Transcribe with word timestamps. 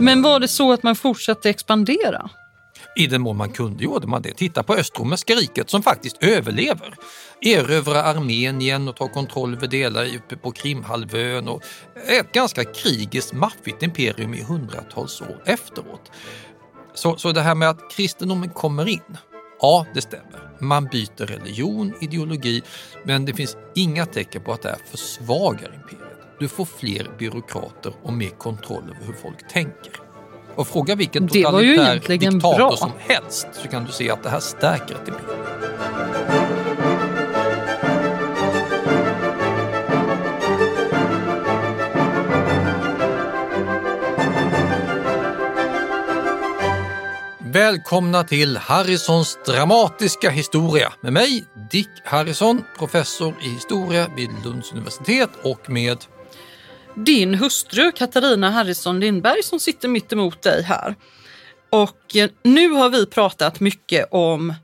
Men 0.00 0.22
var 0.22 0.40
det 0.40 0.48
så 0.48 0.72
att 0.72 0.82
man 0.82 0.96
fortsatte 0.96 1.50
expandera? 1.50 2.30
I 2.96 3.06
den 3.06 3.20
mån 3.20 3.36
man 3.36 3.50
kunde 3.50 3.84
gjorde 3.84 4.06
man 4.06 4.22
det. 4.22 4.34
Titta 4.34 4.62
på 4.62 4.74
Östromerska 4.74 5.34
riket 5.34 5.70
som 5.70 5.82
faktiskt 5.82 6.16
överlever. 6.20 6.94
Erövra 7.40 8.02
Armenien 8.02 8.88
och 8.88 8.96
ta 8.96 9.08
kontroll 9.08 9.54
över 9.54 9.66
delar 9.66 10.16
uppe 10.16 10.36
på 10.36 10.52
Krimhalvön 10.52 11.48
och 11.48 11.62
ett 12.08 12.32
ganska 12.32 12.64
krigiskt 12.64 13.32
maffigt 13.32 13.82
imperium 13.82 14.34
i 14.34 14.42
hundratals 14.42 15.20
år 15.20 15.42
efteråt. 15.46 16.10
Så, 16.94 17.16
så 17.16 17.32
det 17.32 17.40
här 17.40 17.54
med 17.54 17.70
att 17.70 17.90
kristendomen 17.90 18.50
kommer 18.50 18.88
in, 18.88 19.16
ja 19.60 19.86
det 19.94 20.00
stämmer. 20.00 20.50
Man 20.60 20.84
byter 20.84 21.26
religion, 21.26 21.94
ideologi, 22.00 22.62
men 23.04 23.24
det 23.24 23.34
finns 23.34 23.56
inga 23.74 24.06
tecken 24.06 24.42
på 24.42 24.52
att 24.52 24.62
det 24.62 24.68
här 24.68 24.78
försvagar 24.90 25.74
imperiet. 25.74 26.09
Du 26.40 26.48
får 26.48 26.64
fler 26.64 27.10
byråkrater 27.18 27.92
och 28.02 28.12
mer 28.12 28.28
kontroll 28.30 28.82
över 28.82 29.06
hur 29.06 29.12
folk 29.12 29.48
tänker. 29.48 29.92
Och 30.54 30.68
fråga 30.68 30.94
vilken 30.94 31.28
totalitär 31.28 32.18
diktator 32.18 32.56
bra. 32.56 32.76
som 32.76 32.90
helst 32.98 33.48
så 33.52 33.68
kan 33.68 33.84
du 33.84 33.92
se 33.92 34.10
att 34.10 34.22
det 34.22 34.28
här 34.30 34.40
stärker 34.40 34.94
ett 34.94 35.08
imperium. 35.08 35.40
Välkomna 47.52 48.24
till 48.24 48.56
Harrisons 48.56 49.38
dramatiska 49.46 50.30
historia 50.30 50.92
med 51.00 51.12
mig, 51.12 51.44
Dick 51.70 51.90
Harrison, 52.04 52.64
professor 52.78 53.34
i 53.42 53.48
historia 53.48 54.10
vid 54.16 54.30
Lunds 54.44 54.72
universitet 54.72 55.30
och 55.42 55.70
med 55.70 55.98
Din 56.96 57.34
hustru 57.34 57.92
Katarina 57.92 58.50
Harrison 58.50 59.00
Lindberg 59.00 59.42
som 59.42 59.60
sitter 59.60 59.88
mitt 59.88 60.12
emot 60.12 60.42
dig 60.42 60.62
här. 60.62 60.94
Och 61.70 62.16
eh, 62.16 62.30
nu 62.42 62.68
har 62.70 62.88
vi 62.90 63.06
pratat 63.06 63.60
mycket 63.60 64.08
om 64.10 64.54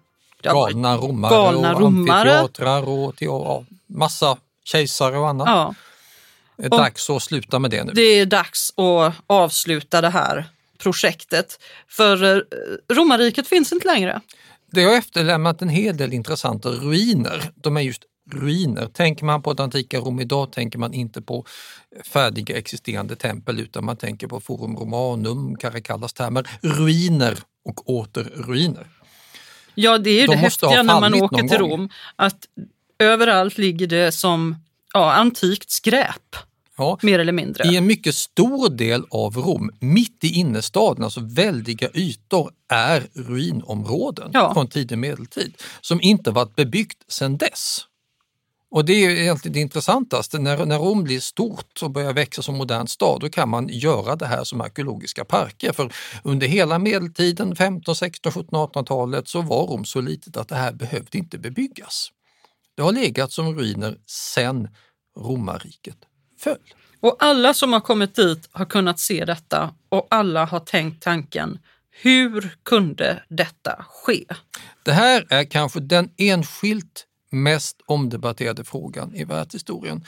galna 0.43 0.97
romare 0.97 1.31
galna 1.31 1.75
och 1.75 1.81
romare. 1.81 2.39
amfiteatrar 2.39 2.89
och 2.89 3.15
ja, 3.19 3.65
massa 3.87 4.37
kejsare 4.65 5.19
och 5.19 5.29
annat. 5.29 5.49
Ja, 5.49 5.75
Det 6.57 6.65
är 6.65 6.71
dags 6.71 7.11
att 7.11 7.23
sluta 7.23 7.59
med 7.59 7.71
det 7.71 7.85
nu. 7.85 7.93
det 7.93 8.03
är 8.03 8.27
dags 8.27 8.73
att 8.79 9.15
avsluta 9.27 10.01
det 10.01 10.11
här 10.11 10.45
projektet. 10.79 11.59
För 11.89 12.25
eh, 12.37 12.43
romarriket 12.95 13.49
finns 13.49 13.73
inte 13.73 13.87
längre. 13.87 14.21
Det 14.73 14.83
har 14.85 14.95
efterlämnat 14.95 15.63
en 15.63 15.69
hel 15.69 15.97
del 15.97 16.13
intressanta 16.13 16.69
ruiner. 16.69 17.51
De 17.55 17.77
är 17.77 17.81
just 17.81 18.03
ruiner. 18.33 18.87
Tänker 18.87 19.25
man 19.25 19.43
på 19.43 19.55
det 19.55 19.63
antika 19.63 19.99
Rom 19.99 20.21
idag 20.21 20.53
tänker 20.53 20.79
man 20.79 20.95
inte 20.95 21.23
på 21.23 21.45
färdiga 22.05 22.57
existerande 22.59 23.17
tempel 23.17 23.61
utan 23.61 23.85
man 23.85 23.97
tänker 23.97 24.27
på 24.27 24.41
Forum 24.41 24.77
Romanum, 24.77 25.57
Caracallas 25.57 26.13
termer, 26.13 26.49
ruiner 26.63 27.39
och 27.65 27.91
åter 27.91 28.25
ruiner. 28.37 28.87
Ja, 29.75 29.99
det 29.99 30.11
är 30.11 30.21
ju 30.21 30.27
De 30.27 30.33
det 30.33 30.37
häftiga 30.39 30.83
när 30.83 31.01
man 31.01 31.15
åker 31.15 31.49
till 31.49 31.59
gång. 31.59 31.71
Rom. 31.71 31.89
Att 32.17 32.39
överallt 32.99 33.59
ligger 33.59 33.87
det 33.87 34.13
som 34.13 34.57
ja, 34.95 35.13
antikt 35.13 35.71
skräp, 35.71 36.37
Ja, 36.79 36.99
mer 37.03 37.19
eller 37.19 37.33
mindre. 37.33 37.65
I 37.69 37.77
en 37.77 37.87
mycket 37.87 38.15
stor 38.15 38.69
del 38.71 39.05
av 39.11 39.37
Rom, 39.37 39.71
mitt 39.81 40.25
i 40.25 40.29
innerstaden, 40.29 41.05
alltså 41.05 41.21
väldiga 41.21 41.89
ytor, 41.95 42.51
är 42.69 43.07
ruinområden 43.15 44.31
Ja. 44.33 44.55
från 44.55 44.69
tidig 44.69 44.99
medeltid 44.99 45.55
som 45.81 46.01
inte 46.01 46.31
varit 46.31 46.57
bebyggt 46.57 46.99
sedan 47.09 47.37
dess. 47.37 47.81
Och 48.77 48.85
det 48.85 48.93
är 48.93 49.11
egentligen 49.11 49.53
det 49.53 49.61
intressantaste, 49.61 50.39
när, 50.39 50.67
när 50.67 50.79
Rom 50.79 51.05
blir 51.05 51.21
stort 51.21 51.83
och 51.83 51.91
börjar 51.91 52.13
växa 52.13 52.43
som 52.43 52.57
modern 52.57 52.87
stad, 52.87 53.21
då 53.21 53.29
kan 53.29 53.49
man 53.49 53.69
göra 53.69 54.17
det 54.17 54.27
här 54.27 54.45
som 54.45 54.61
arkeologiska 54.61 55.25
parker. 55.25 55.73
För 55.73 55.93
under 56.25 56.47
hela 56.47 56.79
medeltiden, 56.79 57.57
15, 57.57 57.97
16, 57.97 58.33
17, 58.33 58.55
1800-talet, 58.55 59.29
så 59.29 59.43
var 59.43 59.67
Rom 59.67 59.85
så 59.85 60.01
litet 60.01 60.37
att 60.37 60.49
det 60.49 60.55
här 60.55 60.73
behövde 60.73 61.19
inte 61.19 61.39
bebyggas. 61.39 62.09
Det 62.77 62.83
har 62.83 62.93
legat 62.93 63.33
som 63.33 63.59
ruiner 63.59 63.97
sedan 64.07 64.69
romarriket 65.19 65.99
föll. 66.41 66.75
Och 67.01 67.17
alla 67.19 67.55
som 67.55 67.73
har 67.73 67.81
kommit 67.81 68.15
dit 68.15 68.49
har 68.53 68.65
kunnat 68.65 68.99
se 68.99 69.25
detta 69.25 69.75
och 69.89 70.07
alla 70.11 70.45
har 70.45 70.61
tänkt 70.61 71.03
tanken, 71.03 71.59
hur 71.91 72.57
kunde 72.63 73.23
detta 73.29 73.85
ske? 73.89 74.25
Det 74.83 74.93
här 74.93 75.27
är 75.29 75.45
kanske 75.45 75.81
den 75.81 76.11
enskilt 76.17 77.06
mest 77.31 77.83
omdebatterade 77.87 78.65
frågan 78.65 79.15
i 79.15 79.25
världshistorien. 79.25 80.05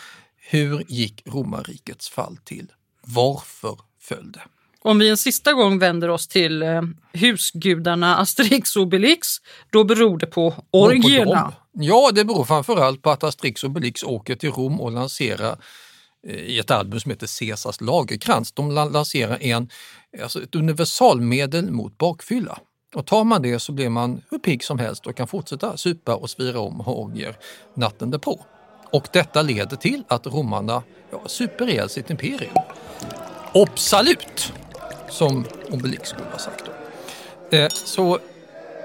Hur 0.50 0.84
gick 0.88 1.22
romarrikets 1.26 2.08
fall 2.08 2.36
till? 2.44 2.72
Varför 3.02 3.78
föll 4.00 4.32
det? 4.32 4.42
Om 4.80 4.98
vi 4.98 5.08
en 5.08 5.16
sista 5.16 5.52
gång 5.52 5.78
vänder 5.78 6.08
oss 6.08 6.28
till 6.28 6.62
eh, 6.62 6.82
husgudarna 7.12 8.16
Asterix 8.16 8.76
och 8.76 8.82
Obelix, 8.82 9.28
då 9.70 9.84
beror 9.84 10.18
det 10.18 10.26
på 10.26 10.54
orgierna. 10.70 11.52
Ja, 11.72 12.10
det 12.14 12.24
beror 12.24 12.44
framförallt 12.44 13.02
på 13.02 13.10
att 13.10 13.24
Asterix 13.24 13.64
och 13.64 13.70
Obelix 13.70 14.02
åker 14.02 14.36
till 14.36 14.50
Rom 14.50 14.80
och 14.80 14.92
lanserar 14.92 15.58
eh, 16.26 16.34
i 16.34 16.58
ett 16.58 16.70
album 16.70 17.00
som 17.00 17.10
heter 17.10 17.38
Caesars 17.38 17.80
lagerkrans. 17.80 18.52
De 18.52 18.70
la- 18.70 18.84
lanserar 18.84 19.42
en, 19.42 19.68
alltså 20.22 20.42
ett 20.42 20.54
universalmedel 20.54 21.70
mot 21.70 21.98
bakfylla. 21.98 22.58
Och 22.94 23.06
tar 23.06 23.24
man 23.24 23.42
det 23.42 23.58
så 23.58 23.72
blir 23.72 23.88
man 23.88 24.22
hur 24.30 24.38
pigg 24.38 24.64
som 24.64 24.78
helst 24.78 25.06
och 25.06 25.16
kan 25.16 25.26
fortsätta 25.26 25.76
supa 25.76 26.14
och 26.14 26.30
svira 26.30 26.60
om 26.60 26.80
och 26.80 26.86
ha 26.86 26.92
orgier 26.92 27.36
natten 27.74 28.10
därpå. 28.10 28.44
Och 28.92 29.08
detta 29.12 29.42
leder 29.42 29.76
till 29.76 30.02
att 30.08 30.26
romarna 30.26 30.82
ja, 31.10 31.22
super 31.26 31.68
ihjäl 31.68 31.88
sitt 31.88 32.10
imperium. 32.10 32.54
Absolut! 33.54 34.52
Som 35.08 35.44
Obelix 35.70 36.08
skulle 36.08 36.30
ha 36.32 36.38
sagt. 36.38 36.64
Då. 37.50 37.56
Eh, 37.56 37.68
så 37.68 38.18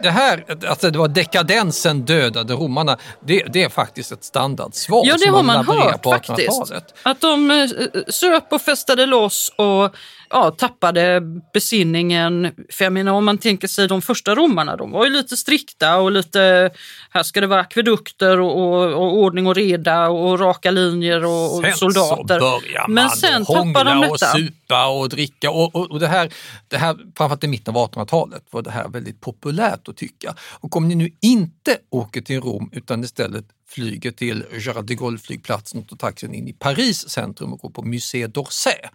det 0.03 0.09
här, 0.09 0.45
alltså 0.67 0.91
det 0.91 0.99
var 0.99 1.07
dekadensen 1.07 2.01
dödade 2.01 2.53
romarna, 2.53 2.97
det, 3.19 3.43
det 3.53 3.63
är 3.63 3.69
faktiskt 3.69 4.11
ett 4.11 4.23
standardsvar 4.23 5.03
Ja, 5.05 5.15
det 5.19 5.27
har 5.27 5.43
man 5.43 5.55
laborerar 5.55 5.91
hört 5.91 6.03
faktiskt. 6.03 6.49
1800-talet. 6.49 6.93
Att 7.03 7.21
de 7.21 7.51
eh, 7.51 7.67
söp 8.07 8.53
och 8.53 8.61
festade 8.61 9.05
loss 9.05 9.53
och 9.55 9.95
ja, 10.33 10.51
tappade 10.51 11.21
besinningen. 11.53 12.51
För 12.71 12.83
jag 12.85 12.93
menar 12.93 13.11
om 13.13 13.25
man 13.25 13.37
tänker 13.37 13.67
sig 13.67 13.87
de 13.87 14.01
första 14.01 14.35
romarna, 14.35 14.75
de 14.75 14.91
var 14.91 15.05
ju 15.05 15.11
lite 15.11 15.37
strikta 15.37 15.97
och 15.97 16.11
lite, 16.11 16.71
här 17.09 17.23
ska 17.23 17.41
det 17.41 17.47
vara 17.47 17.61
akvedukter 17.61 18.39
och, 18.39 18.57
och, 18.57 18.93
och 18.93 19.17
ordning 19.17 19.47
och 19.47 19.55
reda 19.55 20.07
och 20.09 20.39
raka 20.39 20.71
linjer 20.71 21.25
och, 21.25 21.55
och 21.57 21.61
Sen 21.63 21.73
soldater. 21.73 22.39
så 22.39 22.59
börjar 22.59 22.87
man 22.87 22.93
Men 22.93 23.09
sen 23.09 23.45
tappar 23.45 23.85
de 23.85 23.97
och 23.97 24.03
detta. 24.19 24.31
supa 24.33 24.87
och 24.87 25.09
dricka. 25.09 25.51
Och, 25.51 25.75
och, 25.75 25.91
och 25.91 25.99
det 25.99 26.07
här, 26.07 26.33
det 26.67 26.77
här, 26.77 26.95
framförallt 27.17 27.43
i 27.43 27.47
mitten 27.47 27.75
av 27.75 27.91
1800-talet 27.91 28.43
var 28.51 28.61
det 28.61 28.71
här 28.71 28.87
väldigt 28.87 29.21
populärt 29.21 29.87
att 29.87 29.97
tycka. 29.97 30.35
Och 30.59 30.75
om 30.77 30.87
ni 30.87 30.95
nu 30.95 31.09
inte 31.21 31.77
åker 31.89 32.21
till 32.21 32.41
Rom 32.41 32.69
utan 32.73 33.03
istället 33.03 33.45
flyger 33.67 34.11
till 34.11 34.43
Charles 34.59 34.85
de 34.85 34.95
Gaulle-flygplatsen 34.95 35.79
och 35.81 35.87
tar 35.89 35.97
taxin 35.97 36.33
in 36.33 36.47
i 36.47 36.53
Paris 36.53 37.09
centrum 37.09 37.53
och 37.53 37.59
går 37.59 37.69
på 37.69 37.81
Musée 37.81 38.27
d'Orsay, 38.27 38.89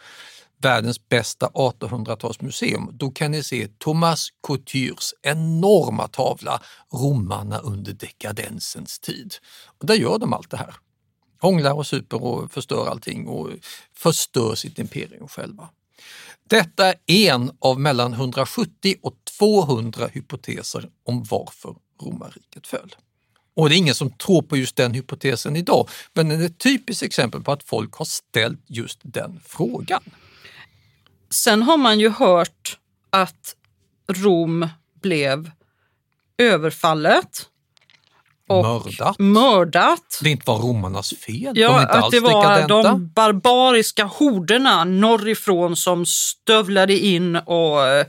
världens 0.58 1.08
bästa 1.08 1.46
1800-talsmuseum, 1.46 2.90
då 2.92 3.10
kan 3.10 3.30
ni 3.30 3.42
se 3.42 3.68
Thomas 3.78 4.28
Coutures 4.46 5.14
enorma 5.22 6.08
tavla 6.08 6.62
Romarna 6.92 7.58
under 7.58 7.92
dekadensens 7.92 8.98
tid. 8.98 9.34
Och 9.78 9.86
där 9.86 9.94
gör 9.94 10.18
de 10.18 10.32
allt 10.32 10.50
det 10.50 10.56
här 10.56 10.74
hånglar 11.40 11.72
och 11.72 11.86
super 11.86 12.22
och 12.22 12.52
förstör 12.52 12.86
allting 12.86 13.28
och 13.28 13.50
förstör 13.94 14.54
sitt 14.54 14.78
imperium 14.78 15.28
själva. 15.28 15.68
Detta 16.48 16.88
är 16.88 16.96
en 17.06 17.50
av 17.58 17.80
mellan 17.80 18.12
170 18.12 18.94
och 19.02 19.14
200 19.38 20.06
hypoteser 20.12 20.90
om 21.04 21.24
varför 21.24 21.76
romarriket 22.02 22.66
föll. 22.66 22.94
Och 23.54 23.68
det 23.68 23.74
är 23.74 23.78
ingen 23.78 23.94
som 23.94 24.10
tror 24.10 24.42
på 24.42 24.56
just 24.56 24.76
den 24.76 24.94
hypotesen 24.94 25.56
idag, 25.56 25.88
men 26.12 26.28
det 26.28 26.34
är 26.34 26.46
ett 26.46 26.58
typiskt 26.58 27.02
exempel 27.02 27.42
på 27.42 27.52
att 27.52 27.62
folk 27.62 27.94
har 27.94 28.04
ställt 28.04 28.60
just 28.66 29.00
den 29.02 29.40
frågan. 29.44 30.02
Sen 31.30 31.62
har 31.62 31.76
man 31.76 32.00
ju 32.00 32.08
hört 32.10 32.78
att 33.10 33.54
Rom 34.08 34.68
blev 35.02 35.50
överfallet 36.38 37.48
och 38.48 38.64
Mördat. 38.64 39.18
mördat. 39.18 40.20
Det 40.22 40.30
inte 40.30 40.50
var 40.50 40.58
romarnas 40.58 41.14
fel. 41.26 41.54
de 41.54 41.60
Ja, 41.60 41.76
är 41.78 41.80
inte 41.82 41.92
att 41.92 42.04
alls 42.04 42.10
det 42.14 42.20
var 42.20 42.42
dekadenta. 42.42 42.82
de 42.82 43.08
barbariska 43.08 44.04
horderna 44.04 44.84
norrifrån 44.84 45.76
som 45.76 46.06
stövlade 46.06 46.98
in 46.98 47.36
och 47.36 47.86
eh, 47.86 48.06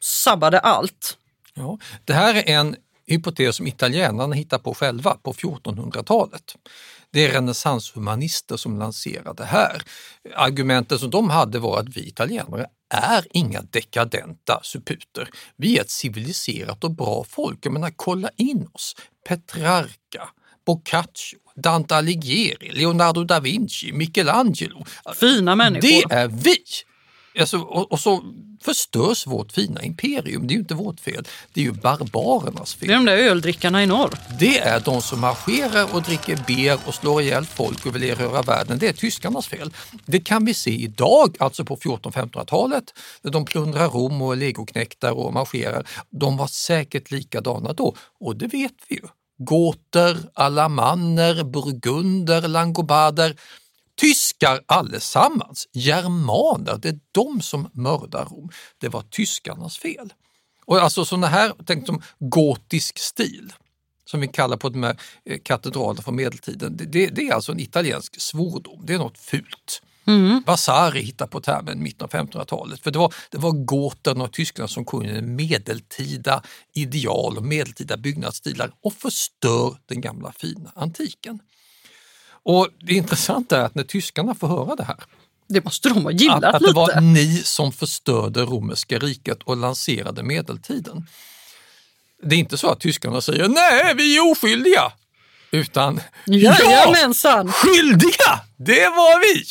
sabbade 0.00 0.58
allt. 0.60 1.16
Ja, 1.54 1.78
det 2.04 2.12
här 2.12 2.34
är 2.34 2.48
en 2.48 2.76
hypotes 3.06 3.56
som 3.56 3.66
italienarna 3.66 4.34
hittar 4.34 4.58
på 4.58 4.74
själva 4.74 5.16
på 5.22 5.32
1400-talet. 5.32 6.54
Det 7.12 7.24
är 7.24 7.32
renässanshumanister 7.32 8.56
som 8.56 8.78
lanserar 8.78 9.34
det 9.34 9.44
här. 9.44 9.82
Argumentet 10.34 11.00
som 11.00 11.10
de 11.10 11.30
hade 11.30 11.58
var 11.58 11.78
att 11.78 11.96
vi 11.96 12.08
italienare 12.08 12.66
är 12.94 13.26
inga 13.30 13.62
dekadenta 13.62 14.60
suputer. 14.62 15.28
Vi 15.56 15.78
är 15.78 15.80
ett 15.80 15.90
civiliserat 15.90 16.84
och 16.84 16.90
bra 16.90 17.24
folk. 17.28 17.66
Jag 17.66 17.72
menar, 17.72 17.92
kolla 17.96 18.30
in 18.36 18.68
oss. 18.72 18.96
Petrarca, 19.28 20.28
Boccaccio, 20.66 21.38
Dante 21.56 21.96
Alighieri, 21.96 22.70
Leonardo 22.72 23.24
da 23.24 23.40
Vinci, 23.40 23.92
Michelangelo. 23.92 24.84
Fina 25.14 25.56
människor. 25.56 26.08
Det 26.08 26.14
är 26.14 26.28
vi! 26.28 26.56
Alltså, 27.38 27.58
och, 27.58 27.92
och 27.92 28.00
så 28.00 28.22
förstörs 28.62 29.26
vårt 29.26 29.52
fina 29.52 29.82
imperium. 29.82 30.46
Det 30.46 30.52
är 30.52 30.54
ju 30.54 30.60
inte 30.60 30.74
vårt 30.74 31.00
fel, 31.00 31.24
det 31.52 31.60
är 31.60 31.64
ju 31.64 31.72
barbarernas 31.72 32.74
fel. 32.74 32.88
Det 32.88 32.94
är 32.94 32.96
de 32.96 33.06
där 33.06 33.16
öldrickarna 33.16 33.82
i 33.82 33.86
norr. 33.86 34.18
Det 34.38 34.58
är 34.58 34.80
de 34.80 35.02
som 35.02 35.20
marscherar 35.20 35.94
och 35.94 36.02
dricker 36.02 36.36
ber 36.46 36.78
och 36.88 36.94
slår 36.94 37.22
ihjäl 37.22 37.44
folk 37.44 37.86
och 37.86 37.94
vill 37.94 38.02
erövra 38.02 38.42
världen. 38.42 38.78
Det 38.78 38.88
är 38.88 38.92
tyskarnas 38.92 39.46
fel. 39.46 39.72
Det 40.06 40.20
kan 40.20 40.44
vi 40.44 40.54
se 40.54 40.70
idag, 40.70 41.36
alltså 41.38 41.64
på 41.64 41.76
1400-1500-talet, 41.76 42.84
när 43.22 43.30
de 43.30 43.44
plundrar 43.44 43.88
Rom 43.88 44.22
och 44.22 44.32
är 44.32 44.36
legoknektar 44.36 45.12
och 45.12 45.32
marscherar. 45.32 45.86
De 46.10 46.36
var 46.36 46.46
säkert 46.46 47.10
likadana 47.10 47.72
då 47.72 47.94
och 48.20 48.36
det 48.36 48.46
vet 48.46 48.74
vi 48.88 48.94
ju. 48.94 49.02
Goter, 49.38 50.16
alamanner, 50.34 51.44
burgunder, 51.44 52.48
langobarder. 52.48 53.36
Tyskar 53.96 54.60
allesammans, 54.66 55.68
germaner, 55.72 56.78
det 56.82 56.88
är 56.88 56.98
de 57.12 57.40
som 57.42 57.68
mördar 57.72 58.24
Rom. 58.24 58.50
Det 58.78 58.88
var 58.88 59.02
tyskarnas 59.02 59.78
fel. 59.78 60.12
Och 60.64 60.78
alltså 60.78 61.04
sådana 61.04 61.26
här, 61.26 61.52
tänk 61.66 61.86
som 61.86 62.02
gotisk 62.18 62.98
stil, 62.98 63.52
som 64.04 64.20
vi 64.20 64.28
kallar 64.28 64.56
på 64.56 64.68
de 64.68 64.82
här 64.82 64.96
eh, 65.24 65.38
katedralerna 65.44 66.02
från 66.02 66.16
medeltiden, 66.16 66.76
det, 66.76 67.06
det, 67.06 67.28
är 67.28 67.34
alltså 67.34 67.52
en 67.52 67.60
italiensk 67.60 68.20
svordom, 68.20 68.86
det 68.86 68.94
är 68.94 68.98
något 68.98 69.18
fult. 69.18 69.82
Vasari 70.46 71.02
hittar 71.02 71.26
på 71.26 71.40
termen 71.40 71.82
mitten 71.82 72.04
av 72.04 72.10
1500-talet. 72.10 72.80
För 72.80 72.90
det 72.90 72.98
var, 72.98 73.14
det 73.30 73.38
var 73.38 73.52
goterna 73.52 74.24
och 74.24 74.32
tyskarna 74.32 74.68
som 74.68 74.84
kom 74.84 75.02
in 75.02 75.36
medeltida 75.36 76.42
ideal 76.74 77.36
och 77.36 77.44
medeltida 77.44 77.96
byggnadsstilar 77.96 78.72
och 78.82 78.92
förstör 78.92 79.76
den 79.86 80.00
gamla 80.00 80.32
fina 80.32 80.72
antiken. 80.74 81.38
Och 82.44 82.68
det 82.80 82.92
intressanta 82.94 83.56
är 83.58 83.64
att 83.64 83.74
när 83.74 83.84
tyskarna 83.84 84.34
får 84.34 84.48
höra 84.48 84.76
det 84.76 84.84
här, 84.84 84.96
Det 85.48 85.64
måste 85.64 85.88
de 85.88 86.04
ha 86.04 86.10
gillat 86.10 86.44
att, 86.44 86.54
att 86.54 86.60
det 86.60 86.66
lite. 86.66 86.78
var 86.78 87.00
ni 87.00 87.42
som 87.44 87.72
förstörde 87.72 88.42
romerska 88.42 88.98
riket 88.98 89.42
och 89.42 89.56
lanserade 89.56 90.22
medeltiden. 90.22 91.06
Det 92.22 92.34
är 92.34 92.38
inte 92.38 92.58
så 92.58 92.68
att 92.70 92.80
tyskarna 92.80 93.20
säger 93.20 93.48
nej, 93.48 93.94
vi 93.96 94.16
är 94.16 94.30
oskyldiga. 94.30 94.92
Utan 95.50 96.00
Jajamensan! 96.26 97.52
skyldiga, 97.52 98.40
det 98.56 98.88
var 98.88 99.34
vi! 99.34 99.44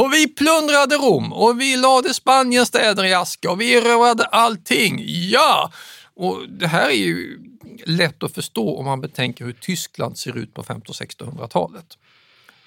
Och 0.00 0.12
vi 0.12 0.28
plundrade 0.28 0.94
Rom 0.96 1.32
och 1.32 1.60
vi 1.60 1.76
lade 1.76 2.14
Spaniens 2.14 2.68
städer 2.68 3.04
i 3.04 3.14
aska 3.14 3.50
och 3.50 3.60
vi 3.60 3.72
erövrade 3.74 4.24
allting. 4.24 5.02
Ja! 5.06 5.72
Och 6.14 6.48
det 6.48 6.66
här 6.66 6.88
är 6.88 6.94
ju 6.94 7.38
lätt 7.86 8.22
att 8.22 8.34
förstå 8.34 8.78
om 8.78 8.84
man 8.84 9.00
betänker 9.00 9.44
hur 9.44 9.52
Tyskland 9.52 10.18
ser 10.18 10.36
ut 10.38 10.54
på 10.54 10.60
1500 10.60 11.46
1600-talet. 11.46 11.86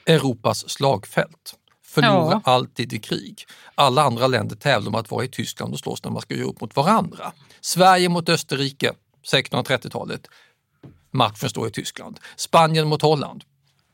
Europas 0.05 0.69
slagfält. 0.69 1.55
Förlorar 1.85 2.41
Ja. 2.45 2.51
alltid 2.51 2.93
i 2.93 2.99
krig. 2.99 3.45
Alla 3.75 4.03
andra 4.03 4.27
länder 4.27 4.55
tävlar 4.55 4.89
om 4.89 4.95
att 4.95 5.11
vara 5.11 5.25
i 5.25 5.27
Tyskland 5.27 5.73
och 5.73 5.79
slåss 5.79 6.03
när 6.03 6.11
man 6.11 6.21
ska 6.21 6.35
göra 6.35 6.47
upp 6.47 6.61
mot 6.61 6.75
varandra. 6.75 7.31
Sverige 7.61 8.09
mot 8.09 8.29
Österrike, 8.29 8.93
1630-talet. 9.31 10.27
Matchen 11.11 11.49
står 11.49 11.67
i 11.67 11.71
Tyskland. 11.71 12.19
Spanien 12.35 12.87
mot 12.87 13.01
Holland, 13.01 13.43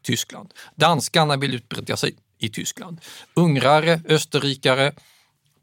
Tyskland. 0.03 0.53
Danskarna 0.75 1.37
vill 1.37 1.55
utbreda 1.55 1.97
sig 1.97 2.15
i 2.37 2.49
Tyskland. 2.49 3.01
Ungrare, 3.33 4.01
österrikare, 4.09 4.93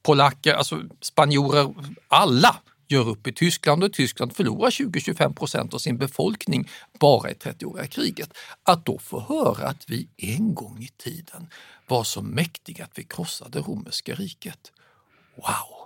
polacker, 0.03 0.55
alltså 0.55 0.83
spanjorer, 1.01 1.75
alla 2.09 2.57
gör 2.89 3.09
upp 3.09 3.27
i 3.27 3.33
Tyskland 3.33 3.85
och 3.85 3.93
Tyskland 3.93 4.37
förlorar 4.37 4.71
20-25 4.71 5.35
procent 5.35 5.75
av 5.75 5.79
sin 5.79 5.99
befolkning 5.99 6.69
bara 7.01 7.31
i 7.31 7.35
30-åriga 7.35 7.87
kriget. 7.87 8.31
Att 8.63 8.87
då 8.87 8.99
få 8.99 9.21
höra 9.21 9.69
att 9.69 9.85
vi 9.91 10.09
en 10.17 10.55
gång 10.55 10.83
i 10.83 10.89
tiden 10.89 11.49
var 11.87 12.05
så 12.05 12.23
mäktiga 12.23 12.85
att 12.85 12.99
vi 12.99 13.05
krossade 13.05 13.61
romerska 13.61 14.15
riket. 14.15 14.73
Wow! 15.37 15.79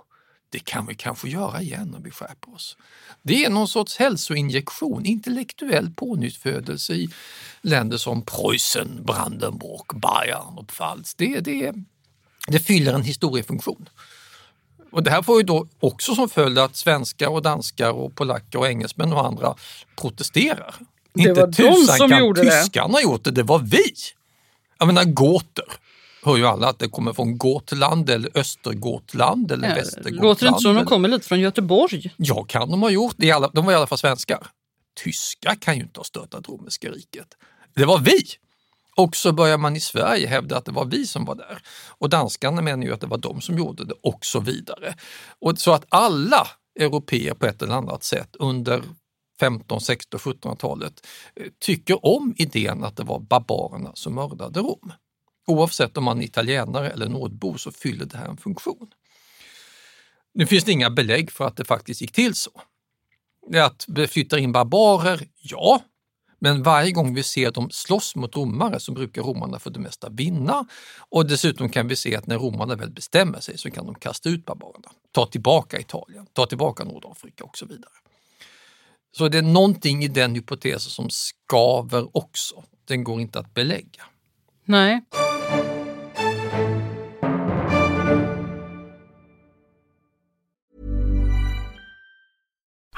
Det 0.49 0.59
kan 0.59 0.85
vi 0.85 0.95
kanske 0.95 1.29
göra 1.29 1.61
igen 1.61 1.95
om 1.95 2.03
vi 2.03 2.11
skärper 2.11 2.55
oss. 2.55 2.77
Det 3.21 3.45
är 3.45 3.49
någon 3.49 3.67
sorts 3.67 3.97
hälsoinjektion, 3.97 5.05
intellektuell 5.05 5.89
pånyttfödelse 5.91 6.93
i 6.93 7.09
länder 7.61 7.97
som 7.97 8.21
Preussen, 8.21 9.03
Brandenburg, 9.03 10.01
Bayern 10.01 10.57
och 10.57 10.67
Pfalz. 10.67 11.15
Det, 11.15 11.39
det, 11.39 11.73
det 12.47 12.59
fyller 12.59 12.93
en 12.93 13.01
historiefunktion. 13.01 13.89
Och 14.93 15.03
det 15.03 15.11
här 15.11 15.21
får 15.21 15.37
ju 15.37 15.43
då 15.43 15.67
också 15.79 16.15
som 16.15 16.29
följd 16.29 16.59
att 16.59 16.75
svenskar 16.75 17.27
och 17.27 17.41
danskar 17.41 17.91
och 17.91 18.15
polacker 18.15 18.59
och 18.59 18.67
engelsmän 18.67 19.13
och 19.13 19.25
andra 19.25 19.55
protesterar. 19.95 20.75
Det 21.13 21.21
Inte 21.21 21.33
var 21.33 21.47
de 21.47 21.53
tusan 21.55 21.97
som 21.97 22.09
kan 22.09 22.19
gjorde 22.19 22.43
det. 22.43 22.61
tyskarna 22.61 22.93
ha 22.93 23.01
gjort 23.01 23.23
det, 23.23 23.31
det 23.31 23.43
var 23.43 23.59
vi. 23.59 23.83
Jag 24.79 24.85
menar 24.87 25.03
goter, 25.03 25.65
hör 26.23 26.37
ju 26.37 26.45
alla 26.47 26.67
att 26.69 26.79
det 26.79 26.89
kommer 26.89 27.13
från 27.13 27.37
Gotland 27.37 28.09
eller 28.09 28.29
Östergotland 28.33 29.51
eller 29.51 29.69
Ja, 29.69 29.75
Västergotland. 29.75 30.23
Låter 30.23 30.45
det 30.45 30.49
inte 30.49 30.61
som 30.61 30.75
de 30.75 30.85
kommer 30.85 31.09
lite 31.09 31.27
från 31.27 31.39
Göteborg? 31.39 32.13
Ja, 32.17 32.43
kan 32.43 32.71
de 32.71 32.81
ha 32.81 32.89
gjort. 32.89 33.15
Det 33.17 33.31
de 33.53 33.65
var 33.65 33.71
i 33.71 33.75
alla 33.75 33.87
fall 33.87 33.97
svenskar. 33.97 34.47
Tyskar 35.03 35.55
kan 35.55 35.75
ju 35.75 35.81
inte 35.83 35.99
ha 35.99 36.03
störtat 36.05 36.49
romerska 36.49 36.89
riket. 36.89 37.27
Det 37.75 37.85
var 37.85 37.99
vi! 37.99 38.21
Och 38.95 39.15
så 39.15 39.31
börjar 39.31 39.57
man 39.57 39.75
i 39.75 39.79
Sverige 39.79 40.27
hävda 40.27 40.57
att 40.57 40.65
det 40.65 40.71
var 40.71 40.85
vi 40.85 41.07
som 41.07 41.25
var 41.25 41.35
där. 41.35 41.61
Och 41.87 42.09
danskarna 42.09 42.61
menar 42.61 42.83
ju 42.83 42.93
att 42.93 43.01
det 43.01 43.07
var 43.07 43.17
de 43.17 43.41
som 43.41 43.57
gjorde 43.57 43.85
det 43.85 43.93
och 44.03 44.25
så 44.25 44.39
vidare. 44.39 44.95
Och 45.39 45.59
så 45.59 45.71
att 45.71 45.85
alla 45.89 46.47
europeer 46.79 47.33
på 47.33 47.45
ett 47.45 47.61
eller 47.61 47.73
annat 47.73 48.03
sätt 48.03 48.35
under 48.39 48.83
15, 49.39 49.81
16, 49.81 50.19
1700-talet 50.19 51.07
tycker 51.59 52.05
om 52.05 52.33
idén 52.37 52.83
att 52.83 52.97
det 52.97 53.03
var 53.03 53.19
barbarerna 53.19 53.91
som 53.93 54.15
mördade 54.15 54.59
Rom. 54.59 54.93
Oavsett 55.47 55.97
om 55.97 56.03
man 56.03 56.21
är 56.21 56.25
italienare 56.25 56.89
eller 56.89 57.09
nordbo 57.09 57.57
så 57.57 57.71
fyller 57.71 58.05
det 58.05 58.17
här 58.17 58.27
en 58.27 58.37
funktion. 58.37 58.87
Nu 60.33 60.45
finns 60.45 60.63
det 60.63 60.71
inga 60.71 60.89
belägg 60.89 61.31
för 61.31 61.45
att 61.45 61.57
det 61.57 61.65
faktiskt 61.65 62.01
gick 62.01 62.11
till 62.11 62.35
så. 62.35 62.51
Att 63.55 63.87
flytta 64.09 64.39
in 64.39 64.51
barbarer, 64.51 65.27
ja. 65.41 65.81
Men 66.43 66.63
varje 66.63 66.91
gång 66.91 67.13
vi 67.13 67.23
ser 67.23 67.51
dem 67.51 67.69
slåss 67.71 68.15
mot 68.15 68.35
romare 68.35 68.79
så 68.79 68.91
brukar 68.91 69.21
romarna 69.21 69.59
för 69.59 69.69
det 69.69 69.79
mesta 69.79 70.09
vinna. 70.09 70.65
Och 71.09 71.25
dessutom 71.25 71.69
kan 71.69 71.87
vi 71.87 71.95
se 71.95 72.15
att 72.15 72.27
när 72.27 72.37
romarna 72.37 72.75
väl 72.75 72.91
bestämmer 72.91 73.39
sig 73.39 73.57
så 73.57 73.71
kan 73.71 73.85
de 73.85 73.95
kasta 73.95 74.29
ut 74.29 74.45
barbarerna, 74.45 74.89
ta 75.11 75.25
tillbaka 75.25 75.79
Italien, 75.79 76.25
ta 76.33 76.45
tillbaka 76.45 76.83
Nordafrika 76.83 77.43
och 77.43 77.57
så 77.57 77.65
vidare. 77.65 77.91
Så 79.11 79.27
det 79.27 79.37
är 79.37 79.41
någonting 79.41 80.03
i 80.03 80.07
den 80.07 80.35
hypotesen 80.35 80.91
som 80.91 81.09
skaver 81.09 82.17
också. 82.17 82.63
Den 82.85 83.03
går 83.03 83.21
inte 83.21 83.39
att 83.39 83.53
belägga. 83.53 84.03
Nej. 84.65 85.01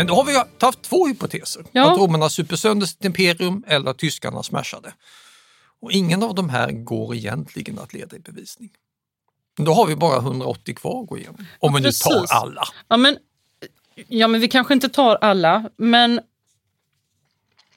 Men 0.00 0.06
då 0.06 0.14
har 0.14 0.24
vi 0.24 0.42
haft 0.66 0.82
två 0.82 1.06
hypoteser. 1.06 1.64
Ja. 1.72 1.92
Att 1.92 1.98
romarna 1.98 2.28
super 2.28 2.56
sönder 2.56 2.86
sitt 2.86 3.04
imperium 3.04 3.64
eller 3.66 3.90
att 3.90 3.98
tyskarna 3.98 4.42
smashade. 4.42 4.92
Och 5.80 5.92
ingen 5.92 6.22
av 6.22 6.34
de 6.34 6.48
här 6.50 6.70
går 6.70 7.14
egentligen 7.14 7.78
att 7.78 7.92
leda 7.92 8.16
i 8.16 8.20
bevisning. 8.20 8.70
Men 9.56 9.64
Då 9.66 9.74
har 9.74 9.86
vi 9.86 9.96
bara 9.96 10.16
180 10.18 10.74
kvar 10.74 11.02
att 11.02 11.08
gå 11.08 11.18
igenom. 11.18 11.46
Om 11.58 11.74
vi 11.74 11.80
nu 11.80 11.92
tar 11.92 12.26
alla. 12.30 12.62
Ja 12.88 12.96
men, 12.96 13.16
ja, 14.08 14.28
men 14.28 14.40
vi 14.40 14.48
kanske 14.48 14.74
inte 14.74 14.88
tar 14.88 15.16
alla, 15.20 15.70
men 15.76 16.20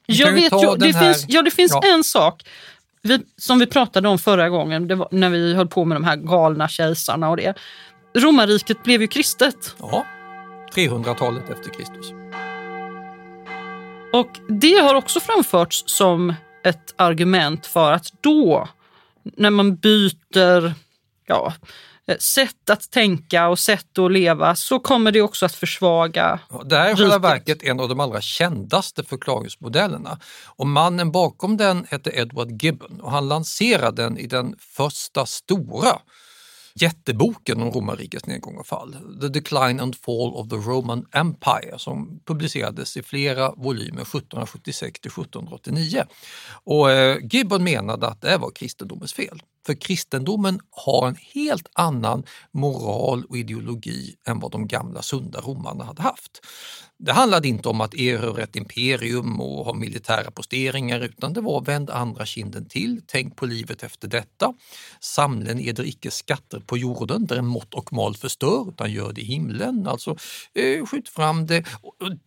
jag 0.06 0.32
vet 0.32 0.52
ju, 0.52 0.76
det, 0.76 0.92
här- 0.92 1.12
finns, 1.12 1.24
ja, 1.28 1.42
det 1.42 1.50
finns 1.50 1.72
Ja. 1.72 1.80
en 1.94 2.04
sak 2.04 2.42
vi, 3.02 3.18
som 3.36 3.58
vi 3.58 3.66
pratade 3.66 4.08
om 4.08 4.18
förra 4.18 4.48
gången, 4.48 4.86
när 5.10 5.30
vi 5.30 5.54
höll 5.54 5.68
på 5.68 5.84
med 5.84 5.96
de 5.96 6.04
här 6.04 6.16
galna 6.16 6.68
kejsarna 6.68 7.30
och 7.30 7.36
det. 7.36 7.54
Romarriket 8.14 8.82
blev 8.82 9.00
ju 9.00 9.06
kristet 9.08 9.74
Ja, 9.78 10.06
300-talet 10.74 11.50
efter 11.50 11.70
Kristus. 11.70 12.12
och 14.14 14.40
det 14.48 14.74
har 14.74 14.94
också 14.94 15.20
framförts 15.20 15.84
som 15.86 16.34
ett 16.64 16.94
argument 16.96 17.66
för 17.66 17.92
att 17.92 18.12
då, 18.20 18.68
när 19.22 19.50
man 19.50 19.76
byter 19.76 20.74
ja, 21.26 21.54
eh, 22.06 22.16
sätt 22.18 22.70
att 22.70 22.90
tänka 22.90 23.48
och 23.48 23.58
sätt 23.58 23.98
att 23.98 24.12
leva, 24.12 24.56
så 24.56 24.78
kommer 24.78 25.12
det 25.12 25.22
också 25.22 25.46
att 25.46 25.54
försvaga 25.54 26.40
Ja, 26.50 26.62
Det 26.64 26.76
här 26.76 26.88
är 26.88 26.92
i 26.92 26.96
själva 26.96 27.18
verket 27.18 27.62
en 27.62 27.80
av 27.80 27.88
de 27.88 28.00
allra 28.00 28.20
kändaste 28.20 29.04
förklaringsmodellerna. 29.04 30.18
Och 30.46 30.66
mannen 30.66 31.12
bakom 31.12 31.56
den 31.56 31.86
hette 31.90 32.10
Edward 32.10 32.62
Gibbon 32.62 33.00
och 33.00 33.10
han 33.10 33.28
lanserade 33.28 34.02
den 34.02 34.18
i 34.18 34.26
den 34.26 34.56
första 34.58 35.26
stora 35.26 36.00
jätteboken 36.80 37.62
om 37.62 37.70
romarrikets 37.70 38.26
nedgång 38.26 38.56
och 38.56 38.66
fall, 38.66 38.96
The 39.20 39.28
Decline 39.28 39.80
and 39.80 39.96
Fall 39.96 40.34
of 40.34 40.48
the 40.48 40.56
Roman 40.56 41.06
Empire, 41.12 41.78
som 41.78 42.20
publicerades 42.24 42.96
i 42.96 43.02
flera 43.02 43.52
volymer 43.56 44.02
1776 44.02 45.00
till 45.00 45.10
1789. 45.10 46.04
Och 46.64 46.90
eh, 46.90 47.18
Gibbon 47.30 47.64
menade 47.64 48.06
att 48.06 48.20
det 48.20 48.36
var 48.36 48.50
kristendomens 48.50 49.12
fel. 49.12 49.42
För 49.66 49.74
kristendomen 49.74 50.60
har 50.70 51.08
en 51.08 51.16
helt 51.34 51.68
annan 51.72 52.24
moral 52.52 53.24
och 53.24 53.36
ideologi 53.36 54.14
än 54.26 54.40
vad 54.40 54.50
de 54.50 54.66
gamla 54.66 55.02
sunda 55.02 55.40
romarna 55.40 55.84
hade 55.84 56.02
haft. 56.02 56.40
Det 56.98 57.12
handlade 57.12 57.48
inte 57.48 57.68
om 57.68 57.80
att 57.80 57.94
erövra 57.94 58.42
ett 58.42 58.56
imperium 58.56 59.40
och 59.40 59.64
ha 59.64 59.72
militära 59.72 60.30
posteringar 60.30 61.00
utan 61.00 61.32
det 61.32 61.40
var 61.40 61.60
vänd 61.60 61.90
andra 61.90 62.26
kinden 62.26 62.68
till, 62.68 63.00
tänk 63.06 63.36
på 63.36 63.46
livet 63.46 63.82
efter 63.82 64.08
detta. 64.08 64.54
Samlen 65.00 65.60
eder 65.60 65.84
icke 65.84 66.10
skatter 66.10 66.60
på 66.60 66.78
jorden 66.78 67.26
där 67.26 67.42
mått 67.42 67.74
och 67.74 67.92
mal 67.92 68.16
förstör 68.16 68.68
utan 68.68 68.92
gör 68.92 69.12
det 69.12 69.20
i 69.20 69.24
himlen. 69.24 69.86
Alltså 69.86 70.16
eh, 70.54 70.86
skjut 70.86 71.08
fram 71.08 71.46
det. 71.46 71.64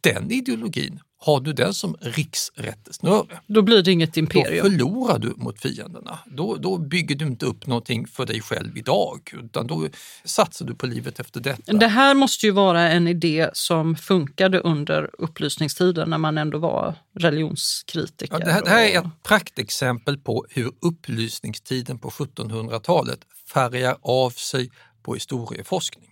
Den 0.01 0.31
ideologin, 0.31 0.99
har 1.19 1.39
du 1.41 1.53
den 1.53 1.73
som 1.73 1.95
riksrättesnöre 2.01 3.39
Då 3.47 3.61
blir 3.61 3.83
det 3.83 3.91
inget 3.91 4.13
då 4.13 4.19
imperium. 4.19 4.65
förlorar 4.65 5.19
du 5.19 5.33
mot 5.35 5.61
fienderna. 5.61 6.19
Då, 6.25 6.55
då 6.55 6.77
bygger 6.77 7.15
du 7.15 7.25
inte 7.25 7.45
upp 7.45 7.67
någonting 7.67 8.07
för 8.07 8.25
dig 8.25 8.41
själv 8.41 8.77
idag 8.77 9.19
utan 9.43 9.67
då 9.67 9.87
satsar 10.23 10.65
du 10.65 10.75
på 10.75 10.85
livet 10.85 11.19
efter 11.19 11.39
detta. 11.39 11.73
Det 11.73 11.87
här 11.87 12.13
måste 12.13 12.45
ju 12.45 12.51
vara 12.51 12.89
en 12.89 13.07
idé 13.07 13.49
som 13.53 13.95
funkade 13.95 14.59
under 14.59 15.09
upplysningstiden 15.17 16.09
när 16.09 16.17
man 16.17 16.37
ändå 16.37 16.57
var 16.57 16.95
religionskritiker. 17.19 18.39
Ja, 18.39 18.45
det, 18.45 18.51
här, 18.51 18.63
det 18.63 18.69
här 18.69 18.85
är 18.85 18.99
ett 18.99 19.23
praktexempel 19.23 20.17
på 20.17 20.45
hur 20.49 20.71
upplysningstiden 20.81 21.99
på 21.99 22.09
1700-talet 22.09 23.19
färgar 23.53 23.97
av 24.01 24.29
sig 24.29 24.71
på 25.03 25.13
historieforskning. 25.13 26.09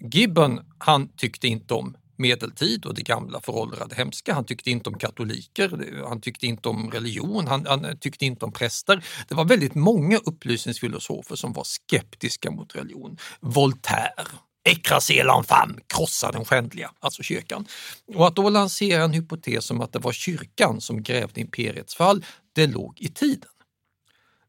Gibbon 0.00 0.60
han 0.78 1.08
tyckte 1.16 1.48
inte 1.48 1.74
om 1.74 1.96
medeltid 2.16 2.84
och 2.86 2.94
det 2.94 3.02
gamla 3.02 3.40
föråldrade 3.40 3.94
hemska. 3.94 4.34
Han 4.34 4.44
tyckte 4.44 4.70
inte 4.70 4.90
om 4.90 4.98
katoliker, 4.98 6.02
han 6.08 6.20
tyckte 6.20 6.46
inte 6.46 6.68
om 6.68 6.90
religion, 6.90 7.46
han, 7.46 7.66
han 7.66 7.98
tyckte 7.98 8.24
inte 8.24 8.44
om 8.44 8.52
präster. 8.52 9.04
Det 9.28 9.34
var 9.34 9.44
väldigt 9.44 9.74
många 9.74 10.18
upplysningsfilosofer 10.18 11.36
som 11.36 11.52
var 11.52 11.64
skeptiska 11.64 12.50
mot 12.50 12.76
religion. 12.76 13.18
Voltaire, 13.40 14.24
Écraser 14.68 15.24
l'enfant, 15.24 15.78
krossa 15.86 16.32
den 16.32 16.44
skändliga, 16.44 16.90
alltså 17.00 17.22
kyrkan. 17.22 17.66
Och 18.14 18.26
att 18.26 18.36
då 18.36 18.50
lansera 18.50 19.02
en 19.02 19.12
hypotes 19.12 19.70
om 19.70 19.80
att 19.80 19.92
det 19.92 19.98
var 19.98 20.12
kyrkan 20.12 20.80
som 20.80 21.02
grävde 21.02 21.40
imperiets 21.40 21.94
fall, 21.94 22.24
det 22.52 22.66
låg 22.66 23.00
i 23.00 23.08
tiden. 23.08 23.50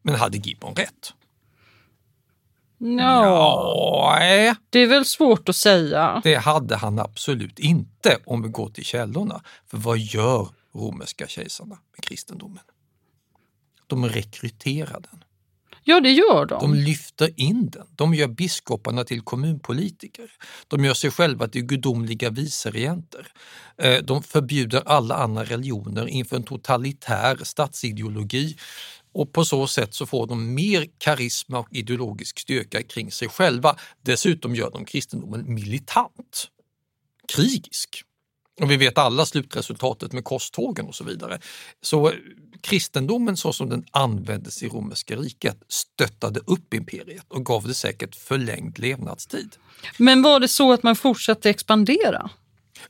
Men 0.02 0.16
hade 0.16 0.38
Gibbon 0.38 0.76
rätt? 0.76 1.14
Nej, 2.86 4.56
det 4.70 4.80
är 4.80 4.88
väl 4.88 5.06
svårt 5.06 5.50
att 5.50 5.56
säga. 5.56 6.22
det 6.24 6.36
hade 6.36 6.76
han 6.76 7.00
absolut 7.00 7.60
inte 7.60 8.18
om 8.26 8.42
vi 8.42 8.50
går 8.50 8.70
till 8.70 8.86
källorna. 8.86 9.42
För 9.68 9.78
vad 9.78 9.98
gör 9.98 10.48
romerska 10.76 11.28
kejsarna 11.28 11.78
med 11.98 12.06
kristendomen? 12.06 12.64
De 13.88 14.06
rekryterar 14.06 15.00
den. 15.12 15.24
Ja, 15.88 16.00
det 16.00 16.12
gör 16.12 16.46
de. 16.46 16.62
De 16.62 16.74
lyfter 16.74 17.40
in 17.40 17.70
den. 17.70 17.88
De 17.96 18.14
gör 18.14 18.28
biskoparna 18.28 19.04
till 19.04 19.22
kommunpolitiker. 19.22 20.32
De 20.68 20.86
gör 20.86 20.94
sig 20.94 21.12
själva 21.12 21.48
till 21.48 21.62
gudomliga 21.66 22.30
viceregenter. 22.30 23.28
Eh, 23.78 23.98
De 24.04 24.24
förbjuder 24.24 24.84
alla 24.86 25.16
andra 25.16 25.44
religioner 25.44 26.08
inför 26.08 26.36
en 26.36 26.44
totalitär 26.44 27.40
statsideologi 27.44 28.58
och 29.16 29.34
på 29.34 29.46
så 29.46 29.68
sätt 29.68 29.94
så 29.94 30.06
får 30.06 30.28
de 30.28 30.54
mer 30.54 30.88
karisma 30.98 31.60
och 31.60 31.68
ideologisk 31.72 32.40
styrka 32.40 32.84
kring 32.84 33.12
sig 33.12 33.30
själva. 33.30 33.76
Dessutom 34.02 34.56
gör 34.56 34.72
de 34.72 34.86
kristendomen 34.86 35.54
militant, 35.54 36.48
krigisk. 37.36 38.04
Och 38.62 38.72
vi 38.72 38.78
vet 38.78 38.98
alla 38.98 39.26
slutresultatet 39.26 40.14
med 40.14 40.24
korstågen 40.24 40.86
och 40.86 40.96
så 40.96 41.04
vidare. 41.04 41.40
Så 41.82 42.08
eh, 42.08 42.14
kristendomen 42.62 43.38
så 43.38 43.54
som 43.54 43.70
den 43.70 43.86
användes 43.92 44.64
i 44.64 44.68
romerska 44.68 45.16
riket 45.16 45.58
stöttade 45.68 46.40
upp 46.40 46.74
imperiet 46.74 47.26
och 47.28 47.46
gav 47.46 47.68
det 47.68 47.74
säkert 47.74 48.16
förlängd 48.16 48.80
levnadstid. 48.80 49.56
Men 49.98 50.22
var 50.22 50.40
det 50.40 50.48
så 50.48 50.74
att 50.74 50.84
man 50.84 50.96
fortsatte 50.96 51.50
expandera? 51.50 52.30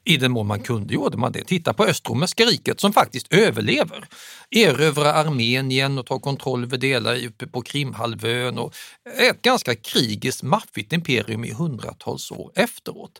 I 0.03 0.17
den 0.17 0.31
mån 0.31 0.47
man 0.47 0.59
kunde 0.59 0.93
gjorde 0.93 1.17
man 1.17 1.31
det. 1.31 1.43
Titta 1.43 1.73
på 1.73 1.85
Östromerska 1.85 2.43
riket 2.43 2.79
som 2.79 2.93
faktiskt 2.93 3.33
överlever. 3.33 4.07
Erövrar 4.51 5.13
Armenien 5.13 5.97
och 5.97 6.05
tar 6.05 6.19
kontroll 6.19 6.63
över 6.63 6.77
delar 6.77 7.25
uppe 7.25 7.47
på 7.47 7.61
Krimhalvön 7.61 8.57
och 8.57 8.75
ett 9.19 9.41
ganska 9.41 9.75
krigiskt 9.75 10.43
maffigt 10.43 10.93
imperium 10.93 11.45
i 11.45 11.51
hundratals 11.51 12.31
år 12.31 12.51
efteråt. 12.55 13.19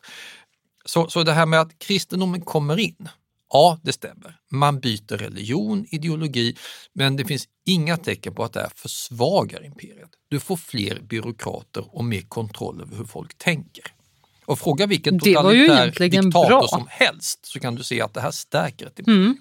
Så, 0.84 1.08
så 1.08 1.22
det 1.22 1.32
här 1.32 1.46
med 1.46 1.60
att 1.60 1.78
kristendomen 1.78 2.40
kommer 2.40 2.78
in, 2.78 3.08
ja 3.52 3.78
det 3.82 3.92
stämmer. 3.92 4.36
Man 4.50 4.80
byter 4.80 5.16
religion, 5.16 5.86
ideologi, 5.90 6.56
men 6.92 7.16
det 7.16 7.24
finns 7.24 7.48
inga 7.66 7.96
tecken 7.96 8.34
på 8.34 8.44
att 8.44 8.52
det 8.52 8.60
här 8.60 8.72
försvagar 8.74 9.64
imperiet. 9.64 10.10
Du 10.28 10.40
får 10.40 10.56
fler 10.56 11.00
byråkrater 11.00 11.96
och 11.96 12.04
mer 12.04 12.22
kontroll 12.22 12.80
över 12.80 12.96
hur 12.96 13.04
folk 13.04 13.38
tänker. 13.38 13.95
Och 14.46 14.58
fråga 14.58 14.86
vilken 14.86 15.18
totalitär 15.18 16.08
diktator 16.08 16.48
bra. 16.48 16.68
som 16.68 16.86
helst 16.90 17.38
så 17.46 17.60
kan 17.60 17.74
du 17.74 17.82
se 17.84 18.00
att 18.02 18.14
det 18.14 18.20
här 18.20 18.30
stärker 18.30 18.86
ett 18.86 18.98
imperium. 18.98 19.36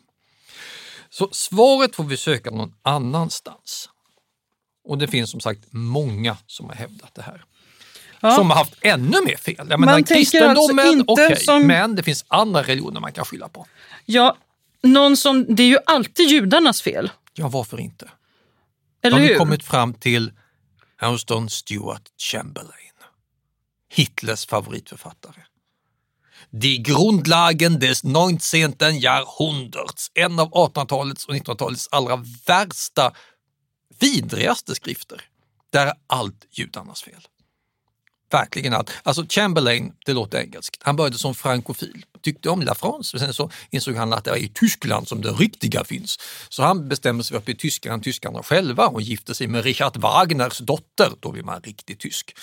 Så 1.09 1.29
svaret 1.31 1.95
får 1.95 2.03
vi 2.03 2.17
söka 2.17 2.51
någon 2.51 2.73
annanstans. 2.81 3.89
Och 4.87 4.97
det 4.97 5.07
finns 5.07 5.31
som 5.31 5.39
sagt 5.39 5.59
många 5.71 6.37
som 6.47 6.65
har 6.65 6.75
hävdat 6.75 7.15
det 7.15 7.21
här. 7.21 7.43
som 8.35 8.49
har 8.49 8.57
haft 8.57 8.73
ännu 8.81 9.21
mer 9.25 9.35
fel. 9.37 9.67
Jag 9.69 9.79
menar, 9.79 9.93
tänker 9.93 10.15
kristendomen, 10.15 10.79
alltså 10.79 10.91
inte 10.99 11.11
okej, 11.11 11.35
som- 11.45 11.67
men 11.67 11.95
det 11.95 12.03
finns 12.03 12.25
andra 12.27 12.61
religioner 12.63 12.99
man 12.99 13.13
kan 13.13 13.25
skylla 13.25 13.49
på. 13.49 13.65
Ja, 14.05 14.37
någon 14.83 15.17
som, 15.17 15.55
det 15.55 15.63
är 15.63 15.67
ju 15.67 15.77
alltid 15.85 16.29
judarnas 16.29 16.81
fel. 16.81 17.11
Ja, 17.33 17.47
varför 17.47 17.79
inte? 17.79 18.09
Eller 19.03 19.17
Då 19.17 19.23
har 19.23 19.27
hur? 19.29 19.37
kommit 19.37 19.63
fram 19.63 19.93
till 19.93 20.31
Houston 21.01 21.49
Stuart 21.49 22.01
Chamberlain, 22.17 22.84
Hitlers 23.95 24.45
favoritförfattare. 24.45 25.45
Die 26.49 26.83
Grundlagen 26.83 27.79
des 27.79 28.03
19. 28.03 28.99
Jahrhunderts, 28.99 30.11
en 30.13 30.39
av 30.39 30.51
1800-talets 30.51 31.25
och 31.25 31.35
1900-talets 31.35 31.87
allra 31.91 32.23
värsta, 32.47 33.13
vidrigaste 33.99 34.75
skrifter. 34.75 35.21
Där 35.69 35.87
är 35.87 35.93
allt 36.07 36.47
judarnas 36.51 37.01
fel. 37.01 37.27
Verkligen 38.31 38.73
allt. 38.73 38.91
Alltså 39.03 39.25
Chamberlain, 39.29 39.93
det 40.05 40.13
låter 40.13 40.39
engelskt, 40.39 40.77
han 40.83 40.95
började 40.95 41.17
som 41.17 41.35
frankofil, 41.35 42.05
tyckte 42.21 42.49
om 42.49 42.61
La 42.61 42.75
France, 42.75 43.15
men 43.15 43.19
sen 43.19 43.33
så 43.33 43.51
insåg 43.69 43.95
han 43.95 44.13
att 44.13 44.23
det 44.23 44.31
är 44.31 44.35
i 44.35 44.47
Tyskland 44.47 45.07
som 45.07 45.21
det 45.21 45.31
riktiga 45.31 45.83
finns. 45.83 46.19
Så 46.49 46.63
han 46.63 46.89
bestämde 46.89 47.23
sig 47.23 47.33
för 47.33 47.37
att 47.37 47.45
bli 47.45 47.55
tyskare 47.55 47.93
än 47.93 48.01
tyskarna 48.01 48.43
själva 48.43 48.87
och 48.87 49.01
gifte 49.01 49.35
sig 49.35 49.47
med 49.47 49.63
Richard 49.63 49.97
Wagners 49.97 50.57
dotter, 50.57 51.11
då 51.19 51.31
blir 51.31 51.43
man 51.43 51.61
riktigt 51.61 51.99
tysk. 51.99 52.35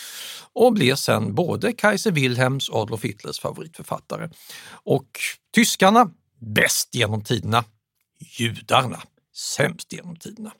Och 0.52 0.72
blev 0.72 0.94
sen 0.94 1.34
både 1.34 1.72
Kaiser 1.72 2.10
Wilhelms 2.10 2.68
och 2.68 2.80
Adolf 2.80 3.04
Hitlers 3.04 3.40
favoritförfattare. 3.40 4.30
Och 4.72 5.20
tyskarna, 5.54 6.10
bäst 6.38 6.94
genom 6.94 7.24
tiderna. 7.24 7.64
Judarna, 8.18 9.02
sämst 9.34 9.92
genom 9.92 10.16
tiderna. 10.16 10.52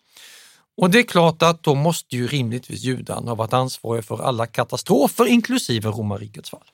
Och 0.83 0.91
det 0.91 0.99
är 0.99 1.03
klart 1.03 1.43
att 1.43 1.63
då 1.63 1.75
måste 1.75 2.17
ju 2.17 2.27
rimligtvis 2.27 2.83
judarna 2.85 3.31
ha 3.31 3.35
varit 3.35 3.53
ansvariga 3.53 4.03
för 4.03 4.23
alla 4.23 4.47
katastrofer 4.47 5.27
inklusive 5.27 5.89
romarrikets 5.89 6.51
fall. 6.51 6.71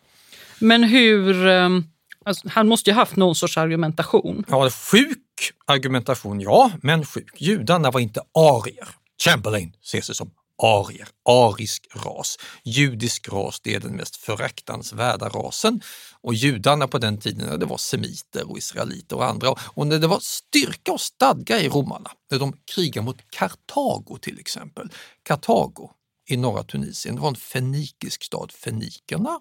Men 0.59 0.85
hur... 0.85 1.47
ehm, 1.47 1.85
Alltså, 2.25 2.49
han 2.49 2.69
måste 2.69 2.91
ju 2.91 2.95
haft 2.95 3.17
någon 3.17 3.35
sorts 3.35 3.59
argumentation. 3.59 4.45
Ja, 4.49 4.71
sjuk 4.71 5.19
argumentation, 5.67 6.41
ja, 6.41 6.71
men 6.83 7.05
sjuk. 7.05 7.41
Judarna 7.41 7.91
var 7.91 8.01
inte 8.01 8.21
arier. 8.35 8.89
Chamberlain 9.25 9.73
ser 9.85 10.01
sig 10.01 10.15
som 10.15 10.31
arier, 10.63 11.09
arisk 11.29 11.87
ras. 11.95 12.39
Judisk 12.65 13.29
ras, 13.29 13.61
det 13.61 13.75
är 13.75 13.81
den 13.81 13.97
mest 13.97 14.17
föraktansvärda 14.17 15.29
rasen. 15.29 15.81
Och 16.21 16.35
judarna 16.35 16.89
på 16.89 16.99
den 16.99 17.19
tiden, 17.19 17.61
det 17.61 17.67
var 17.67 17.77
semiter 17.77 18.51
och 18.51 18.59
israeliter 18.59 19.17
och 19.17 19.25
andra. 19.25 19.55
Och 19.61 19.87
när 19.87 19.99
det 19.99 20.07
var 20.07 20.21
styrka 20.21 20.93
och 20.93 21.01
stadga 21.01 21.61
i 21.61 21.69
romarna, 21.69 22.11
när 22.31 22.39
de 22.39 22.53
krigade 22.75 23.05
mot 23.05 23.31
Kartago 23.31 24.19
till 24.21 24.39
exempel. 24.39 24.89
Kartago 25.23 25.91
i 26.29 26.37
norra 26.37 26.63
Tunisien, 26.63 27.15
det 27.15 27.21
var 27.21 27.29
en 27.29 27.37
fenikisk 27.37 28.25
stad. 28.25 28.53
Fenikerna 28.53 29.41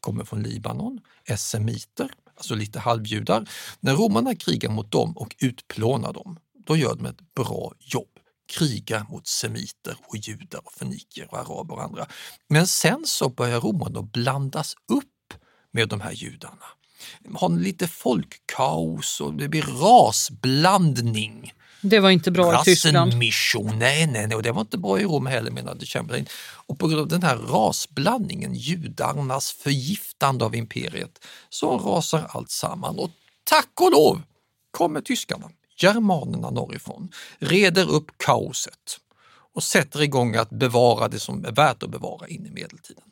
kommer 0.00 0.24
från 0.24 0.42
Libanon, 0.42 1.00
är 1.24 1.36
semiter, 1.36 2.10
alltså 2.36 2.54
lite 2.54 2.78
halvjudar. 2.78 3.48
När 3.80 3.94
romarna 3.94 4.34
krigar 4.34 4.70
mot 4.70 4.90
dem 4.90 5.16
och 5.16 5.36
utplånar 5.38 6.12
dem, 6.12 6.38
då 6.66 6.76
gör 6.76 6.94
de 6.94 7.06
ett 7.06 7.34
bra 7.34 7.72
jobb. 7.78 8.11
Krigar 8.52 9.06
mot 9.08 9.26
semiter 9.26 9.96
och 10.06 10.16
judar 10.16 10.60
och 10.64 10.72
feniker 10.72 11.28
och 11.30 11.38
araber 11.38 11.74
och 11.74 11.82
andra. 11.82 12.06
Men 12.48 12.66
sen 12.66 13.02
så 13.06 13.28
börjar 13.28 13.60
romarna 13.60 14.02
blandas 14.02 14.74
upp 14.88 15.34
med 15.70 15.88
de 15.88 16.00
här 16.00 16.12
judarna. 16.12 16.66
Har 17.34 17.48
lite 17.48 17.88
folkkaos 17.88 19.20
och 19.20 19.34
det 19.34 19.48
blir 19.48 19.62
rasblandning. 19.62 21.52
Det 21.80 22.00
var 22.00 22.10
inte 22.10 22.30
bra 22.30 22.60
i 22.60 22.64
Tyskland. 22.64 23.14
Nej, 23.78 24.06
nej, 24.06 24.26
nej, 24.26 24.36
och 24.36 24.42
det 24.42 24.52
var 24.52 24.60
inte 24.60 24.78
bra 24.78 25.00
i 25.00 25.04
Rom 25.04 25.26
heller 25.26 25.50
menade 25.50 25.86
Chamberlain. 25.86 26.26
Och 26.66 26.78
på 26.78 26.88
grund 26.88 27.00
av 27.00 27.08
den 27.08 27.22
här 27.22 27.36
rasblandningen, 27.36 28.54
judarnas 28.54 29.52
förgiftande 29.52 30.44
av 30.44 30.54
imperiet, 30.54 31.24
så 31.48 31.78
rasar 31.78 32.26
allt 32.28 32.50
samman. 32.50 32.98
Och 32.98 33.10
tack 33.44 33.80
och 33.80 33.90
lov 33.90 34.22
kommer 34.70 35.00
tyskarna, 35.00 35.50
germanerna 35.82 36.50
norrifrån, 36.50 37.08
reder 37.38 37.90
upp 37.90 38.10
kaoset 38.16 38.98
och 39.54 39.62
sätter 39.62 40.02
igång 40.02 40.36
att 40.36 40.50
bevara 40.50 41.08
det 41.08 41.20
som 41.20 41.44
är 41.44 41.52
värt 41.52 41.82
att 41.82 41.90
bevara 41.90 42.28
in 42.28 42.46
i 42.46 42.50
medeltiden. 42.50 43.04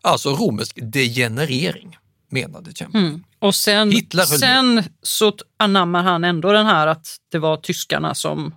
Alltså 0.00 0.30
romersk 0.30 0.78
degenerering, 0.82 1.96
menade 2.28 2.72
Chamberlain. 2.74 3.08
Mm. 3.08 3.24
Och 3.38 3.54
sen, 3.54 3.92
sen 4.26 4.84
så 5.02 5.32
anammar 5.56 6.02
han 6.02 6.24
ändå 6.24 6.52
den 6.52 6.66
här 6.66 6.86
att 6.86 7.06
det 7.32 7.38
var 7.38 7.56
tyskarna 7.56 8.14
som 8.14 8.54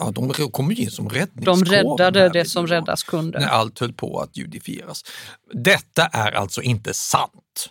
Ja, 0.00 0.10
de 0.10 0.50
kom 0.50 0.70
ju 0.70 0.82
in 0.82 0.90
som 0.90 1.08
de 1.08 1.14
räddningskår. 1.14 1.64
räddade 1.64 2.20
här 2.20 2.30
det 2.30 2.44
som 2.44 2.66
räddas 2.66 3.02
kunde. 3.02 3.38
när 3.40 3.46
allt 3.46 3.78
höll 3.78 3.92
på 3.92 4.20
att 4.20 4.36
judifieras. 4.36 5.04
Detta 5.52 6.06
är 6.06 6.32
alltså 6.32 6.62
inte 6.62 6.94
sant. 6.94 7.70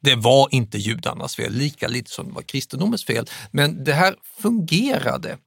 Det 0.00 0.14
var 0.14 0.48
inte 0.50 0.78
judarnas 0.78 1.36
fel, 1.36 1.52
lika 1.52 1.88
lite 1.88 2.10
som 2.10 2.26
det 2.28 2.32
var 2.32 2.42
kristendomens 2.42 3.04
fel. 3.04 3.26
Men 3.50 3.84
det 3.84 3.92
här 3.92 4.14
fungerade 4.42 5.38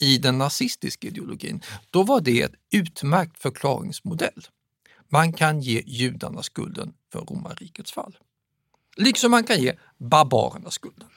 i 0.00 0.18
den 0.18 0.38
nazistiska 0.38 1.08
ideologin. 1.08 1.62
Då 1.90 2.02
var 2.02 2.20
det 2.20 2.42
ett 2.42 2.54
utmärkt 2.72 3.42
förklaringsmodell. 3.42 4.46
Man 5.08 5.32
kan 5.32 5.60
ge 5.60 5.82
judarna 5.86 6.42
skulden 6.42 6.92
för 7.12 7.20
romarrikets 7.20 7.92
fall. 7.92 8.16
Liksom 8.96 9.30
man 9.30 9.44
kan 9.44 9.60
ge 9.62 9.72
barbarerna 9.98 10.70
skulden. 10.70 11.08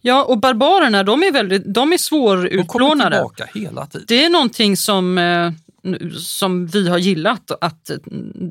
Ja, 0.00 0.24
och 0.24 0.38
barbarerna 0.40 1.02
de 1.02 1.22
är, 1.22 1.32
väldigt, 1.32 1.62
de 1.62 1.68
är 1.68 1.74
De 1.74 1.82
kommer 1.82 1.98
svårutplånade. 1.98 3.16
tillbaka 3.16 3.48
hela 3.54 3.86
tiden. 3.86 4.04
Det 4.08 4.24
är 4.24 4.30
någonting 4.30 4.76
som, 4.76 5.18
eh, 5.18 5.52
som 6.20 6.66
vi 6.66 6.88
har 6.88 6.98
gillat 6.98 7.50
att 7.60 7.90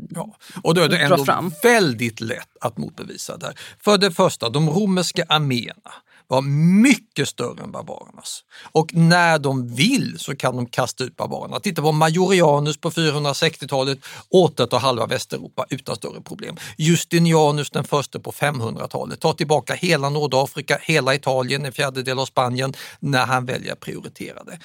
Ja, 0.10 0.38
och 0.64 0.74
då 0.76 0.82
är 0.82 0.90
det 0.90 0.98
ändå 0.98 1.26
fram. 1.26 1.52
väldigt 1.64 2.22
lätt 2.22 2.50
att 2.62 2.78
motbevisa 2.78 3.38
det 3.38 3.46
här. 3.46 3.56
För 3.80 3.98
det 3.98 4.12
första, 4.12 4.50
de 4.50 4.70
romerska 4.70 5.26
arméerna 5.30 5.92
var 6.28 6.42
mycket 6.82 7.28
större 7.28 7.64
än 7.64 7.72
barbarernas. 7.72 8.44
Och 8.72 8.94
när 8.94 9.40
de 9.40 9.76
vill 9.76 10.16
så 10.20 10.36
kan 10.36 10.56
de 10.56 10.66
kasta 10.66 11.04
ut 11.04 11.16
barbarerna. 11.16 11.60
Titta 11.60 11.82
på 11.82 11.92
Majorianus 11.92 12.78
på 12.78 12.92
460-talet, 12.92 14.00
återta 14.30 14.78
halva 14.78 15.06
Västeuropa 15.06 15.66
utan 15.70 15.96
större 15.96 16.22
problem. 16.22 16.56
Justinianus 16.78 17.70
den 17.70 17.84
första 17.84 18.20
på 18.20 18.32
500-talet, 18.32 19.20
tar 19.20 19.34
tillbaka 19.34 19.74
hela 19.74 20.10
Nordafrika, 20.10 20.78
hela 20.82 21.16
Italien, 21.16 21.66
en 21.66 21.72
fjärdedel 21.72 22.20
av 22.20 22.26
Spanien 22.26 22.74
när 23.00 23.26
han 23.26 23.46
väljer 23.46 23.74
att 23.74 23.80
prioritera 23.80 24.44
det. 24.44 24.60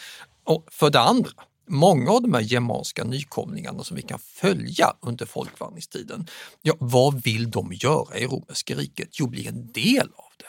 Och 0.45 0.67
för 0.71 0.91
det 0.91 1.01
andra, 1.01 1.31
många 1.69 2.11
av 2.11 2.23
de 2.23 2.35
här 2.35 2.41
germanska 2.41 3.05
nykomlingarna 3.05 3.85
som 3.85 3.97
vi 3.97 4.03
kan 4.03 4.19
följa 4.19 4.93
under 5.01 5.27
folkvandringstiden, 5.27 6.27
ja, 6.63 6.75
vad 6.79 7.23
vill 7.23 7.51
de 7.51 7.73
göra 7.73 8.19
i 8.19 8.27
romerska 8.27 8.75
riket? 8.75 9.09
Jo, 9.13 9.27
bli 9.27 9.47
en 9.47 9.73
del 9.73 10.09
av 10.17 10.33
det. 10.37 10.45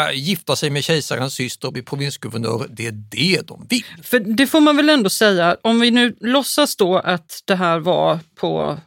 Äh, 0.00 0.12
gifta 0.14 0.56
sig 0.56 0.70
med 0.70 0.84
kejsarens 0.84 1.34
syster 1.34 1.68
och 1.68 1.72
bli 1.72 1.82
provinsguvernör, 1.82 2.66
det 2.70 2.86
är 2.86 2.92
det 2.92 3.46
de 3.46 3.66
vill. 3.70 3.84
För 4.02 4.20
det 4.20 4.46
får 4.46 4.60
man 4.60 4.76
väl 4.76 4.88
ändå 4.88 5.10
säga, 5.10 5.56
om 5.62 5.80
vi 5.80 5.90
nu 5.90 6.16
låtsas 6.20 6.76
då 6.76 6.98
att 6.98 7.42
det 7.44 7.56
här 7.56 7.78
var 7.78 8.18
på 8.34 8.78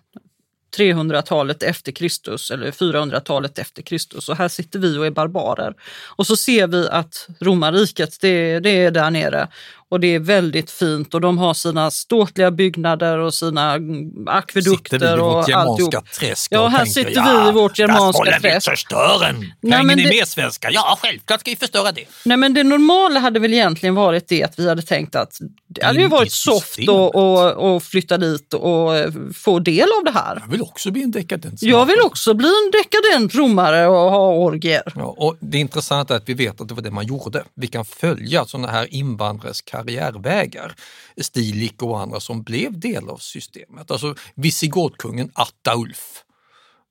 300-talet 0.78 1.64
efter 1.64 1.92
Kristus 1.92 2.52
eller 2.52 2.72
400-talet 2.72 3.60
efter 3.60 3.82
Kristus 3.82 4.30
och 4.30 4.38
här 4.38 4.48
sitter 4.48 4.80
vi 4.80 4.98
och 4.98 5.06
är 5.06 5.12
barbarer. 5.12 5.74
Och 6.06 6.28
så 6.28 6.36
ser 6.36 6.68
vi 6.68 6.88
att 6.88 7.28
romarriket, 7.40 8.18
det, 8.22 8.60
det 8.60 8.70
är 8.70 8.92
där 8.92 9.12
nere 9.12 9.48
och 9.90 10.00
det 10.00 10.16
är 10.16 10.20
väldigt 10.20 10.72
fint 10.72 11.14
och 11.14 11.22
de 11.22 11.38
har 11.38 11.54
sina 11.54 11.92
ståtliga 11.92 12.52
byggnader 12.52 13.18
och 13.18 13.34
sina 13.34 13.74
mm, 13.74 14.28
akvedukter 14.28 15.00
Sitter 15.00 15.16
vi 15.16 15.22
i 15.22 15.22
och 15.24 15.34
vårt 15.34 15.48
germanska 15.50 15.58
alltihop. 15.88 16.12
träsk 16.12 16.52
Ja, 16.52 16.62
och 16.62 16.72
här 16.72 16.78
tänker, 16.78 16.92
sitter 16.94 17.12
ja, 17.16 17.42
vi 17.44 17.50
i 17.50 17.52
vårt 17.52 17.80
germanska 17.80 18.40
träsk. 18.40 18.70
förstören. 18.70 19.40
Nej, 19.62 19.72
Hänger 19.72 19.84
men 19.88 19.98
ni 19.98 20.04
det- 20.04 20.10
med 20.20 20.28
svenskar? 20.28 20.72
Ja, 20.74 20.98
självklart 21.02 21.40
ska 21.40 21.52
vi 21.52 21.56
förstöra 21.58 21.92
det. 21.92 22.04
Nej 22.26 22.38
men 22.38 22.54
det 22.54 22.64
normala 22.64 23.20
hade 23.20 23.40
väl 23.40 23.54
egentligen 23.54 23.96
varit 23.96 24.28
det 24.28 24.44
att 24.44 24.60
vi 24.60 24.70
hade 24.70 24.82
tänkt 24.82 25.16
att 25.16 25.38
det 25.68 25.86
hade 25.86 26.00
ju 26.02 26.08
varit 26.08 26.32
soft 26.32 26.90
och, 26.90 27.16
och, 27.16 27.76
och 27.76 27.84
flytta 27.84 28.18
dit 28.18 28.54
och 28.54 28.96
eh, 28.98 29.12
få 29.36 29.60
del 29.60 29.88
av 30.00 30.04
det 30.06 30.12
här. 30.12 30.38
Jag 30.46 30.52
vill 30.52 30.62
också 30.62 30.92
bli 30.92 31.04
en 31.04 31.12
dekadent. 31.12 31.62
Jag 31.62 31.86
vill 31.86 32.00
också 32.04 32.34
bli 32.34 32.48
en 32.48 32.72
dekadent 32.72 33.36
romare 33.36 33.88
och 33.88 34.12
ha 34.12 34.28
orgier. 34.34 34.94
Ja, 34.96 35.16
och 35.18 35.38
det 35.40 35.58
intressanta 35.58 36.14
är 36.14 36.18
att 36.18 36.30
vi 36.30 36.34
vet 36.34 36.62
att 36.62 36.68
det 36.68 36.74
var 36.74 36.82
det 36.82 36.92
man 36.92 37.06
gjorde. 37.08 37.44
Vi 37.56 37.68
kan 37.68 37.86
följa 37.86 38.46
sådana 38.46 38.68
här 38.68 38.94
invandrares 38.94 39.62
karriärvägar, 39.80 40.76
Stilik 41.22 41.84
och 41.84 42.00
andra 42.00 42.20
som 42.20 42.44
blev 42.44 42.80
del 42.80 43.10
av 43.10 43.18
systemet. 43.18 43.92
Alltså 43.92 44.16
visigotkungen 44.36 45.32
Attaulf. 45.34 46.24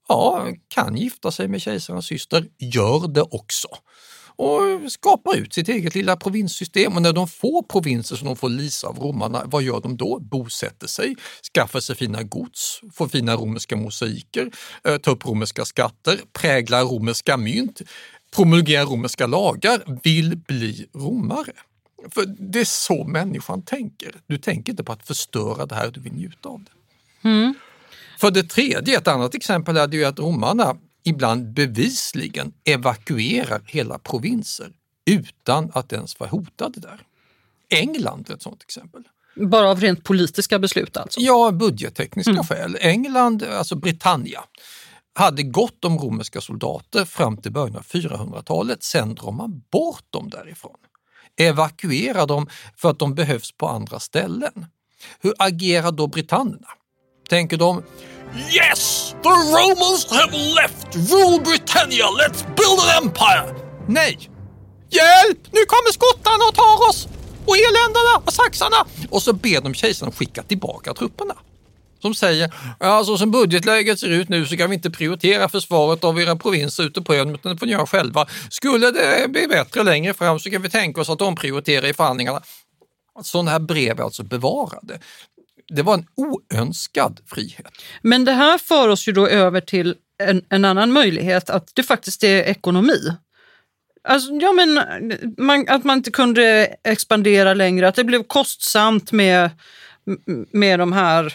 Ja, 0.08 0.46
kan 0.68 0.96
gifta 0.96 1.30
sig 1.30 1.48
med 1.48 1.62
kejsarens 1.62 2.06
syster, 2.06 2.46
gör 2.58 3.08
det 3.08 3.22
också. 3.22 3.68
Och 4.36 4.92
skapar 4.92 5.36
ut 5.36 5.54
sitt 5.54 5.68
eget 5.68 5.94
lilla 5.94 6.16
provinssystem 6.16 6.96
och 6.96 7.02
när 7.02 7.12
de 7.12 7.28
får 7.28 7.62
provinser 7.62 8.16
som 8.16 8.26
de 8.26 8.36
får 8.36 8.48
lisa 8.48 8.86
av 8.88 8.98
romarna, 8.98 9.42
vad 9.46 9.62
gör 9.62 9.80
de 9.80 9.96
då? 9.96 10.18
Bosätter 10.20 10.86
sig, 10.86 11.16
skaffar 11.54 11.80
sig 11.80 11.96
fina 11.96 12.22
gods, 12.22 12.80
får 12.94 13.08
fina 13.08 13.36
romerska 13.36 13.76
mosaiker, 13.76 14.50
eh, 14.84 14.96
tar 14.96 15.12
upp 15.12 15.26
romerska 15.26 15.64
skatter, 15.64 16.20
präglar 16.32 16.84
romerska 16.84 17.36
mynt, 17.36 17.80
promulgerar 18.36 18.84
romerska 18.84 19.26
lagar, 19.26 20.00
vill 20.02 20.36
bli 20.36 20.86
romare. 20.94 21.52
För 22.10 22.26
det 22.26 22.60
är 22.60 22.64
så 22.64 23.04
människan 23.04 23.62
tänker. 23.62 24.14
Du 24.26 24.38
tänker 24.38 24.72
inte 24.72 24.84
på 24.84 24.92
att 24.92 25.06
förstöra 25.06 25.66
det 25.66 25.74
här, 25.74 25.90
du 25.90 26.00
vill 26.00 26.12
njuta 26.12 26.48
av 26.48 26.64
det. 26.64 26.70
För 28.18 28.30
det 28.30 28.42
tredje, 28.42 28.98
ett 28.98 29.08
annat 29.08 29.34
exempel 29.34 29.76
är 29.76 29.86
det 29.86 29.96
ju 29.96 30.04
att 30.04 30.18
romarna 30.18 30.76
ibland 31.04 31.52
bevisligen 31.52 32.52
evakuerar 32.64 33.62
hela 33.66 33.98
provinser 33.98 34.72
utan 35.04 35.70
att 35.74 35.92
ens 35.92 36.20
vara 36.20 36.30
hotade 36.30 36.80
där. 36.80 37.00
England 37.70 38.30
är 38.30 38.34
ett 38.34 38.42
sådant 38.42 38.62
exempel. 38.62 39.02
Bara 39.36 39.70
av 39.70 39.80
rent 39.80 40.04
politiska 40.04 40.58
beslut 40.58 40.96
alltså? 40.96 41.20
Ja, 41.20 41.50
budgettekniska 41.52 42.44
skäl. 42.44 42.76
England, 42.80 43.42
alltså 43.42 43.76
Britannia, 43.76 44.44
hade 45.14 45.42
gott 45.42 45.84
om 45.84 45.98
romerska 45.98 46.40
soldater 46.40 47.04
fram 47.04 47.36
till 47.36 47.52
början 47.52 47.76
av 47.76 47.82
400-talet. 47.82 48.82
Sen 48.82 49.14
drar 49.14 49.32
man 49.32 49.62
bort 49.70 50.04
dem 50.10 50.30
därifrån 50.30 50.76
evakuera 51.38 52.26
dem 52.26 52.48
för 52.76 52.90
att 52.90 52.98
de 52.98 53.14
behövs 53.14 53.52
på 53.52 53.68
andra 53.68 54.00
ställen. 54.00 54.66
Hur 55.20 55.34
agerar 55.38 55.92
då 55.92 56.06
britannerna? 56.06 56.68
Tänker 57.28 57.56
de 57.56 57.82
Yes! 58.34 59.14
The 59.22 59.28
Romans 59.28 60.06
have 60.10 60.32
left! 60.32 61.10
Rule 61.10 61.38
Britannia! 61.44 62.06
Let's 62.06 62.44
build 62.56 62.80
an 62.80 63.04
empire! 63.04 63.54
Nej! 63.86 64.30
Hjälp! 64.90 65.38
Nu 65.52 65.60
kommer 65.64 65.92
skottarna 65.92 66.44
och 66.48 66.54
tar 66.54 66.88
oss! 66.88 67.08
Och 67.46 67.56
irländarna 67.56 68.22
och 68.26 68.32
saxarna! 68.32 68.86
Och 69.10 69.22
så 69.22 69.32
ber 69.32 69.60
de 69.60 69.74
kejsaren 69.74 70.12
skicka 70.12 70.42
tillbaka 70.42 70.94
trupperna. 70.94 71.34
Som 72.02 72.14
säger, 72.14 72.54
ja, 72.80 73.04
så 73.04 73.18
som 73.18 73.30
budgetläget 73.30 73.98
ser 73.98 74.08
ut 74.08 74.28
nu 74.28 74.46
så 74.46 74.56
kan 74.56 74.70
vi 74.70 74.76
inte 74.76 74.90
prioritera 74.90 75.48
försvaret 75.48 76.04
av 76.04 76.20
era 76.20 76.36
provinser 76.36 76.84
ute 76.84 77.02
på 77.02 77.14
ön, 77.14 77.34
utan 77.34 77.52
det 77.52 77.58
får 77.58 77.66
ni 77.66 77.72
göra 77.72 77.86
själva. 77.86 78.26
Skulle 78.50 78.90
det 78.90 79.28
bli 79.28 79.48
bättre 79.48 79.82
längre 79.82 80.14
fram 80.14 80.38
så 80.38 80.50
kan 80.50 80.62
vi 80.62 80.68
tänka 80.70 81.00
oss 81.00 81.10
att 81.10 81.22
omprioritera 81.22 81.88
i 81.88 81.94
förhandlingarna. 81.94 82.40
Sådana 83.22 83.50
här 83.50 83.58
brev 83.58 84.00
är 84.00 84.04
alltså 84.04 84.22
bevarade. 84.22 84.98
Det 85.68 85.82
var 85.82 85.94
en 85.94 86.06
oönskad 86.14 87.20
frihet. 87.26 87.66
Men 88.02 88.24
det 88.24 88.32
här 88.32 88.58
för 88.58 88.88
oss 88.88 89.08
ju 89.08 89.12
då 89.12 89.28
över 89.28 89.60
till 89.60 89.94
en, 90.22 90.42
en 90.48 90.64
annan 90.64 90.92
möjlighet, 90.92 91.50
att 91.50 91.70
det 91.74 91.82
faktiskt 91.82 92.24
är 92.24 92.42
ekonomi. 92.42 93.12
Alltså, 94.04 94.32
ja, 94.32 94.52
men 94.52 94.80
man, 95.38 95.68
att 95.68 95.84
man 95.84 95.96
inte 95.96 96.10
kunde 96.10 96.76
expandera 96.84 97.54
längre, 97.54 97.88
att 97.88 97.94
det 97.94 98.04
blev 98.04 98.22
kostsamt 98.22 99.12
med, 99.12 99.50
med 100.52 100.78
de 100.78 100.92
här 100.92 101.34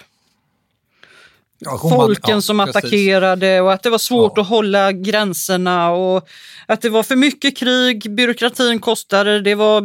Ja, 1.65 1.77
folken 1.89 2.35
ja, 2.35 2.41
som 2.41 2.59
attackerade 2.59 3.61
och 3.61 3.73
att 3.73 3.83
det 3.83 3.89
var 3.89 3.97
svårt 3.97 4.33
Ja. 4.35 4.41
att 4.41 4.47
hålla 4.49 4.91
gränserna 4.91 5.91
och 5.91 6.27
att 6.67 6.81
det 6.81 6.89
var 6.89 7.03
för 7.03 7.15
mycket 7.15 7.57
krig, 7.57 8.15
byråkratin 8.15 8.79
kostade, 8.79 9.41
det 9.41 9.55
var 9.55 9.81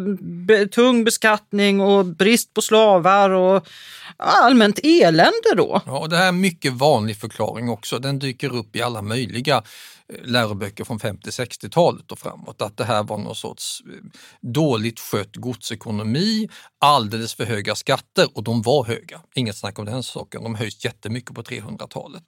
be, 0.46 0.66
tung 0.66 1.04
beskattning 1.04 1.80
och 1.80 2.04
brist 2.04 2.54
på 2.54 2.62
slavar 2.62 3.30
och 3.30 3.66
allmänt 4.16 4.78
elände 4.82 5.54
då. 5.56 5.80
Ja, 5.86 5.98
och 5.98 6.08
det 6.08 6.16
här 6.16 6.24
är 6.24 6.28
en 6.28 6.40
mycket 6.40 6.72
vanlig 6.72 7.16
förklaring 7.16 7.68
också. 7.68 7.98
Den 7.98 8.18
dyker 8.18 8.54
upp 8.54 8.76
i 8.76 8.82
alla 8.82 9.02
möjliga 9.02 9.62
läroböcker 10.22 10.84
från 10.84 10.98
50-60-talet 10.98 12.12
och 12.12 12.18
framåt. 12.18 12.62
Att 12.62 12.76
det 12.76 12.84
här 12.84 13.02
var 13.02 13.18
någon 13.18 13.34
sorts 13.34 13.82
eh, 13.86 13.92
dåligt 14.40 15.00
skött 15.00 15.36
godsekonomi, 15.36 16.48
alldeles 16.78 17.34
för 17.34 17.44
höga 17.44 17.74
skatter 17.74 18.28
och 18.34 18.42
de 18.44 18.62
var 18.62 18.84
höga. 18.84 19.20
Inget 19.34 19.56
snack 19.56 19.78
om 19.78 19.84
den 19.84 20.02
saken. 20.02 20.42
De 20.42 20.54
höjs 20.54 20.84
jättemycket 20.84 21.34
på 21.34 21.42
300-talet. 21.42 22.24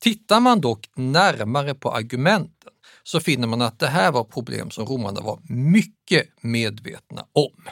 Tittar 0.00 0.40
man 0.40 0.60
dock 0.60 0.90
närmare 0.94 1.74
på 1.74 1.92
argumenten 1.92 2.72
så 3.02 3.20
finner 3.20 3.46
man 3.46 3.62
att 3.62 3.78
det 3.78 3.88
här 3.88 4.12
var 4.12 4.24
problem 4.24 4.70
som 4.70 4.86
romarna 4.86 5.20
var 5.20 5.40
mycket 5.48 6.28
medvetna 6.40 7.26
om. 7.32 7.68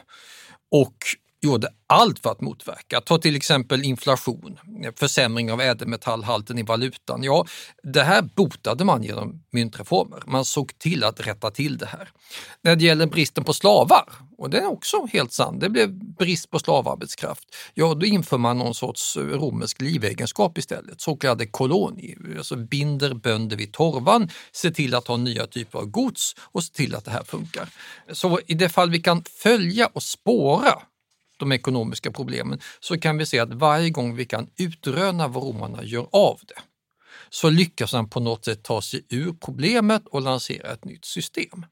Och 0.71 0.97
gjorde 1.45 1.69
allt 1.87 2.19
för 2.19 2.31
att 2.31 2.41
motverka. 2.41 3.01
Ta 3.01 3.19
till 3.19 3.37
exempel 3.37 3.85
inflation, 3.85 4.59
försämring 4.97 5.53
av 5.53 5.61
ädelmetallhalten 5.61 6.59
i 6.59 6.63
valutan. 6.63 7.23
Ja, 7.23 7.47
det 7.83 8.03
här 8.03 8.23
botade 8.23 8.85
man 8.85 9.03
genom 9.03 9.43
myntreformer. 9.51 10.23
Man 10.27 10.45
såg 10.45 10.79
till 10.79 11.05
att 11.05 11.27
rätta 11.27 11.51
till 11.51 11.79
det 11.79 11.87
här. 11.87 12.09
När 12.63 12.77
det 12.77 12.85
gäller 12.85 13.07
bristen 13.07 13.45
på 13.45 13.53
slavar, 13.53 14.05
och 14.39 14.51
det 14.51 14.59
är 14.59 14.67
också 14.67 15.07
helt 15.13 15.33
sant, 15.33 15.61
det 15.61 15.71
blev 15.71 16.15
brist 16.19 16.51
på 16.51 16.59
slavarbetskraft. 16.59 17.45
Ja, 17.75 17.95
då 17.95 18.07
inför 18.07 18.39
man 18.39 18.59
någon 18.59 18.75
sorts 18.75 19.17
eh, 19.17 19.21
romersk 19.21 19.81
livegenskap 19.81 20.59
istället, 20.59 21.01
så 21.01 21.17
kallade 21.17 21.47
koloni. 21.47 22.17
Alltså 22.37 22.57
binder 22.57 23.15
bönder 23.15 23.57
vid 23.57 23.73
torvan, 23.73 24.31
ser 24.53 24.71
till 24.71 24.95
att 24.95 25.09
ha 25.09 25.17
nya 25.17 25.47
typer 25.47 25.79
av 25.79 25.87
gods 25.87 26.35
och 26.39 26.65
ser 26.65 26.75
till 26.75 26.95
att 26.95 27.05
det 27.05 27.11
här 27.11 27.25
funkar. 27.25 27.69
Så 28.13 28.41
i 28.47 28.55
det 28.55 28.69
fall 28.69 28.91
vi 28.91 29.01
kan 29.01 29.25
följa 29.43 29.87
och 29.87 30.03
spåra 30.03 30.83
de 31.37 31.53
ekonomiska 31.53 32.13
problemen 32.13 32.61
så 32.81 32.99
kan 32.99 33.19
vi 33.19 33.27
se 33.27 33.39
att 33.39 33.55
varje 33.55 33.91
gång 33.91 34.17
vi 34.17 34.25
kan 34.25 34.51
utröna 34.57 35.29
vad 35.29 35.45
romarna 35.45 35.85
gör 35.85 36.07
av 36.13 36.41
det 36.49 36.63
så 37.31 37.51
lyckas 37.51 37.93
han 37.93 38.11
på 38.11 38.21
något 38.21 38.45
sätt 38.45 38.63
ta 38.63 38.83
sig 38.83 39.07
ur 39.09 39.33
problemet 39.33 40.07
och 40.07 40.23
lansera 40.23 40.73
ett 40.73 40.85
nytt 40.85 41.05
system 41.05 41.67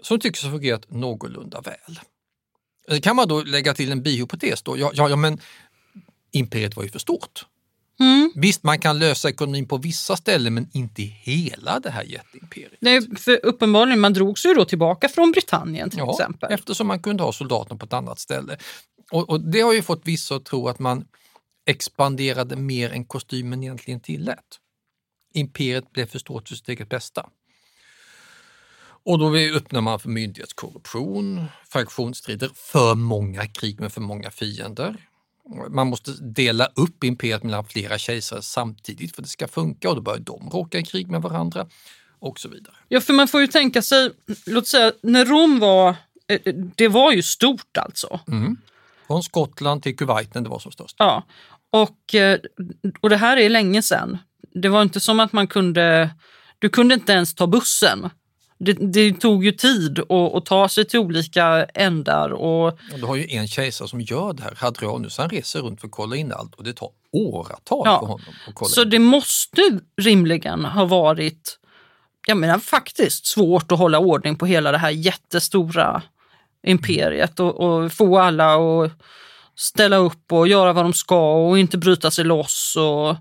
som 0.00 0.20
tycks 0.20 0.42
ha 0.42 0.50
fungerat 0.50 0.90
någorlunda 0.90 1.60
väl. 1.60 2.00
Sen 2.88 3.00
kan 3.00 3.16
man 3.16 3.28
då 3.28 3.42
lägga 3.42 3.74
till 3.74 3.92
en 3.92 4.02
bihypotes 4.02 4.62
då, 4.62 4.78
ja, 4.78 4.90
ja, 4.94 5.08
ja 5.08 5.16
men 5.16 5.40
imperiet 6.30 6.76
var 6.76 6.82
ju 6.82 6.88
för 6.88 6.98
stort. 6.98 7.46
Mm. 8.00 8.32
Visst, 8.34 8.62
man 8.62 8.78
kan 8.78 8.98
lösa 8.98 9.28
ekonomin 9.28 9.68
på 9.68 9.76
vissa 9.76 10.16
ställen 10.16 10.54
men 10.54 10.68
inte 10.72 11.02
i 11.02 11.04
hela 11.04 11.80
det 11.80 11.90
här 11.90 12.02
jätteimperiet. 12.02 12.78
Nej, 12.80 13.16
för 13.16 13.40
uppenbarligen, 13.46 14.00
man 14.00 14.12
drog 14.12 14.38
sig 14.38 14.48
ju 14.48 14.54
då 14.54 14.64
tillbaka 14.64 15.08
från 15.08 15.32
Britannien 15.32 15.90
till 15.90 15.98
Ja, 15.98 16.10
exempel. 16.12 16.52
eftersom 16.52 16.86
man 16.86 17.02
kunde 17.02 17.22
ha 17.22 17.32
soldaterna 17.32 17.78
på 17.78 17.86
ett 17.86 17.92
annat 17.92 18.18
ställe. 18.18 18.56
Och, 19.10 19.30
och 19.30 19.40
det 19.40 19.60
har 19.60 19.72
ju 19.72 19.82
fått 19.82 20.02
vissa 20.04 20.34
att 20.34 20.44
tro 20.44 20.68
att 20.68 20.78
man 20.78 21.04
expanderade 21.66 22.56
mer 22.56 22.90
än 22.90 23.04
kostymen 23.04 23.62
egentligen 23.62 24.00
tillät. 24.00 24.58
Imperiet 25.34 25.92
blev 25.92 26.06
för 26.06 26.18
stort 26.18 26.48
för 26.48 26.54
sitt 26.54 26.68
eget 26.68 26.88
bästa. 26.88 27.26
Och 29.04 29.18
då 29.18 29.36
öppnar 29.36 29.80
man 29.80 30.00
för 30.00 30.08
myndighetskorruption, 30.08 31.44
fraktionsstrider, 31.68 32.50
för 32.54 32.94
många 32.94 33.46
krig 33.46 33.80
med 33.80 33.92
för 33.92 34.00
många 34.00 34.30
fiender. 34.30 34.96
Man 35.70 35.86
måste 35.86 36.10
dela 36.20 36.68
upp 36.74 37.04
imperiet 37.04 37.42
mellan 37.42 37.64
flera 37.64 37.98
kejsare 37.98 38.42
samtidigt 38.42 39.14
för 39.14 39.22
att 39.22 39.26
det 39.26 39.30
ska 39.30 39.48
funka 39.48 39.88
och 39.88 39.96
då 39.96 40.02
börjar 40.02 40.18
de 40.18 40.50
råka 40.52 40.78
i 40.78 40.82
krig 40.82 41.10
med 41.10 41.22
varandra 41.22 41.66
och 42.18 42.40
så 42.40 42.48
vidare. 42.48 42.74
Ja, 42.88 43.00
för 43.00 43.12
man 43.12 43.28
får 43.28 43.40
ju 43.40 43.46
tänka 43.46 43.82
sig, 43.82 44.10
låt 44.46 44.66
säga 44.66 44.92
när 45.02 45.24
Rom 45.24 45.58
var, 45.58 45.96
eh, 46.28 46.54
det 46.76 46.88
var 46.88 47.12
ju 47.12 47.22
stort 47.22 47.76
alltså. 47.76 48.20
Mm. 48.28 48.56
Från 49.06 49.22
Skottland 49.22 49.82
till 49.82 49.96
Kuwaiten, 49.96 50.42
det 50.42 50.48
var 50.48 50.58
som 50.58 50.72
störst. 50.72 50.96
Ja, 50.98 51.24
och, 51.70 52.14
eh, 52.14 52.38
och 53.00 53.10
det 53.10 53.16
här 53.16 53.36
är 53.36 53.48
länge 53.48 53.82
sedan. 53.82 54.18
Det 54.54 54.68
var 54.68 54.82
inte 54.82 55.00
som 55.00 55.20
att 55.20 55.32
man 55.32 55.46
kunde, 55.46 56.10
du 56.58 56.68
kunde 56.68 56.94
inte 56.94 57.12
ens 57.12 57.34
ta 57.34 57.46
bussen. 57.46 58.10
Det, 58.58 58.72
det 58.72 59.12
tog 59.12 59.44
ju 59.44 59.52
tid 59.52 59.98
att, 60.34 60.46
ta 60.46 60.68
sig 60.68 60.84
till 60.84 61.00
olika 61.00 61.64
ändar 61.74 62.30
och 62.30 62.66
Och 62.66 62.98
du 63.00 63.04
har 63.06 63.16
ju 63.16 63.26
en 63.30 63.48
kejsare 63.48 63.88
som 63.88 64.00
gör 64.00 64.32
det 64.32 64.42
här, 64.42 64.54
Hadrianus, 64.56 65.18
han 65.18 65.30
reser 65.30 65.60
runt 65.60 65.80
för 65.80 65.86
att 65.88 65.92
kolla 65.92 66.16
in 66.16 66.32
allt 66.32 66.54
och 66.54 66.64
det 66.64 66.72
tar 66.72 66.88
åratal 67.12 67.82
Ja, 67.84 67.98
för 68.00 68.06
honom 68.06 68.20
att 68.48 68.54
kolla 68.54 68.68
Så 68.68 68.82
in. 68.82 68.90
det 68.90 68.98
måste 68.98 69.60
rimligen 69.96 70.64
ha 70.64 70.84
varit, 70.84 71.58
jag 72.26 72.36
menar 72.36 72.58
faktiskt 72.58 73.26
svårt 73.26 73.72
att 73.72 73.78
hålla 73.78 73.98
ordning 73.98 74.36
på 74.36 74.46
hela 74.46 74.72
det 74.72 74.78
här 74.78 74.90
jättestora 74.90 76.02
imperiet 76.66 77.40
och, 77.40 77.60
och 77.60 77.92
få 77.92 78.18
alla 78.18 78.54
att 78.56 78.92
ställa 79.54 79.96
upp 79.96 80.32
och 80.32 80.48
göra 80.48 80.72
vad 80.72 80.84
de 80.84 80.92
ska 80.92 81.32
och 81.48 81.58
inte 81.58 81.78
bryta 81.78 82.10
sig 82.10 82.24
loss. 82.24 82.74
Och, 82.78 83.16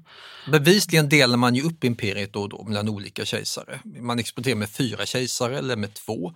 Bevisligen 0.52 1.10
delar 1.10 1.38
man 1.38 1.56
ju 1.56 1.62
upp 1.62 1.84
imperiet 1.84 2.34
då 2.34 2.42
och 2.42 2.50
då 2.50 2.64
mellan 2.64 2.90
olika 2.90 3.26
kejsare. 3.26 3.80
Man 4.00 4.20
exploaterar 4.20 4.56
med 4.56 4.70
fyra 4.70 5.06
kejsare 5.06 5.58
eller 5.58 5.76
med 5.76 5.94
två. 5.94 6.34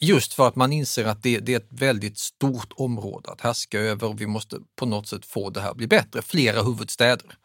Just 0.00 0.34
för 0.34 0.48
att 0.48 0.56
man 0.56 0.72
inser 0.72 1.04
att 1.04 1.22
det, 1.22 1.38
det 1.38 1.52
är 1.52 1.56
ett 1.56 1.68
väldigt 1.70 2.18
stort 2.18 2.72
område 2.76 3.30
att 3.30 3.40
härska 3.40 3.80
över 3.80 4.08
och 4.08 4.20
vi 4.20 4.26
måste 4.26 4.56
på 4.76 4.86
något 4.86 5.08
sätt 5.08 5.26
få 5.26 5.50
det 5.50 5.60
här 5.60 5.70
att 5.70 5.76
bli 5.76 5.86
bättre. 5.86 6.22
Flera 6.22 6.62
huvudstäder. 6.62 7.36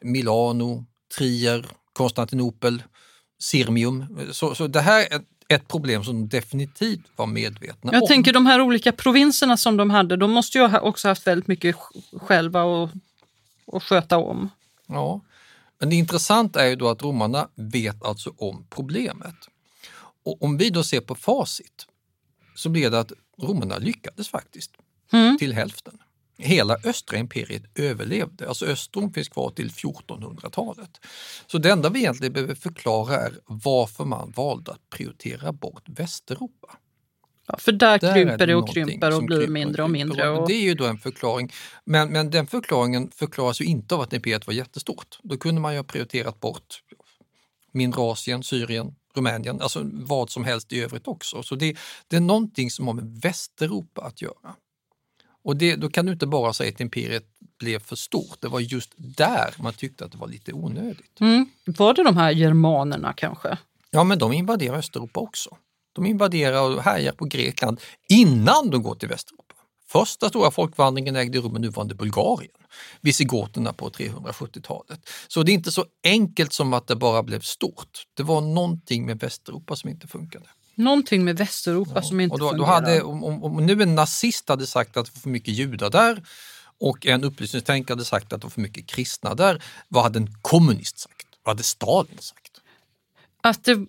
Milano, 0.00 0.84
Trier, 1.18 1.66
Konstantinopel, 1.92 2.82
Sirmium. 3.38 4.28
Så, 4.32 4.54
så 4.54 4.66
det 4.66 4.80
här 4.80 5.06
är 5.10 5.20
ett 5.48 5.68
problem 5.68 6.04
som 6.04 6.14
de 6.14 6.36
definitivt 6.36 7.00
var 7.16 7.26
medvetna 7.26 7.92
jag 7.92 8.02
om. 8.02 8.08
tänker 8.08 8.32
de 8.32 8.46
här 8.46 8.60
olika 8.60 8.92
provinserna 8.92 9.56
som 9.56 9.76
de 9.76 9.90
hade, 9.90 10.16
de 10.16 10.30
måste 10.30 10.58
ju 10.58 10.78
också 10.78 11.08
haft 11.08 11.26
väldigt 11.26 11.46
mycket 11.48 11.76
sj- 11.76 12.18
själva 12.20 12.62
och, 12.62 12.90
och 13.66 13.82
sköta 13.82 14.18
om. 14.18 14.48
Ja, 14.86 15.20
men 15.80 15.90
det 15.90 15.96
intressanta 15.96 16.64
är 16.64 16.68
ju 16.68 16.76
då 16.76 16.88
att 16.88 17.02
romarna 17.02 17.48
vet 17.54 18.04
alltså 18.04 18.34
om 18.36 18.66
problemet. 18.70 19.36
Och 20.24 20.42
om 20.42 20.56
vi 20.56 20.70
då 20.70 20.84
ser 20.84 21.00
på 21.00 21.14
facit 21.14 21.86
så 22.54 22.68
blir 22.68 22.90
det 22.90 23.00
att 23.00 23.12
romarna 23.42 23.78
lyckades 23.78 24.28
faktiskt 24.28 24.70
Mm. 25.12 25.38
till 25.38 25.52
hälften. 25.52 25.98
Hela 26.38 26.76
östra 26.84 27.18
imperiet 27.18 27.62
överlevde, 27.74 28.48
alltså 28.48 28.66
Östrom 28.66 29.12
finns 29.12 29.28
kvar 29.28 29.50
till 29.50 29.70
1400-talet. 29.70 31.00
Så 31.46 31.58
det 31.58 31.70
enda 31.70 31.88
vi 31.88 31.98
egentligen 31.98 32.32
behöver 32.32 32.54
förklara 32.54 33.16
är 33.16 33.38
varför 33.46 34.04
man 34.04 34.32
valde 34.36 34.72
att 34.72 34.90
prioritera 34.90 35.52
bort 35.52 35.82
Västeuropa. 35.86 36.76
Ja, 37.52 37.58
för 37.58 37.72
där, 37.72 37.98
Där 37.98 38.08
är 38.08 38.14
krymper 38.14 38.46
det 38.46 38.54
och 38.54 38.68
krymper 38.68 39.16
och 39.16 39.24
blir 39.24 39.48
mindre 39.48 39.82
och 39.82 39.90
mindre. 39.90 40.28
Och... 40.28 40.48
Det 40.48 40.54
är 40.54 40.62
ju 40.62 40.74
då 40.74 40.86
en 40.86 40.98
förklaring. 40.98 41.52
Men, 41.84 42.08
men 42.08 42.30
den 42.30 42.46
förklaringen 42.46 43.10
förklaras 43.14 43.60
ju 43.60 43.64
inte 43.64 43.94
av 43.94 44.00
att 44.00 44.12
imperiet 44.12 44.46
var 44.46 44.54
jättestort. 44.54 45.18
Då 45.22 45.36
kunde 45.36 45.60
man 45.60 45.72
ju 45.72 45.78
ha 45.78 45.84
prioriterat 45.84 46.40
bort 46.40 46.82
mindre 47.72 48.00
Asien, 48.00 48.42
Syrien, 48.42 48.94
Rumänien, 49.14 49.60
alltså 49.60 49.80
vad 49.92 50.30
som 50.30 50.44
helst 50.44 50.72
i 50.72 50.80
övrigt 50.80 51.08
också. 51.08 51.42
Så 51.42 51.54
det, 51.54 51.76
det 52.08 52.16
är 52.16 52.20
någonting 52.20 52.70
som 52.70 52.86
har 52.86 52.94
med 52.94 53.20
Västeuropa 53.22 54.02
att 54.02 54.22
göra. 54.22 54.54
Och 55.42 55.56
det, 55.56 55.76
då 55.76 55.90
kan 55.90 56.06
du 56.06 56.12
inte 56.12 56.26
bara 56.26 56.52
säga 56.52 56.72
att 56.72 56.80
imperiet 56.80 57.26
blev 57.58 57.78
för 57.78 57.96
stort. 57.96 58.40
Det 58.40 58.48
var 58.48 58.60
just 58.60 58.92
där 58.96 59.54
man 59.58 59.72
tyckte 59.72 60.04
att 60.04 60.12
det 60.12 60.18
var 60.18 60.28
lite 60.28 60.52
onödigt. 60.52 61.20
Mm. 61.20 61.46
Var 61.64 61.94
det 61.94 62.04
de 62.04 62.16
här 62.16 62.30
germanerna 62.30 63.12
kanske? 63.12 63.58
Ja, 63.90 64.04
men 64.04 64.18
de 64.18 64.32
invaderar 64.32 64.76
Östeuropa 64.76 65.20
också. 65.20 65.56
De 65.92 66.06
invaderar 66.06 66.62
och 66.62 66.82
härjar 66.82 67.12
på 67.12 67.24
Grekland 67.24 67.80
innan 68.08 68.70
de 68.70 68.82
går 68.82 68.94
till 68.94 69.08
Västeuropa. 69.08 69.54
Första 69.88 70.28
stora 70.28 70.50
folkvandringen 70.50 71.16
ägde 71.16 71.38
rum 71.38 71.56
i 71.56 71.58
nuvarande 71.58 71.94
Bulgarien, 71.94 72.52
visigoterna 73.00 73.72
på 73.72 73.90
370-talet. 73.90 75.08
Så 75.28 75.42
det 75.42 75.52
är 75.52 75.54
inte 75.54 75.72
så 75.72 75.84
enkelt 76.04 76.52
som 76.52 76.72
att 76.72 76.86
det 76.86 76.96
bara 76.96 77.22
blev 77.22 77.40
stort. 77.40 78.04
Det 78.14 78.22
var 78.22 78.40
någonting 78.40 79.06
med 79.06 79.20
Västeuropa 79.20 79.76
som 79.76 79.90
inte 79.90 80.06
funkade. 80.06 80.46
Någonting 80.74 81.24
med 81.24 81.38
Västeuropa 81.38 82.02
som 82.02 82.20
inte 82.20 82.34
och 82.34 82.38
då, 82.38 82.44
då 82.44 82.50
fungerar. 82.50 82.74
hade, 82.74 83.02
om, 83.02 83.24
om, 83.24 83.44
om 83.44 83.66
nu 83.66 83.82
en 83.82 83.94
nazist 83.94 84.48
hade 84.48 84.66
sagt 84.66 84.96
att 84.96 85.06
det 85.06 85.12
var 85.14 85.20
för 85.20 85.30
mycket 85.30 85.54
judar 85.54 85.90
där 85.90 86.22
och 86.80 87.06
en 87.06 87.24
upplysningstänkare 87.24 87.94
hade 87.94 88.04
sagt 88.04 88.32
att 88.32 88.40
det 88.40 88.44
var 88.44 88.50
för 88.50 88.60
mycket 88.60 88.86
kristna 88.86 89.34
där, 89.34 89.62
vad 89.88 90.02
hade 90.02 90.18
en 90.18 90.34
kommunist 90.42 90.98
sagt? 90.98 91.26
Vad 91.42 91.54
hade 91.54 91.62
Stalin 91.62 92.18
sagt? 92.18 92.60
Att 93.42 93.64
det, 93.64 93.86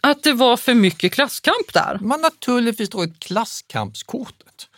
att 0.00 0.22
det 0.22 0.32
var 0.32 0.56
för 0.56 0.74
mycket 0.74 1.12
klasskamp 1.12 1.72
där. 1.72 1.98
Man 2.00 2.10
har 2.10 2.18
naturligtvis 2.18 2.88
dragit 2.90 3.20
klasskampskortet 3.20 4.68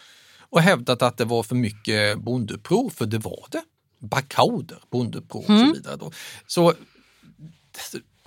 och 0.51 0.61
hävdat 0.61 1.03
att 1.03 1.17
det 1.17 1.25
var 1.25 1.43
för 1.43 1.55
mycket 1.55 2.19
bondeuppror, 2.19 2.91
för 2.91 3.07
det 3.07 3.19
var 3.19 3.47
det. 3.51 3.63
Bakauder, 3.99 4.79
bondeuppror 4.91 5.43
och 5.45 5.51
Mm. 5.51 5.69
så 5.69 5.75
vidare. 5.75 5.97
Då. 5.97 6.13
Så 6.47 6.75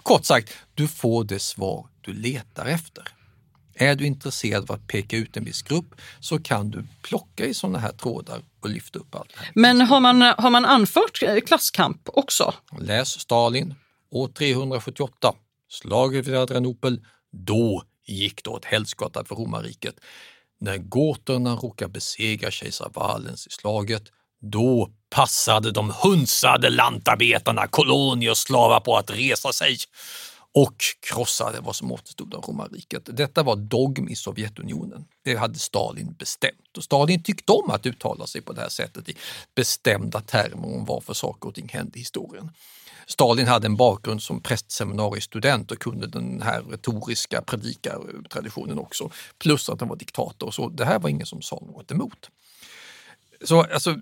kort 0.03 0.25
sagt, 0.25 0.53
du 0.73 0.87
får 0.87 1.23
det 1.23 1.39
svar 1.39 1.87
du 2.01 2.13
letar 2.13 2.65
efter. 2.65 3.07
Är 3.73 3.95
du 3.95 4.05
intresserad 4.05 4.63
av 4.63 4.71
att 4.75 4.87
peka 4.87 5.17
ut 5.17 5.37
en 5.37 5.43
viss 5.45 5.61
grupp 5.61 6.01
så 6.19 6.39
kan 6.39 6.71
du 6.71 6.85
plocka 7.01 7.45
i 7.45 7.53
sådana 7.53 7.79
här 7.79 7.91
trådar 7.91 8.41
och 8.59 8.69
lyfta 8.69 8.99
upp 8.99 9.15
allt. 9.15 9.33
Men 9.55 9.81
har 9.81 9.99
man, 9.99 10.21
har 10.21 10.49
man 10.49 10.65
anfört 10.65 11.19
klasskamp 11.47 12.01
också? 12.05 12.53
Läs 12.79 13.19
Stalin, 13.19 13.75
år 14.11 14.27
378, 14.27 15.33
slaget 15.69 16.27
vid 16.27 16.35
Adrianopel. 16.35 17.01
Då 17.31 17.83
gick 18.05 18.43
det 18.43 18.49
åt 18.49 18.65
helskotta 18.65 19.25
för 19.25 19.35
romarriket. 19.35 19.95
När 20.59 20.77
gåtorna 20.77 21.55
råkade 21.55 21.91
besegra 21.91 22.51
kejsar 22.51 22.91
Valens 22.93 23.47
i 23.47 23.49
slaget, 23.49 24.03
då 24.41 24.89
passade 25.09 25.71
de 25.71 25.93
hunsade 26.03 26.69
lantarbetarna, 26.69 27.67
kolonier 27.67 28.31
och 28.31 28.37
slavar 28.37 28.79
på 28.79 28.97
att 28.97 29.09
resa 29.09 29.53
sig 29.53 29.77
och 30.53 30.75
krossade 30.99 31.59
vad 31.61 31.75
som 31.75 31.91
återstod 31.91 32.33
av 32.33 32.41
romarriket. 32.41 33.17
Detta 33.17 33.43
var 33.43 33.55
dogm 33.55 34.09
i 34.09 34.15
Sovjetunionen. 34.15 35.05
Det 35.23 35.35
hade 35.35 35.59
Stalin 35.59 36.15
bestämt 36.19 36.77
och 36.77 36.83
Stalin 36.83 37.23
tyckte 37.23 37.51
om 37.51 37.69
att 37.69 37.85
uttala 37.85 38.27
sig 38.27 38.41
på 38.41 38.53
det 38.53 38.61
här 38.61 38.69
sättet 38.69 39.09
i 39.09 39.15
bestämda 39.55 40.21
termer 40.21 40.75
om 40.75 40.85
varför 40.85 41.13
saker 41.13 41.49
och 41.49 41.55
ting 41.55 41.69
hände 41.69 41.97
i 41.97 41.99
historien. 41.99 42.51
Stalin 43.07 43.47
hade 43.47 43.65
en 43.67 43.75
bakgrund 43.75 44.21
som 44.21 44.41
prästseminariestudent 44.41 45.71
och 45.71 45.79
kunde 45.79 46.07
den 46.07 46.41
här 46.41 46.61
retoriska 46.61 47.41
predikartraditionen 47.41 48.79
också. 48.79 49.11
Plus 49.39 49.69
att 49.69 49.79
han 49.79 49.89
var 49.89 49.95
diktator, 49.95 50.51
så 50.51 50.69
det 50.69 50.85
här 50.85 50.99
var 50.99 51.09
ingen 51.09 51.25
som 51.25 51.41
sa 51.41 51.55
något 51.55 51.91
emot. 51.91 52.29
Så 53.43 53.61
alltså, 53.63 53.95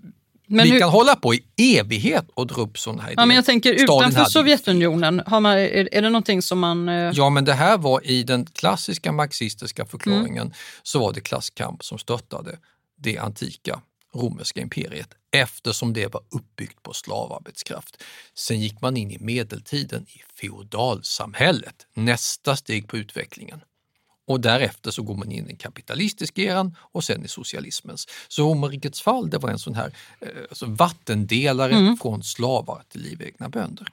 Men 0.46 0.64
vi 0.64 0.70
hur- 0.72 0.78
kan 0.80 0.88
hålla 0.90 1.16
på 1.16 1.34
i 1.34 1.44
evighet 1.78 2.24
och 2.34 2.46
dra 2.46 2.62
upp 2.62 2.78
sådana 2.78 3.02
här 3.02 3.08
idéer. 3.10 3.22
Ja, 3.22 3.26
men 3.26 3.36
jag 3.36 3.44
tänker 3.44 3.78
Stalin 3.78 3.84
utanför 4.00 4.18
hade- 4.18 4.30
Sovjetunionen, 4.30 5.22
har 5.26 5.40
man, 5.40 5.52
är, 5.52 5.94
är 5.94 6.02
det 6.02 6.10
någonting 6.10 6.42
som 6.42 6.58
man... 6.58 6.88
eh, 6.88 7.10
Ja, 7.14 7.30
men 7.30 7.44
det 7.44 7.52
här 7.52 7.78
var 7.78 8.06
i 8.06 8.22
den 8.22 8.46
klassiska 8.46 9.12
marxistiska 9.12 9.86
förklaringen 9.86 10.42
Mm. 10.46 10.52
så 10.82 10.98
var 10.98 11.12
det 11.12 11.20
klasskamp 11.20 11.84
som 11.84 11.98
stöttade 11.98 12.58
det 12.96 13.18
antika 13.18 13.80
romerska 14.14 14.60
imperiet 14.60 15.08
eftersom 15.42 15.92
det 15.92 16.12
var 16.12 16.22
uppbyggt 16.30 16.82
på 16.82 16.92
slavarbetskraft. 16.92 18.02
Sen 18.34 18.60
gick 18.60 18.80
man 18.80 18.96
in 18.96 19.10
i 19.10 19.18
medeltiden 19.18 20.06
i 20.08 20.22
feodalsamhället, 20.40 21.86
nästa 21.94 22.56
steg 22.56 22.88
på 22.88 22.96
utvecklingen. 22.96 23.60
Och 24.26 24.40
därefter 24.40 24.90
så 24.90 25.02
går 25.02 25.14
man 25.14 25.32
in 25.32 25.44
i 25.44 25.46
den 25.46 25.56
kapitalistiska 25.56 26.42
eran 26.42 26.76
och 26.80 27.04
sen 27.04 27.24
i 27.24 27.28
socialismens. 27.28 28.08
Så 28.28 28.42
romarrikets 28.42 29.02
fall 29.02 29.30
det 29.30 29.38
var 29.38 29.50
en 29.50 29.58
sån 29.58 29.74
här 29.74 29.92
eh, 30.20 30.28
alltså 30.48 30.66
vattendelare 30.66 31.72
Mm. 31.72 31.96
från 31.96 32.22
slavar 32.22 32.82
till 32.88 33.00
livegna 33.02 33.48
bönder. 33.48 33.88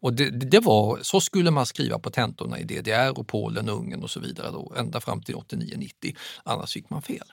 Och 0.00 0.12
det, 0.12 0.30
det 0.30 0.46
det 0.46 0.60
var, 0.60 0.98
så 1.02 1.20
skulle 1.20 1.50
man 1.50 1.66
skriva 1.66 1.98
på 1.98 2.10
tentorna 2.10 2.58
i 2.58 2.64
DDR 2.64 3.18
och 3.18 3.26
Polen, 3.28 3.68
Ungern 3.68 4.02
och 4.02 4.10
så 4.10 4.20
vidare 4.20 4.50
då, 4.50 4.72
ända 4.76 5.00
fram 5.00 5.22
till 5.22 5.34
89-90. 5.34 6.16
Annars 6.44 6.72
fick 6.72 6.90
man 6.90 7.02
fel. 7.02 7.32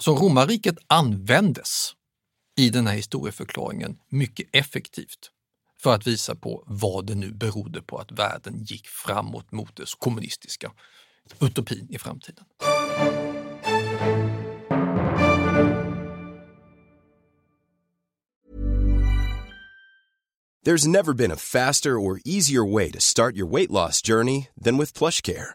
Så 0.00 0.16
romarriket 0.16 0.78
användes 0.86 1.92
i 2.56 2.70
den 2.70 2.86
här 2.86 2.94
historieförklaringen 2.94 3.96
mycket 4.08 4.48
effektivt 4.52 5.30
för 5.82 5.94
att 5.94 6.06
visa 6.06 6.34
på 6.34 6.64
vad 6.66 7.06
det 7.06 7.14
nu 7.14 7.32
berodde 7.32 7.82
på 7.82 7.98
att 7.98 8.12
världen 8.12 8.64
gick 8.64 8.86
framåt 8.86 9.52
mot 9.52 9.76
dess 9.76 9.94
kommunistiska 9.94 10.72
utopin 11.40 11.86
i 11.90 11.98
framtiden. 11.98 12.44
There's 20.66 20.86
never 20.86 21.12
been 21.12 21.30
a 21.30 21.36
faster 21.36 21.98
or 21.98 22.20
easier 22.24 22.64
way 22.72 22.90
to 22.90 23.00
start 23.00 23.36
your 23.36 23.52
weight 23.52 23.70
loss 23.70 24.00
journey 24.00 24.48
than 24.64 24.78
with 24.78 24.98
PlushCare. 24.98 25.54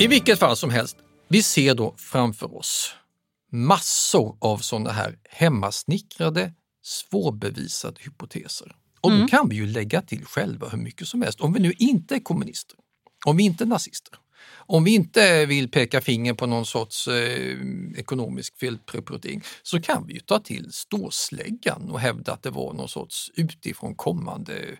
I 0.00 0.06
vilket 0.06 0.38
fall 0.38 0.56
som 0.56 0.70
helst, 0.70 0.96
vi 1.28 1.42
ser 1.42 1.74
då 1.74 1.94
framför 1.98 2.56
oss 2.56 2.94
massor 3.52 4.36
av 4.40 4.58
sådana 4.58 4.90
här 4.90 5.18
hemmasnickrade, 5.30 6.52
svårbevisade 6.82 7.96
hypoteser. 8.00 8.76
Och 9.00 9.10
då 9.10 9.16
Mm. 9.16 9.28
kan 9.28 9.48
vi 9.48 9.56
ju 9.56 9.66
lägga 9.66 10.02
till 10.02 10.24
själva 10.24 10.68
hur 10.68 10.78
mycket 10.78 11.08
som 11.08 11.22
helst. 11.22 11.40
Om 11.40 11.52
vi 11.52 11.60
nu 11.60 11.72
inte 11.78 12.14
är 12.14 12.20
kommunister, 12.20 12.76
om 13.26 13.36
vi 13.36 13.44
inte 13.44 13.64
är 13.64 13.68
nazister, 13.68 14.18
Om 14.70 14.84
vi 14.84 14.94
inte 14.94 15.46
vill 15.46 15.70
peka 15.70 16.00
finger 16.00 16.34
på 16.34 16.46
någon 16.46 16.66
sorts 16.66 17.08
eh, 17.08 17.56
ekonomisk 17.96 18.58
felprioritering 18.58 19.42
så 19.62 19.80
kan 19.80 20.06
vi 20.06 20.14
ju 20.14 20.20
ta 20.20 20.38
till 20.38 20.72
ståsläggan 20.72 21.90
och 21.90 22.00
hävda 22.00 22.32
att 22.32 22.42
det 22.42 22.50
var 22.50 22.72
någon 22.72 22.88
sorts 22.88 23.30
utifrån 23.34 23.94
kommande 23.94 24.78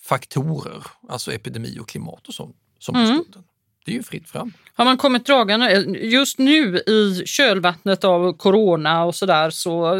faktorer, 0.00 0.86
alltså 1.08 1.32
epidemi 1.32 1.78
och 1.80 1.88
klimat 1.88 2.28
och 2.28 2.34
sånt, 2.34 2.56
som 2.78 2.94
mm. 2.96 3.06
skulden. 3.22 3.44
Det 3.84 3.90
är 3.90 3.94
ju 3.94 4.02
fritt 4.02 4.28
fram. 4.28 4.52
Har 4.74 4.84
man 4.84 4.96
kommit 4.96 5.26
dragande, 5.26 5.72
just 6.00 6.38
nu 6.38 6.76
i 6.78 7.22
kölvattnet 7.26 8.04
av 8.04 8.32
corona 8.32 9.04
och 9.04 9.14
sådär 9.14 9.50
så 9.50 9.94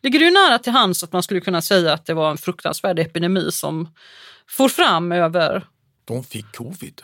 ligger 0.00 0.18
det 0.18 0.24
ju 0.24 0.30
nära 0.30 0.58
till 0.58 0.72
hands 0.72 1.02
att 1.02 1.12
man 1.12 1.22
skulle 1.22 1.40
kunna 1.40 1.62
säga 1.62 1.92
att 1.92 2.06
det 2.06 2.14
var 2.14 2.30
en 2.30 2.38
fruktansvärd 2.38 2.98
epidemi 2.98 3.52
som 3.52 3.88
for 4.48 4.68
fram 4.68 5.12
över... 5.12 5.66
De 6.04 6.24
fick 6.24 6.52
covid. 6.52 7.02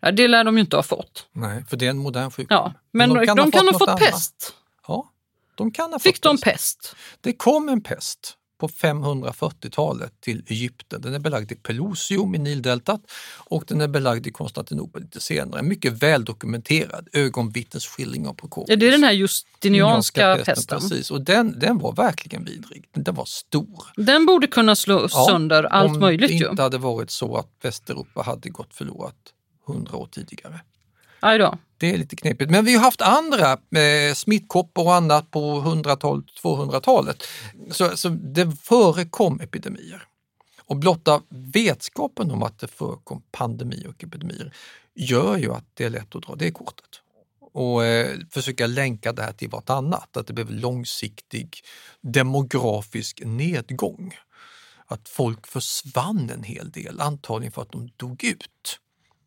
Ja, 0.00 0.10
det 0.10 0.28
lär 0.28 0.44
de 0.44 0.56
ju 0.56 0.60
inte 0.60 0.76
ha 0.76 0.82
fått. 0.82 1.28
Nej, 1.32 1.64
för 1.64 1.76
det 1.76 1.86
är 1.86 1.90
en 1.90 1.98
modern 1.98 2.30
sjukdom. 2.30 2.56
Ja, 2.56 2.74
men, 2.90 3.08
men 3.08 3.18
de 3.18 3.26
kan, 3.26 3.36
de 3.36 3.42
ha, 3.42 3.50
kan 3.50 3.68
ha 3.68 3.78
fått 3.78 3.98
pest. 3.98 4.54
Ja, 4.88 5.12
de 5.54 5.70
kan 5.70 5.92
ha 5.92 5.98
Fick 5.98 6.16
fått 6.16 6.22
de 6.22 6.38
pest? 6.38 6.96
Det 7.20 7.32
kom 7.32 7.68
en 7.68 7.82
pest 7.82 8.36
på 8.62 8.68
540-talet 8.68 10.12
till 10.20 10.42
Egypten. 10.46 11.00
Den 11.00 11.14
är 11.14 11.18
belagd 11.18 11.52
i 11.52 11.54
Pelusium 11.54 12.34
i 12.34 12.38
Nildeltat 12.38 13.00
och 13.36 13.64
den 13.66 13.80
är 13.80 13.88
belagd 13.88 14.26
i 14.26 14.30
Konstantinopel 14.30 15.02
lite 15.02 15.20
senare. 15.20 15.62
Mycket 15.62 15.92
väldokumenterad 16.02 17.08
ögonvittnesskildring 17.12 18.26
av 18.26 18.34
Prokopius. 18.34 18.76
Är 18.76 18.76
det 18.76 18.90
den 18.90 19.04
här 19.04 19.12
justinianska 19.12 20.36
pesten? 20.36 20.54
pesten? 20.54 20.80
Precis, 20.80 21.10
och 21.10 21.20
den, 21.20 21.58
den 21.58 21.78
var 21.78 21.92
verkligen 21.92 22.44
vidrig. 22.44 22.84
Den 22.92 23.14
var 23.14 23.24
stor. 23.24 23.84
Den 23.96 24.26
borde 24.26 24.46
kunna 24.46 24.76
slå 24.76 25.08
ja, 25.12 25.26
sönder 25.28 25.64
allt 25.64 25.98
möjligt 25.98 26.30
ju. 26.30 26.34
Om 26.34 26.40
det 26.40 26.50
inte 26.50 26.62
hade 26.62 26.78
varit 26.78 27.10
så 27.10 27.36
att 27.36 27.48
Västeuropa 27.62 28.22
hade 28.22 28.48
gått 28.50 28.74
förlorat 28.74 29.16
hundra 29.66 29.96
år 29.96 30.08
tidigare. 30.12 30.60
Aj 31.22 31.38
då. 31.38 31.58
Det 31.78 31.94
är 31.94 31.98
lite 31.98 32.16
knepigt. 32.16 32.50
Men 32.50 32.64
vi 32.64 32.74
har 32.74 32.82
haft 32.82 33.00
andra 33.00 33.52
eh, 33.52 34.14
smittkoppor 34.14 34.84
och 34.84 34.94
annat 34.94 35.30
på 35.30 35.60
100-talet, 35.60 36.24
200-talet. 36.42 37.22
Så, 37.70 37.96
så 37.96 38.08
det 38.08 38.52
förekom 38.62 39.40
epidemier. 39.40 40.02
Och 40.66 40.76
blotta 40.76 41.22
vetskapen 41.28 42.30
om 42.30 42.42
att 42.42 42.58
det 42.58 42.68
förekom 42.68 43.22
pandemi 43.30 43.86
och 43.88 44.04
epidemier 44.04 44.54
gör 44.94 45.36
ju 45.36 45.54
att 45.54 45.64
det 45.74 45.84
är 45.84 45.90
lätt 45.90 46.16
att 46.16 46.22
dra 46.22 46.34
det 46.34 46.50
kortet 46.50 47.02
och 47.52 47.84
eh, 47.84 48.18
försöka 48.30 48.66
länka 48.66 49.12
det 49.12 49.22
här 49.22 49.32
till 49.32 49.50
vartannat, 49.50 50.16
att 50.16 50.26
det 50.26 50.32
blev 50.32 50.50
långsiktig 50.50 51.56
demografisk 52.00 53.22
nedgång. 53.24 54.14
Att 54.86 55.08
folk 55.08 55.46
försvann 55.46 56.30
en 56.30 56.42
hel 56.42 56.70
del, 56.70 57.00
antagligen 57.00 57.52
för 57.52 57.62
att 57.62 57.72
de 57.72 57.90
dog 57.96 58.24
ut. 58.24 58.78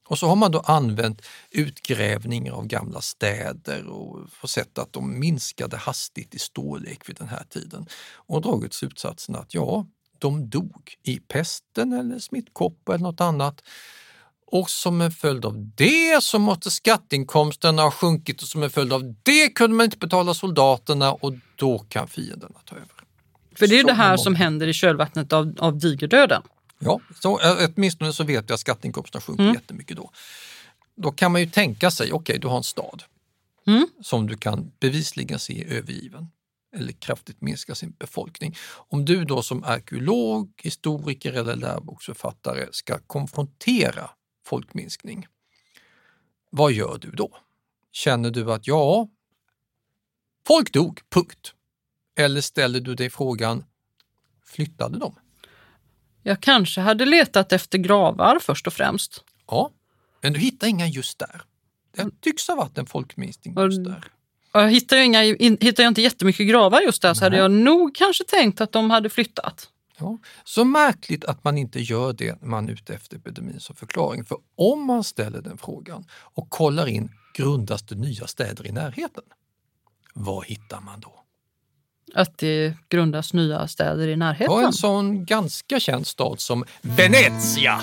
Och 0.08 0.20
så 0.20 0.28
har 0.28 0.36
man 0.36 0.52
då 0.52 0.60
använt 0.60 1.22
utgrävningar 1.52 2.54
av 2.54 2.68
gamla 2.68 3.02
städer 3.02 3.88
och 3.88 4.50
sett 4.50 4.78
att 4.78 4.94
de 4.94 5.20
minskade 5.20 5.78
hastigt 5.78 6.36
i 6.36 6.39
storlek 6.39 7.10
vid 7.10 7.15
den 7.15 7.28
här 7.28 7.44
tiden 7.50 7.86
och 8.15 8.41
dragit 8.41 8.74
slutsatsen 8.74 9.36
att 9.36 9.54
ja, 9.54 9.86
de 10.20 10.50
dog 10.50 10.96
i 11.04 11.20
pesten 11.20 11.94
eller 11.94 12.20
smittkoppa 12.20 12.94
eller 12.94 13.04
något 13.04 13.22
annat. 13.22 13.62
Och 14.48 14.70
som 14.70 15.02
en 15.02 15.12
följd 15.12 15.46
av 15.46 15.72
det 15.76 16.24
så 16.24 16.39
måste 16.39 16.72
skatteinkomsterna 16.72 17.82
ha 17.82 17.91
sjunkit 17.91 18.41
och 18.41 18.48
som 18.48 18.63
en 18.63 18.70
följd 18.70 18.94
av 18.94 19.15
det 19.24 19.50
kunde 19.50 19.76
man 19.78 19.84
inte 19.84 19.98
betala 19.98 20.34
soldaterna 20.34 21.13
och 21.13 21.34
då 21.56 21.80
kan 21.80 22.08
fienderna 22.08 22.60
ta 22.65 22.76
över. 22.76 22.88
För 23.56 23.68
det 23.68 23.80
är 23.80 23.82
så 23.82 23.88
det 23.88 23.94
här 23.94 24.18
som 24.18 24.36
händer 24.36 24.68
i 24.68 24.74
kölvattnet 24.74 25.34
av, 25.34 25.56
av 25.60 25.78
digerdöden. 25.78 26.41
Ja, 26.79 26.99
så, 27.19 27.39
eh, 27.39 27.69
åtminstone 27.75 28.13
så 28.13 28.23
vet 28.23 28.49
vi 28.49 28.53
att 28.53 28.59
skatteinkomsterna 28.59 29.21
sjunker 29.21 29.43
mm. 29.43 29.55
jättemycket 29.55 29.97
då. 29.97 30.11
Då 30.95 31.11
kan 31.11 31.31
man 31.31 31.41
ju 31.41 31.49
tänka 31.49 31.91
sig, 31.91 32.07
okej 32.07 32.15
okay, 32.15 32.38
du 32.38 32.47
har 32.47 32.57
en 32.57 32.63
stad 32.63 33.03
mm. 33.67 33.88
som 34.01 34.27
du 34.27 34.38
kan 34.38 34.71
bevisligen 34.79 35.39
se 35.39 35.65
övergiven 35.65 36.27
eller 36.75 36.91
kraftigt 36.91 37.41
minska 37.41 37.75
sin 37.75 37.91
befolkning. 37.91 38.55
Om 38.67 39.05
du 39.05 39.25
då 39.25 39.41
som 39.41 39.63
arkeolog, 39.63 40.51
historiker 40.57 41.33
eller 41.33 41.55
läroboksförfattare 41.55 42.67
ska 42.71 42.99
konfrontera 42.99 44.09
folkminskning, 44.45 45.27
vad 46.49 46.71
gör 46.71 46.97
du 47.01 47.11
då? 47.11 47.38
Känner 47.91 48.31
du 48.31 48.51
att 48.51 48.67
ja, 48.67 49.07
folk 50.47 50.73
dog, 50.73 51.01
punkt. 51.09 51.53
Eller 52.17 52.41
ställer 52.41 52.79
du 52.79 52.95
dig 52.95 53.09
frågan, 53.09 53.63
flyttade 54.45 54.99
de? 54.99 55.15
Jag 56.27 56.41
kanske 56.41 56.81
hade 56.81 57.05
letat 57.05 57.53
efter 57.53 57.77
gravar 57.77 58.39
först 58.39 58.67
och 58.67 58.73
främst. 58.73 59.23
Ja, 59.47 59.71
men 60.21 60.33
du 60.33 60.39
hittar 60.39 60.67
inga 60.67 60.88
just 60.88 61.19
där. 61.19 61.41
Det 61.95 62.21
tycks 62.21 62.47
ha 62.47 62.55
varit 62.55 62.77
en 62.77 62.85
folkminskning 62.85 63.55
just 63.57 63.83
där. 63.83 64.03
Jag 64.51 64.69
hittar, 64.69 64.97
inga, 64.97 65.21
hittar 65.21 65.83
jag 65.83 65.88
inte 65.88 66.01
jättemycket 66.01 66.47
gravar 66.47 66.81
just 66.81 67.01
där 67.01 67.13
så 67.13 67.25
hade 67.25 67.38
jag 67.38 67.51
nog 67.51 67.95
kanske 67.95 68.23
tänkt 68.23 68.61
att 68.61 68.71
de 68.71 68.91
hade 68.91 69.09
flyttat. 69.09 69.69
Ja, 69.97 70.17
så 70.43 70.65
märkligt 70.65 71.25
att 71.25 71.43
man 71.43 71.57
inte 71.57 71.79
gör 71.79 72.13
det 72.13 72.41
när 72.41 72.47
man 72.47 72.69
är 72.69 72.73
ute 72.73 72.93
efter 72.93 73.17
epidemin 73.17 73.59
som 73.59 73.75
förklaring. 73.75 74.25
För 74.25 74.38
om 74.55 74.85
man 74.85 75.03
ställer 75.03 75.41
den 75.41 75.57
frågan 75.57 76.05
och 76.11 76.49
kollar 76.49 76.88
in 76.88 77.11
grundas 77.33 77.83
det 77.83 77.95
nya 77.95 78.27
städer 78.27 78.67
i 78.67 78.71
närheten? 78.71 79.23
Vad 80.13 80.45
hittar 80.45 80.81
man 80.81 80.99
då? 80.99 81.24
Att 82.13 82.38
det 82.38 82.74
grundas 82.89 83.34
nya 83.34 83.68
städer 83.68 84.08
i 84.08 84.15
närheten. 84.15 84.54
Ja, 84.54 84.65
en 84.65 84.74
sån 84.74 85.26
ganska 85.26 85.80
känd 85.80 86.08
stad 86.08 86.39
som 86.39 86.63
Venezia. 86.82 87.82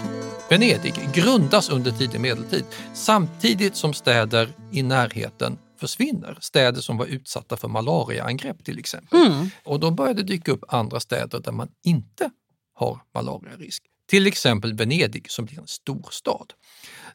Venedig 0.50 0.94
grundas 1.14 1.70
under 1.70 1.90
tidig 1.90 2.20
medeltid 2.20 2.64
samtidigt 2.94 3.76
som 3.76 3.94
städer 3.94 4.48
i 4.72 4.82
närheten 4.82 5.58
försvinner. 5.80 6.38
Städer 6.40 6.80
som 6.80 6.96
var 6.96 7.06
utsatta 7.06 7.56
för 7.56 7.68
malariaangrepp 7.68 8.64
till 8.64 8.78
exempel. 8.78 9.26
Mm. 9.26 9.50
Och 9.64 9.80
då 9.80 9.90
började 9.90 10.22
dyka 10.22 10.52
upp 10.52 10.64
andra 10.68 11.00
städer 11.00 11.40
där 11.40 11.52
man 11.52 11.68
inte 11.84 12.30
har 12.74 13.00
malariarisk. 13.14 13.82
Till 14.08 14.26
exempel 14.26 14.74
Venedig 14.74 15.30
som 15.30 15.44
blir 15.44 15.58
en 15.58 15.66
storstad. 15.66 16.52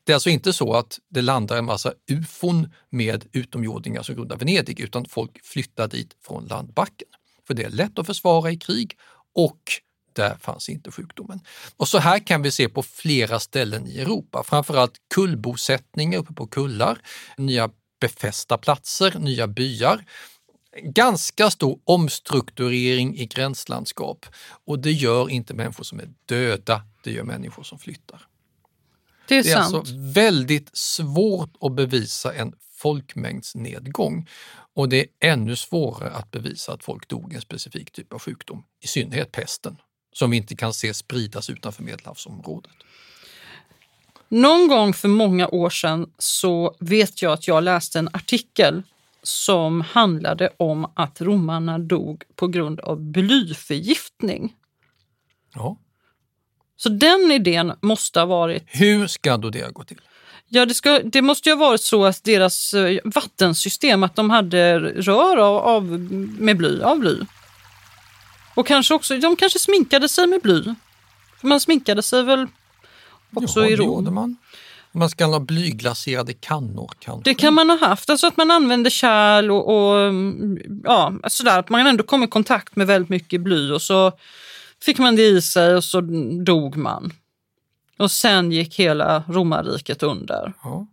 Det 0.07 0.11
är 0.11 0.15
alltså 0.15 0.29
inte 0.29 0.53
så 0.53 0.73
att 0.73 0.99
det 1.09 1.21
landar 1.21 1.57
en 1.57 1.65
massa 1.65 1.93
ufon 2.11 2.73
med 2.89 3.25
utomjordingar 3.31 4.03
som 4.03 4.15
grundar 4.15 4.37
Venedig, 4.37 4.79
utan 4.79 5.05
folk 5.05 5.45
flyttar 5.45 5.87
dit 5.87 6.15
från 6.21 6.45
landbacken. 6.45 7.07
För 7.47 7.53
det 7.53 7.63
är 7.63 7.69
lätt 7.69 7.99
att 7.99 8.05
försvara 8.05 8.51
i 8.51 8.57
krig 8.57 8.97
och 9.35 9.59
där 10.13 10.37
fanns 10.41 10.69
inte 10.69 10.91
sjukdomen. 10.91 11.39
Och 11.77 11.87
så 11.87 11.97
här 11.97 12.19
kan 12.19 12.41
vi 12.41 12.51
se 12.51 12.69
på 12.69 12.83
flera 12.83 13.39
ställen 13.39 13.87
i 13.87 13.99
Europa, 13.99 14.43
framförallt 14.43 14.93
kullbosättningar 15.13 16.19
uppe 16.19 16.33
på 16.33 16.47
kullar, 16.47 17.01
nya 17.37 17.69
befästa 18.01 18.57
platser, 18.57 19.19
nya 19.19 19.47
byar. 19.47 20.05
Ganska 20.83 21.51
stor 21.51 21.79
omstrukturering 21.83 23.17
i 23.17 23.25
gränslandskap 23.25 24.25
och 24.65 24.79
det 24.79 24.91
gör 24.91 25.29
inte 25.29 25.53
människor 25.53 25.83
som 25.83 25.99
är 25.99 26.09
döda, 26.25 26.81
det 27.03 27.11
gör 27.11 27.23
människor 27.23 27.63
som 27.63 27.79
flyttar. 27.79 28.27
Det 29.27 29.37
är, 29.37 29.43
det 29.43 29.49
är 29.49 29.53
sant. 29.53 29.75
alltså 29.75 29.93
väldigt 29.97 30.77
svårt 30.77 31.55
att 31.61 31.75
bevisa 31.75 32.33
en 32.33 32.53
folkmängdsnedgång 32.75 34.27
och 34.73 34.89
det 34.89 34.99
är 34.99 35.31
ännu 35.31 35.55
svårare 35.55 36.11
att 36.11 36.31
bevisa 36.31 36.73
att 36.73 36.83
folk 36.83 37.07
dog 37.07 37.33
en 37.33 37.41
specifik 37.41 37.91
typ 37.91 38.13
av 38.13 38.19
sjukdom, 38.19 38.63
i 38.83 38.87
synnerhet 38.87 39.31
pesten, 39.31 39.77
som 40.13 40.31
vi 40.31 40.37
inte 40.37 40.55
kan 40.55 40.73
se 40.73 40.93
spridas 40.93 41.49
utanför 41.49 41.83
Medelhavsområdet. 41.83 42.71
Någon 44.29 44.67
gång 44.67 44.93
för 44.93 45.07
många 45.07 45.47
år 45.47 45.69
sedan 45.69 46.09
så 46.17 46.75
vet 46.79 47.21
jag 47.21 47.33
att 47.33 47.47
jag 47.47 47.63
läste 47.63 47.99
en 47.99 48.09
artikel 48.13 48.83
som 49.23 49.81
handlade 49.81 50.49
om 50.57 50.91
att 50.95 51.21
romarna 51.21 51.79
dog 51.79 52.23
på 52.35 52.47
grund 52.47 52.79
av 52.79 53.01
blyförgiftning. 53.01 54.55
Ja. 55.53 55.77
Så 56.77 56.89
den 56.89 57.31
idén 57.31 57.73
måste 57.81 58.19
ha 58.19 58.25
varit... 58.25 58.63
Hur 58.65 59.07
ska 59.07 59.37
då 59.37 59.49
det 59.49 59.73
gå 59.73 59.83
till? 59.83 60.01
Ja, 60.49 60.65
det, 60.65 60.73
ska, 60.73 60.99
det 60.99 61.21
måste 61.21 61.49
ju 61.49 61.55
ha 61.55 61.65
varit 61.65 61.81
så 61.81 62.05
att 62.05 62.23
deras 62.23 62.73
eh, 62.73 62.99
vattensystem, 63.03 64.03
att 64.03 64.15
de 64.15 64.29
hade 64.29 64.79
rör 64.79 65.37
av, 65.37 65.57
av, 65.57 65.83
med 66.39 66.57
bly, 66.57 66.81
av 66.81 66.99
bly. 66.99 67.15
Och 68.55 68.67
kanske 68.67 68.93
också, 68.93 69.17
de 69.17 69.35
kanske 69.35 69.59
sminkade 69.59 70.09
sig 70.09 70.27
med 70.27 70.41
bly. 70.41 70.63
För 71.41 71.47
man 71.47 71.59
sminkade 71.59 72.01
sig 72.01 72.23
väl 72.23 72.47
också 73.35 73.59
ja, 73.59 73.67
i 73.67 73.75
Rom? 73.75 74.05
Det 74.05 74.11
man. 74.11 74.37
Man 74.91 75.09
ska 75.09 75.25
ha 75.25 75.39
blyglaserade 75.39 76.33
kannor 76.33 76.91
kanske? 76.99 77.29
Det 77.29 77.33
kan 77.33 77.53
man 77.53 77.69
ha 77.69 77.77
haft, 77.77 78.09
alltså 78.09 78.27
att 78.27 78.37
man 78.37 78.51
använde 78.51 78.89
kärl 78.89 79.51
och, 79.51 79.67
och 79.67 80.13
ja, 80.83 81.13
sådär, 81.27 81.59
att 81.59 81.69
man 81.69 81.87
ändå 81.87 82.03
kom 82.03 82.23
i 82.23 82.27
kontakt 82.27 82.75
med 82.75 82.87
väldigt 82.87 83.09
mycket 83.09 83.41
bly 83.41 83.71
och 83.71 83.81
så 83.81 84.11
fick 84.81 84.97
man 84.97 85.15
det 85.15 85.27
i 85.27 85.41
sig 85.41 85.75
och 85.75 85.83
så 85.83 86.01
dog 86.45 86.77
man. 86.77 87.13
Och 87.97 88.11
sen 88.11 88.51
gick 88.51 88.79
hela 88.79 89.23
romarriket 89.27 90.03
under. 90.03 90.53
Ja. 90.63 90.87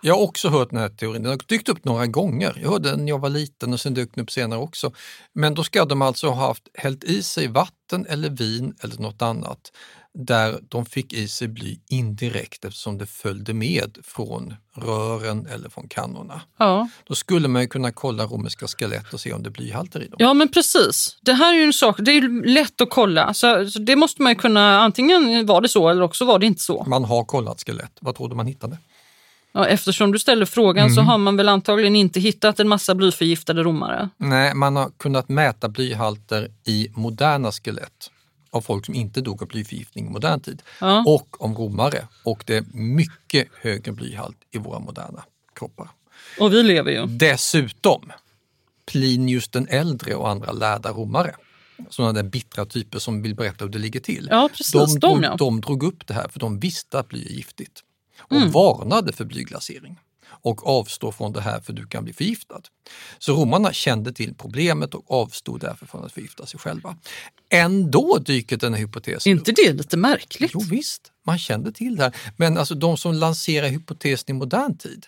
Jag 0.00 0.14
har 0.14 0.22
också 0.22 0.48
hört 0.48 0.70
den 0.70 0.78
här 0.78 0.88
teorin. 0.88 1.22
Den 1.22 1.30
har 1.30 1.40
dykt 1.46 1.68
upp 1.68 1.84
några 1.84 2.06
gånger. 2.06 2.58
Jag 2.62 2.70
hörde 2.70 2.90
den 2.90 3.00
när 3.00 3.08
jag 3.08 3.18
var 3.18 3.28
liten 3.28 3.72
och 3.72 3.80
sen 3.80 3.94
dök 3.94 4.14
den 4.14 4.22
upp 4.22 4.30
senare 4.30 4.60
också. 4.60 4.92
Men 5.32 5.54
då 5.54 5.64
ska 5.64 5.84
de 5.84 6.02
alltså 6.02 6.28
ha 6.28 6.46
haft 6.46 6.68
hällt 6.74 7.04
i 7.04 7.22
sig 7.22 7.48
vatten 7.48 8.06
eller 8.08 8.30
vin 8.30 8.74
eller 8.82 8.98
något 8.98 9.22
annat 9.22 9.72
där 10.18 10.58
de 10.68 10.86
fick 10.86 11.12
i 11.12 11.28
sig 11.28 11.48
bly 11.48 11.78
indirekt 11.88 12.64
eftersom 12.64 12.98
det 12.98 13.06
följde 13.06 13.54
med 13.54 13.98
från 14.04 14.54
rören 14.76 15.46
eller 15.46 15.68
från 15.68 15.88
kannorna. 15.88 16.40
Ja. 16.58 16.88
Då 17.04 17.14
skulle 17.14 17.48
man 17.48 17.62
ju 17.62 17.68
kunna 17.68 17.92
kolla 17.92 18.24
romerska 18.24 18.66
skelett 18.66 19.12
och 19.14 19.20
se 19.20 19.32
om 19.32 19.42
det 19.42 19.48
är 19.48 19.50
blyhalter 19.50 20.00
i 20.02 20.08
dem. 20.08 20.16
Ja, 20.18 20.34
men 20.34 20.48
precis. 20.48 21.18
Det 21.22 21.32
här 21.32 21.54
är 21.54 21.58
ju 21.58 21.64
en 21.64 21.72
sak, 21.72 21.96
det 21.98 22.10
är 22.12 22.46
lätt 22.46 22.80
att 22.80 22.90
kolla. 22.90 23.34
Så, 23.34 23.70
så 23.70 23.78
det 23.78 23.96
måste 23.96 24.22
man 24.22 24.36
kunna, 24.36 24.80
antingen 24.80 25.46
var 25.46 25.60
det 25.60 25.68
så 25.68 25.88
eller 25.88 26.02
också 26.02 26.24
var 26.24 26.38
det 26.38 26.46
inte 26.46 26.62
så. 26.62 26.84
Man 26.88 27.04
har 27.04 27.24
kollat 27.24 27.62
skelett. 27.66 27.92
Vad 28.00 28.14
tror 28.16 28.28
du 28.28 28.34
man 28.34 28.46
hittade? 28.46 28.78
Ja, 29.52 29.66
eftersom 29.66 30.12
du 30.12 30.18
ställer 30.18 30.46
frågan 30.46 30.90
så 30.90 31.00
Mm. 31.00 31.06
har 31.08 31.18
man 31.18 31.36
väl 31.36 31.48
antagligen 31.48 31.96
inte 31.96 32.20
hittat 32.20 32.60
en 32.60 32.68
massa 32.68 32.94
blyförgiftade 32.94 33.62
romare. 33.62 34.08
Nej, 34.16 34.54
man 34.54 34.76
har 34.76 34.90
kunnat 34.98 35.28
mäta 35.28 35.68
blyhalter 35.68 36.48
i 36.66 36.88
moderna 36.94 37.52
skelett 37.52 38.10
av 38.56 38.60
folk 38.60 38.86
som 38.86 38.94
inte 38.94 39.20
dog 39.20 39.42
av 39.42 39.48
blyförgiftning 39.48 40.06
i 40.06 40.10
modern 40.10 40.40
tid 40.40 40.62
Ja. 40.80 41.04
och 41.06 41.42
om 41.44 41.54
romare. 41.54 42.08
Och 42.24 42.42
det 42.46 42.56
är 42.56 42.64
mycket 42.72 43.48
högre 43.60 43.92
blyhalt 43.92 44.36
i 44.50 44.58
våra 44.58 44.78
moderna 44.78 45.24
kroppar. 45.54 45.88
Och 46.40 46.52
vi 46.52 46.62
lever 46.62 46.92
ju. 46.92 47.06
Dessutom 47.06 48.12
Plinius 48.86 49.48
den 49.48 49.68
äldre 49.68 50.14
och 50.14 50.28
andra 50.30 50.52
lärda 50.52 50.90
romare, 50.92 51.34
sådana 51.90 52.12
där 52.12 52.22
bittra 52.22 52.64
typer 52.66 52.98
som 52.98 53.22
vill 53.22 53.34
berätta 53.34 53.64
hur 53.64 53.72
det 53.72 53.78
ligger 53.78 54.00
till. 54.00 54.28
Ja, 54.30 54.48
precis. 54.56 54.72
de, 54.72 54.86
De, 54.86 54.98
drog, 55.00 55.24
ja. 55.24 55.36
de 55.36 55.60
drog 55.60 55.82
upp 55.82 56.06
det 56.06 56.14
här 56.14 56.28
för 56.28 56.40
de 56.40 56.58
visste 56.60 56.98
att 56.98 57.08
bly 57.08 57.24
är 57.26 57.30
giftigt 57.30 57.80
och 58.18 58.36
Mm. 58.36 58.50
varnade 58.50 59.12
för 59.12 59.24
blyglasering 59.24 59.96
och 60.42 60.66
avstå 60.66 61.12
från 61.12 61.32
det 61.32 61.40
här 61.40 61.60
för 61.60 61.72
du 61.72 61.86
kan 61.86 62.04
bli 62.04 62.12
förgiftad. 62.12 62.62
Så 63.18 63.32
romarna 63.32 63.72
kände 63.72 64.12
till 64.12 64.34
problemet 64.34 64.94
och 64.94 65.10
avstod 65.10 65.60
därför 65.60 65.86
från 65.86 66.04
att 66.04 66.12
förgifta 66.12 66.46
sig 66.46 66.60
själva. 66.60 66.96
Ändå 67.50 68.18
dyker 68.18 68.56
den 68.56 68.74
här 68.74 68.80
hypotesen 68.80 69.32
inte 69.32 69.52
det 69.52 69.72
lite 69.72 69.96
märkligt? 69.96 70.50
Jo 70.54 70.60
visst, 70.60 71.12
man 71.26 71.38
kände 71.38 71.72
till 71.72 71.96
det 71.96 72.02
här. 72.02 72.16
Men 72.36 72.58
alltså 72.58 72.74
de 72.74 72.96
som 72.96 73.14
lanserar 73.14 73.68
hypotesen 73.68 74.36
i 74.36 74.38
modern 74.38 74.78
tid 74.78 75.06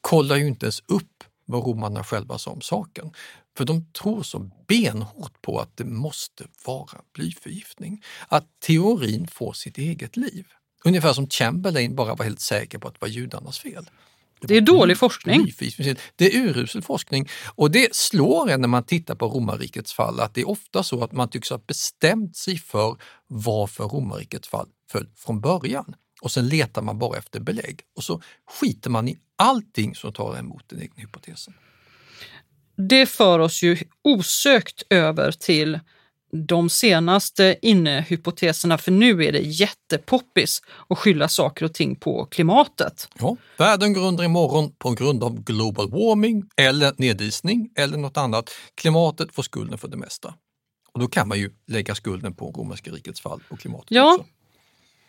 kollar 0.00 0.36
ju 0.36 0.46
inte 0.46 0.66
ens 0.66 0.80
upp 0.86 1.24
vad 1.44 1.66
romarna 1.66 2.04
själva 2.04 2.38
sa 2.38 2.50
om 2.50 2.60
saken. 2.60 3.10
För 3.56 3.64
de 3.64 3.84
tror 3.92 4.22
så 4.22 4.50
benhårt 4.66 5.42
på 5.42 5.60
att 5.60 5.76
det 5.76 5.84
måste 5.84 6.44
vara 6.66 7.00
blyförgiftning. 7.14 8.02
Att 8.28 8.46
teorin 8.60 9.28
får 9.28 9.52
sitt 9.52 9.78
eget 9.78 10.16
liv. 10.16 10.46
Ungefär 10.84 11.12
som 11.12 11.28
Chamberlain 11.28 11.94
bara 11.94 12.14
var 12.14 12.24
helt 12.24 12.40
säker 12.40 12.78
på 12.78 12.88
att 12.88 12.94
det 12.94 13.00
var 13.00 13.08
judarnas 13.08 13.58
fel. 13.58 13.90
Det 14.40 14.56
är 14.56 14.60
dålig 14.60 14.96
forskning. 14.98 15.52
Det 16.16 16.34
är 16.34 16.40
urusel 16.40 16.82
forskning 16.82 17.28
och 17.54 17.70
det 17.70 17.94
slår 17.94 18.50
en 18.50 18.60
när 18.60 18.68
man 18.68 18.84
tittar 18.84 19.14
på 19.14 19.26
romarrikets 19.26 19.92
fall 19.92 20.20
att 20.20 20.34
det 20.34 20.40
är 20.40 20.48
ofta 20.48 20.82
så 20.82 21.04
att 21.04 21.12
man 21.12 21.30
tycks 21.30 21.50
ha 21.50 21.58
bestämt 21.58 22.36
sig 22.36 22.58
för 22.58 22.96
varför 23.26 23.84
romarrikets 23.84 24.48
fall 24.48 24.66
föll 24.90 25.08
från 25.16 25.40
början. 25.40 25.94
Och 26.22 26.30
sen 26.30 26.48
letar 26.48 26.82
man 26.82 26.98
bara 26.98 27.18
efter 27.18 27.40
belägg 27.40 27.80
och 27.96 28.04
så 28.04 28.22
skiter 28.60 28.90
man 28.90 29.08
i 29.08 29.18
allting 29.36 29.94
som 29.94 30.12
tar 30.12 30.38
emot 30.38 30.64
den 30.66 30.82
egna 30.82 30.94
hypotesen. 30.96 31.54
Det 32.88 33.06
för 33.06 33.38
oss 33.38 33.62
ju 33.62 33.78
osökt 34.02 34.82
över 34.90 35.32
till 35.32 35.80
de 36.32 36.70
senaste 36.70 37.56
innehypoteserna, 37.62 38.78
för 38.78 38.90
nu 38.92 39.24
är 39.24 39.32
det 39.32 39.38
jättepoppis 39.38 40.62
att 40.88 40.98
skylla 40.98 41.28
saker 41.28 41.64
och 41.64 41.74
ting 41.74 41.96
på 41.96 42.24
klimatet. 42.26 43.08
Ja, 43.20 43.36
världen 43.56 43.92
går 43.92 44.02
under 44.06 44.24
imorgon 44.24 44.72
på 44.78 44.90
grund 44.90 45.24
av 45.24 45.42
global 45.44 45.90
warming 45.90 46.44
eller 46.56 46.92
nedisning 46.96 47.70
eller 47.76 47.96
något 47.98 48.16
annat. 48.16 48.50
Klimatet 48.74 49.34
får 49.34 49.42
skulden 49.42 49.78
för 49.78 49.88
det 49.88 49.96
mesta. 49.96 50.34
Och 50.92 51.00
då 51.00 51.08
kan 51.08 51.28
man 51.28 51.38
ju 51.38 51.50
lägga 51.66 51.94
skulden 51.94 52.34
på 52.34 52.50
romerska 52.50 52.90
rikets 52.90 53.20
fall 53.20 53.40
och 53.48 53.58
klimatet 53.60 53.90
Ja, 53.90 54.14
också. 54.14 54.26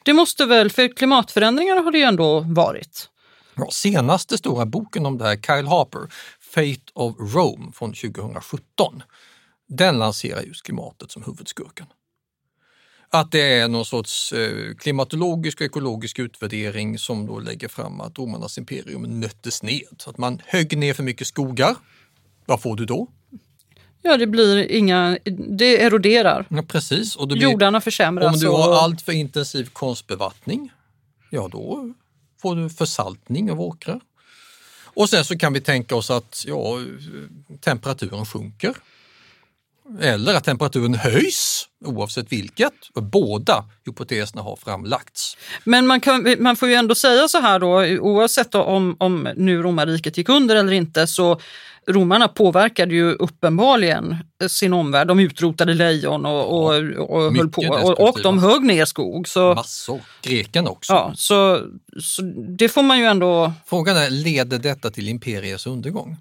det 0.04 0.14
måste 0.14 0.46
väl, 0.46 0.70
för 0.72 0.96
klimatförändringar 0.96 1.84
har 1.84 1.92
det 1.92 1.98
ju 1.98 2.04
ändå 2.04 2.40
varit. 2.40 3.10
Ja, 3.56 3.68
senaste 3.72 4.38
stora 4.38 4.66
boken 4.66 5.06
om 5.06 5.18
det 5.18 5.24
här, 5.26 5.36
Kyle 5.36 5.68
Harper, 5.68 6.14
Fate 6.54 6.92
of 6.94 7.16
Rome 7.36 7.72
från 7.74 7.94
2017, 7.94 9.04
den 9.70 10.00
lanserar 10.00 10.42
just 10.42 10.64
klimatet 10.64 11.12
som 11.12 11.24
huvudskurken. 11.24 11.86
Att 13.12 13.32
det 13.32 13.42
är 13.60 13.68
någon 13.68 13.86
sorts 13.86 14.34
eh, 14.34 14.76
klimatologisk 14.76 15.62
och 15.62 15.66
ekologisk 15.66 16.20
utvärdering 16.20 17.00
som 17.00 17.26
då 17.28 17.40
lägger 17.40 17.68
fram 17.68 18.02
att 18.02 18.18
romarnas 18.20 18.58
imperium 18.58 19.20
nöttes 19.20 19.64
ned. 19.64 19.82
Så 19.98 20.10
att 20.10 20.18
man 20.18 20.42
högg 20.46 20.78
ner 20.78 20.94
för 20.94 21.04
mycket 21.04 21.28
skogar. 21.28 21.76
Vad 22.46 22.62
får 22.62 22.76
du 22.76 22.86
då? 22.86 23.08
Ja, 24.02 24.18
det 24.18 24.28
blir 24.28 24.72
inga, 24.72 25.18
det 25.50 25.82
eroderar. 25.84 26.46
Ja, 26.50 26.64
precis. 26.68 27.16
Och 27.16 27.28
det 27.28 27.36
blir, 27.36 27.44
Jordarna 27.44 27.82
försämras. 27.82 28.34
om 28.36 28.40
du 28.40 28.48
och- 28.48 28.58
har 28.58 28.84
allt 28.84 29.02
för 29.02 29.12
intensiv 29.12 29.70
konstbevattning, 29.74 30.72
ja 31.30 31.48
då 31.52 31.94
får 32.42 32.56
du 32.56 32.70
försaltning 32.70 33.52
av 33.52 33.62
åkrar. 33.62 34.02
Och 34.94 35.10
sen 35.10 35.26
så 35.26 35.38
kan 35.38 35.54
vi 35.54 35.62
tänka 35.62 35.96
oss 35.96 36.10
att 36.10 36.44
ja, 36.48 36.78
temperaturen 37.62 38.26
sjunker. 38.26 38.76
Eller 40.02 40.36
att 40.36 40.44
temperaturen 40.44 40.94
höjs, 40.96 41.68
oavsett 41.86 42.32
vilket. 42.32 42.74
Båda 42.96 43.66
hypoteserna 43.86 44.42
har 44.42 44.56
framlagts. 44.56 45.38
Men 45.64 45.88
man, 45.88 46.02
kan, 46.02 46.36
man 46.40 46.56
får 46.56 46.70
ju 46.70 46.76
ändå 46.76 46.96
säga 46.96 47.28
så 47.28 47.42
här 47.42 47.60
då, 47.60 48.00
oavsett 48.02 48.52
då 48.52 48.64
om, 48.64 48.96
om 49.00 49.30
nu 49.36 49.62
romarriket 49.62 50.18
gick 50.18 50.30
under 50.30 50.56
eller 50.56 50.74
inte, 50.74 51.08
så 51.08 51.40
romarna 51.88 52.28
påverkade 52.28 52.96
ju 52.96 53.12
uppenbarligen 53.12 54.18
sin 54.50 54.74
omvärld. 54.74 55.08
De 55.08 55.20
utrotade 55.20 55.74
lejon 55.74 56.26
och, 56.26 56.60
och, 56.60 56.76
och 57.10 57.22
höll 57.22 57.32
mycket 57.32 57.52
på. 57.52 57.62
Och, 57.62 58.10
och 58.10 58.20
de 58.24 58.40
högg 58.40 58.64
ner 58.64 58.86
skog. 58.86 59.28
Så, 59.28 59.54
Massor. 59.54 60.02
Grekerna 60.22 60.70
också. 60.70 60.94
ja, 60.94 61.14
så, 61.16 61.62
så 62.02 62.22
det 62.58 62.70
får 62.70 62.84
man 62.84 63.00
ju 63.00 63.06
ändå... 63.06 63.54
Frågan 63.66 63.98
är, 63.98 64.10
leder 64.10 64.60
detta 64.60 64.90
till 64.90 65.10
imperiets 65.10 65.68
undergång? 65.68 66.18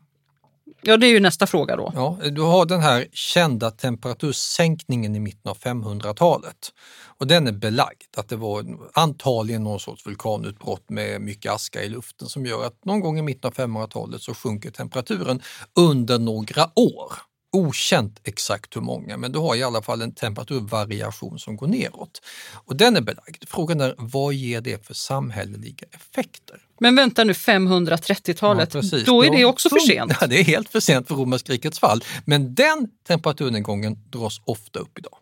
Ja, 0.83 0.97
det 0.97 1.07
är 1.07 1.11
ju 1.11 1.21
nästa 1.21 1.47
fråga 1.47 1.77
då. 1.77 1.93
Ja, 1.95 2.19
du 2.31 2.41
har 2.41 2.67
den 2.67 2.81
här 2.81 3.07
kända 3.13 3.71
temperatursänkningen 3.71 5.17
i 5.17 5.21
mitten 5.21 5.51
av 5.51 5.59
500-talet. 5.59 6.73
Och 7.19 7.27
den 7.27 7.47
är 7.47 7.53
belagd 7.53 8.03
att 8.17 8.29
det 8.29 8.37
var 8.37 8.65
antagligen 8.93 9.65
någon 9.65 9.81
sorts 9.81 10.07
vulkanutbrott 10.07 10.91
med 10.91 11.21
mycket 11.21 11.53
aska 11.53 11.83
i 11.83 11.89
luften 11.89 12.29
som 12.29 12.47
gör 12.47 12.67
att 12.67 12.85
någon 12.85 13.01
gång 13.01 13.19
i 13.19 13.23
mitten 13.23 13.49
av 13.49 13.55
500-talet 13.55 14.23
så 14.23 14.35
sjunker 14.35 14.71
temperaturen 14.71 15.43
under 15.79 16.19
några 16.19 16.71
år. 16.75 17.13
Okänt 17.53 18.21
exakt 18.25 18.77
hur 18.77 18.81
många, 18.81 19.17
men 19.17 19.33
du 19.33 19.39
har 19.39 19.57
i 19.57 19.63
alla 19.63 19.83
fall 19.83 20.03
en 20.03 20.15
temperaturvariation 20.15 21.39
som 21.39 21.57
går 21.57 21.67
neråt. 21.67 22.23
Och 22.55 22.77
den 22.77 22.97
är 22.97 23.01
belagd. 23.01 23.45
Frågan 23.47 23.81
är 23.81 23.95
vad 23.99 24.35
ger 24.35 24.61
det 24.61 24.87
för 24.87 24.95
samhälleliga 24.95 25.87
effekter? 25.93 26.57
Men 26.81 26.97
vänta 26.97 27.25
nu, 27.25 27.33
530-talet, 27.33 28.75
Ja, 28.75 28.81
då 29.07 29.25
är 29.25 29.31
det 29.31 29.45
också 29.45 29.69
för 29.69 29.79
sent. 29.79 30.13
Ja, 30.21 30.27
det 30.27 30.41
är 30.41 30.45
helt 30.45 30.69
för 30.69 30.81
sent 30.81 31.09
för 31.09 31.15
romerska 31.15 31.53
rikets 31.53 31.79
fall. 31.79 32.05
Men 32.25 32.55
den 32.55 32.89
temperaturnedgången 33.07 33.97
dras 34.11 34.41
ofta 34.45 34.79
upp 34.79 34.99
idag. 34.99 35.15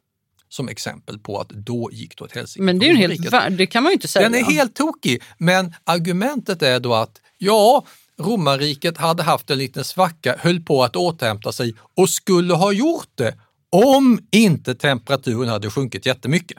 Som 0.49 0.69
exempel 0.69 1.19
på 1.19 1.39
att 1.41 1.49
då 1.49 1.91
gick 1.93 2.19
det 2.19 2.25
åt 2.25 2.35
helsike. 2.35 2.63
Men 2.63 2.79
det 2.79 2.87
är 2.87 2.89
ju 2.89 2.93
en 2.95 2.97
helt, 3.01 3.13
Romarriket. 3.13 3.33
vär- 3.33 3.57
det 3.57 3.67
kan 3.67 3.83
man 3.83 3.91
ju 3.91 3.95
inte 3.95 4.09
säga. 4.09 4.29
Den 4.29 4.41
är 4.41 4.45
helt 4.45 4.75
tokig, 4.75 5.23
men 5.39 5.75
argumentet 5.85 6.63
är 6.63 6.81
då 6.81 6.95
att 6.95 7.21
ja, 7.39 7.85
romarriket 8.21 8.99
hade 8.99 9.23
haft 9.23 9.51
en 9.51 9.59
liten 9.59 9.85
svacka, 9.85 10.37
höll 10.39 10.61
på 10.61 10.85
att 10.85 10.97
återhämta 10.97 11.53
sig 11.53 11.75
och 11.95 12.11
skulle 12.11 12.55
ha 12.55 12.73
gjort 12.73 13.11
det 13.15 13.39
om 13.71 14.21
inte 14.31 14.75
temperaturen 14.75 15.49
hade 15.49 15.71
sjunkit 15.71 16.07
jättemycket. 16.07 16.59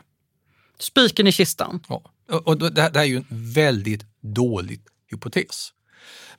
Spiken 0.79 1.27
i 1.27 1.31
kistan. 1.31 1.83
Ja. 1.89 2.01
Och 2.45 2.73
det 2.73 2.81
här 2.81 2.97
är 2.97 3.03
ju 3.03 3.17
en 3.17 3.25
väldigt 3.29 4.05
dålig 4.21 4.81
hypotes. 5.11 5.73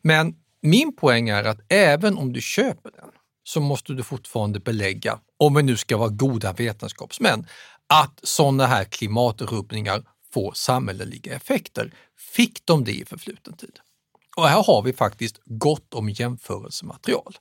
Men 0.02 0.34
min 0.62 0.96
poäng 0.96 1.28
är 1.28 1.44
att 1.44 1.60
även 1.68 2.18
om 2.18 2.32
du 2.32 2.40
köper 2.40 2.90
den 2.90 3.10
så 3.44 3.60
måste 3.60 3.92
du 3.92 4.02
fortfarande 4.02 4.60
belägga, 4.60 5.18
om 5.36 5.54
vi 5.54 5.62
nu 5.62 5.76
ska 5.76 5.96
vara 5.96 6.08
goda 6.08 6.52
vetenskapsmän, 6.52 7.46
att 7.86 8.20
sådana 8.22 8.66
här 8.66 8.84
klimatrubbningar 8.84 10.04
får 10.34 10.52
samhälleliga 10.52 11.34
effekter. 11.34 11.92
Fick 12.18 12.66
de 12.66 12.84
det 12.84 12.92
i 12.92 13.04
förfluten 13.04 13.52
tid? 13.52 13.78
Och 14.38 14.48
här 14.48 14.62
har 14.62 14.82
vi 14.82 14.92
faktiskt 14.92 15.40
gott 15.44 15.94
om 15.94 16.08
jämförelsematerial. 16.08 17.38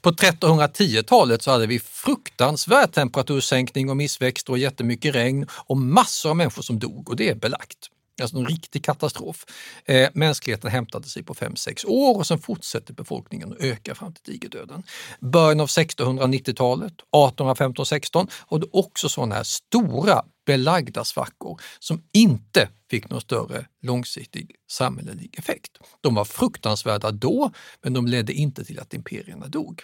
På 0.00 0.10
1310-talet 0.10 1.42
så 1.42 1.50
hade 1.50 1.66
vi 1.66 1.78
fruktansvärd 1.78 2.92
temperatursänkning 2.92 3.90
och 3.90 3.96
missväxt 3.96 4.48
och 4.48 4.58
jättemycket 4.58 5.14
regn 5.14 5.46
och 5.50 5.76
massor 5.76 6.30
av 6.30 6.36
människor 6.36 6.62
som 6.62 6.78
dog 6.78 7.08
och 7.08 7.16
det 7.16 7.28
är 7.28 7.34
belagt. 7.34 7.78
Alltså 8.20 8.36
en 8.36 8.46
riktig 8.46 8.84
katastrof. 8.84 9.44
Eh, 9.84 10.08
mänskligheten 10.14 10.70
hämtade 10.70 11.08
sig 11.08 11.22
på 11.22 11.34
5-6 11.34 11.86
år 11.86 12.16
och 12.16 12.26
sen 12.26 12.38
fortsätter 12.38 12.94
befolkningen 12.94 13.52
att 13.52 13.60
öka 13.60 13.94
fram 13.94 14.12
till 14.12 14.32
digerdöden. 14.32 14.82
Början 15.20 15.60
av 15.60 15.66
1690-talet, 15.66 16.92
1815-16, 17.16 18.30
och 18.46 18.60
det 18.60 18.66
också 18.72 19.08
sådana 19.08 19.34
här 19.34 19.42
stora 19.42 20.22
belagda 20.48 21.04
svackor 21.04 21.60
som 21.78 22.02
inte 22.12 22.68
fick 22.90 23.10
någon 23.10 23.20
större 23.20 23.66
långsiktig 23.82 24.54
samhällelig 24.70 25.34
effekt. 25.38 25.78
De 26.00 26.14
var 26.14 26.24
fruktansvärda 26.24 27.10
då, 27.10 27.50
men 27.82 27.92
de 27.92 28.06
ledde 28.06 28.32
inte 28.32 28.64
till 28.64 28.80
att 28.80 28.94
imperierna 28.94 29.46
dog. 29.48 29.82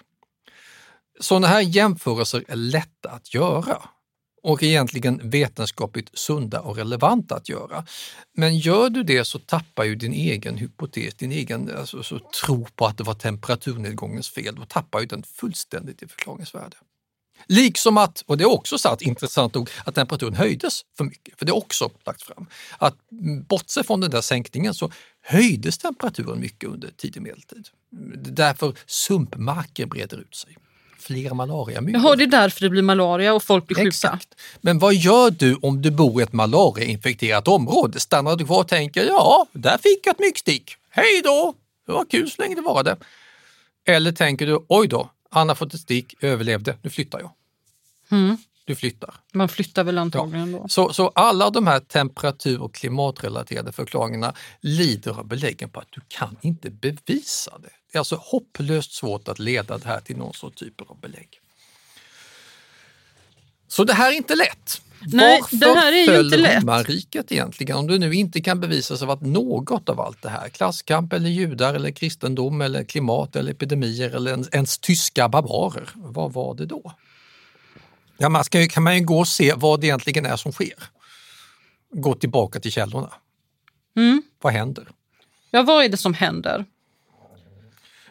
Sådana 1.21 1.47
här 1.47 1.61
jämförelser 1.61 2.45
är 2.49 2.57
lätta 2.57 3.11
att 3.11 3.35
göra 3.35 3.89
och 4.43 4.62
egentligen 4.62 5.31
vetenskapligt 5.31 6.19
sunda 6.19 6.61
och 6.61 6.77
relevanta 6.77 7.35
att 7.35 7.49
göra. 7.49 7.87
Men 8.33 8.59
gör 8.59 8.91
du 8.91 9.03
det 9.03 9.25
så 9.25 9.39
tappar 9.39 9.85
ju 9.85 9.95
din 9.95 10.12
egen 10.12 10.57
hypotes, 10.57 11.15
din 11.15 11.33
egen 11.33 11.71
alltså, 11.79 12.03
så 12.03 12.19
tro 12.19 12.67
på 12.77 12.87
att 12.87 12.99
det 12.99 13.05
var 13.05 13.15
temperaturnedgångens 13.15 14.31
fel, 14.31 14.55
då 14.55 14.65
tappar 14.65 15.01
ju 15.01 15.07
den 15.07 15.23
fullständigt 15.23 16.03
i 16.03 16.09
förklaringsvärde. 16.09 16.77
Liksom 17.47 17.99
att, 17.99 18.24
och 18.26 18.38
det 18.38 18.45
är 18.45 18.51
också 18.51 18.78
sagt 18.78 19.03
intressant 19.03 19.55
nog, 19.55 19.70
att 19.84 19.95
temperaturen 19.95 20.34
höjdes 20.34 20.80
för 20.97 21.05
mycket. 21.05 21.38
För 21.38 21.47
det 21.47 21.51
är 21.51 21.57
också 21.57 21.90
lagt 22.07 22.22
fram. 22.22 22.47
Att 22.78 22.97
bortsett 23.49 23.86
från 23.86 24.01
den 24.01 24.11
där 24.11 24.20
sänkningen 24.20 24.74
så 24.74 24.90
höjdes 25.22 25.78
temperaturen 25.78 26.40
mycket 26.40 26.68
under 26.68 26.90
tidig 26.97 27.22
medeltid. 27.22 27.68
Därför 28.16 28.74
sumpmarker 28.86 29.86
breder 29.86 30.16
ut 30.16 30.34
sig. 30.34 30.57
Fler 30.99 31.34
malariamyggor. 31.34 32.03
Jaha, 32.03 32.16
det 32.16 32.24
är 32.24 32.26
därför 32.26 32.61
det 32.61 32.70
blir 32.70 32.82
malaria 32.82 33.34
och 33.34 33.42
folk 33.42 33.66
blir 33.66 33.76
sjuka. 33.76 33.88
Exakt. 33.88 34.28
Men 34.61 34.78
vad 34.78 34.95
gör 34.95 35.30
du 35.30 35.55
om 35.55 35.82
du 35.82 35.90
bor 35.90 36.20
i 36.20 36.24
ett 36.24 36.32
malariainfekterat 36.32 37.49
område? 37.49 38.01
Stannar 38.01 38.36
du 38.36 38.47
kvar 38.47 38.61
och 38.61 38.68
tänker, 38.68 39.05
ja, 39.05 39.47
där 39.53 39.78
fick 39.78 40.07
jag 40.07 40.12
ett 40.12 40.20
myggstick. 40.20 40.76
Hej 40.90 41.20
då! 41.24 41.55
Det 41.86 41.92
var 41.92 42.05
kul 42.05 42.30
så 42.30 42.42
länge 42.42 42.55
det 42.55 42.61
varade. 42.61 42.97
Eller 43.86 44.12
tänker 44.12 44.47
du, 44.47 44.64
oj 44.68 44.88
då, 44.88 45.11
fått 45.55 45.74
ett 45.74 45.80
stick, 45.80 46.14
överlevde, 46.20 46.76
nu 46.82 46.91
flyttar 46.91 47.20
jag. 47.20 47.30
Mm. 48.11 48.37
Du 48.66 48.74
flyttar. 48.74 49.14
Man 49.32 49.49
flyttar 49.49 49.85
väl 49.85 49.99
antagligen 49.99 50.53
då. 50.53 50.68
Så, 50.68 50.93
så 50.93 51.09
alla 51.09 51.51
de 51.51 51.66
här 51.66 51.80
temperatur 51.80 52.62
och 52.62 52.74
klimatrelaterade 52.74 53.72
förklaringarna 53.72 54.35
lider 54.61 55.18
av 55.18 55.26
beläggen 55.26 55.70
på 55.70 55.80
att 55.80 55.89
du 55.91 56.01
kan 56.09 56.37
inte 56.41 56.70
bevisa 56.70 57.59
det. 57.59 57.70
Det 57.93 57.97
är 57.97 57.99
alltså 57.99 58.16
hopplöst 58.20 58.93
svårt 58.93 59.28
att 59.28 59.39
leda 59.39 59.78
det 59.78 59.89
här 59.89 60.01
till 60.01 60.16
någon 60.16 60.35
sorts 60.35 60.57
typ 60.57 60.80
av 60.80 61.01
belägg. 61.01 61.41
Så 63.77 63.85
det 63.85 63.93
här 63.95 64.12
är 64.12 64.16
inte 64.16 64.35
lätt. 64.35 64.81
Nej, 65.07 65.41
Varför 65.41 65.57
det 65.57 65.81
här 65.81 65.93
är 65.93 66.14
ju 66.14 66.20
inte 66.25 66.37
lätt. 66.37 66.62
romarriket 66.62 67.33
egentligen? 67.33 67.77
Om 67.77 67.87
du 67.87 67.99
nu 67.99 68.14
inte 68.14 68.41
kan 68.41 68.61
bevisa 68.61 68.97
sig 68.97 69.09
att 69.09 69.20
något 69.20 69.89
av 69.89 70.01
allt 70.01 70.22
det 70.22 70.29
här, 70.29 70.49
klasskamp 70.49 71.12
eller 71.12 71.31
judar 71.31 71.75
eller 71.75 71.91
kristendom 71.91 72.61
eller 72.61 72.85
klimat 72.85 73.37
eller 73.37 73.51
epidemier 73.53 74.11
eller 74.11 74.55
ens, 74.55 74.79
tyska 74.79 75.29
barbarer, 75.29 75.89
vad 75.95 76.33
var 76.33 76.55
det 76.55 76.66
då? 76.66 76.93
Ja, 78.18 78.29
man 78.29 78.45
ska, 78.45 78.66
kan 78.68 78.83
man 78.83 78.99
ju 78.99 79.05
gå 79.05 79.18
och 79.18 79.29
se 79.29 79.55
vad 79.57 79.81
det 79.81 79.87
egentligen 79.87 80.27
är 80.27 80.37
som 80.37 80.53
sker. 80.53 80.83
Gå 81.91 82.14
tillbaka 82.14 82.61
till 82.61 82.72
källorna. 82.72 83.12
Mm. 83.97 84.22
Vad 84.43 84.53
händer? 84.53 84.89
Ja, 85.51 85.62
vad 85.62 85.85
är 85.85 85.89
det 85.89 85.97
som 85.97 86.14
händer? 86.14 86.64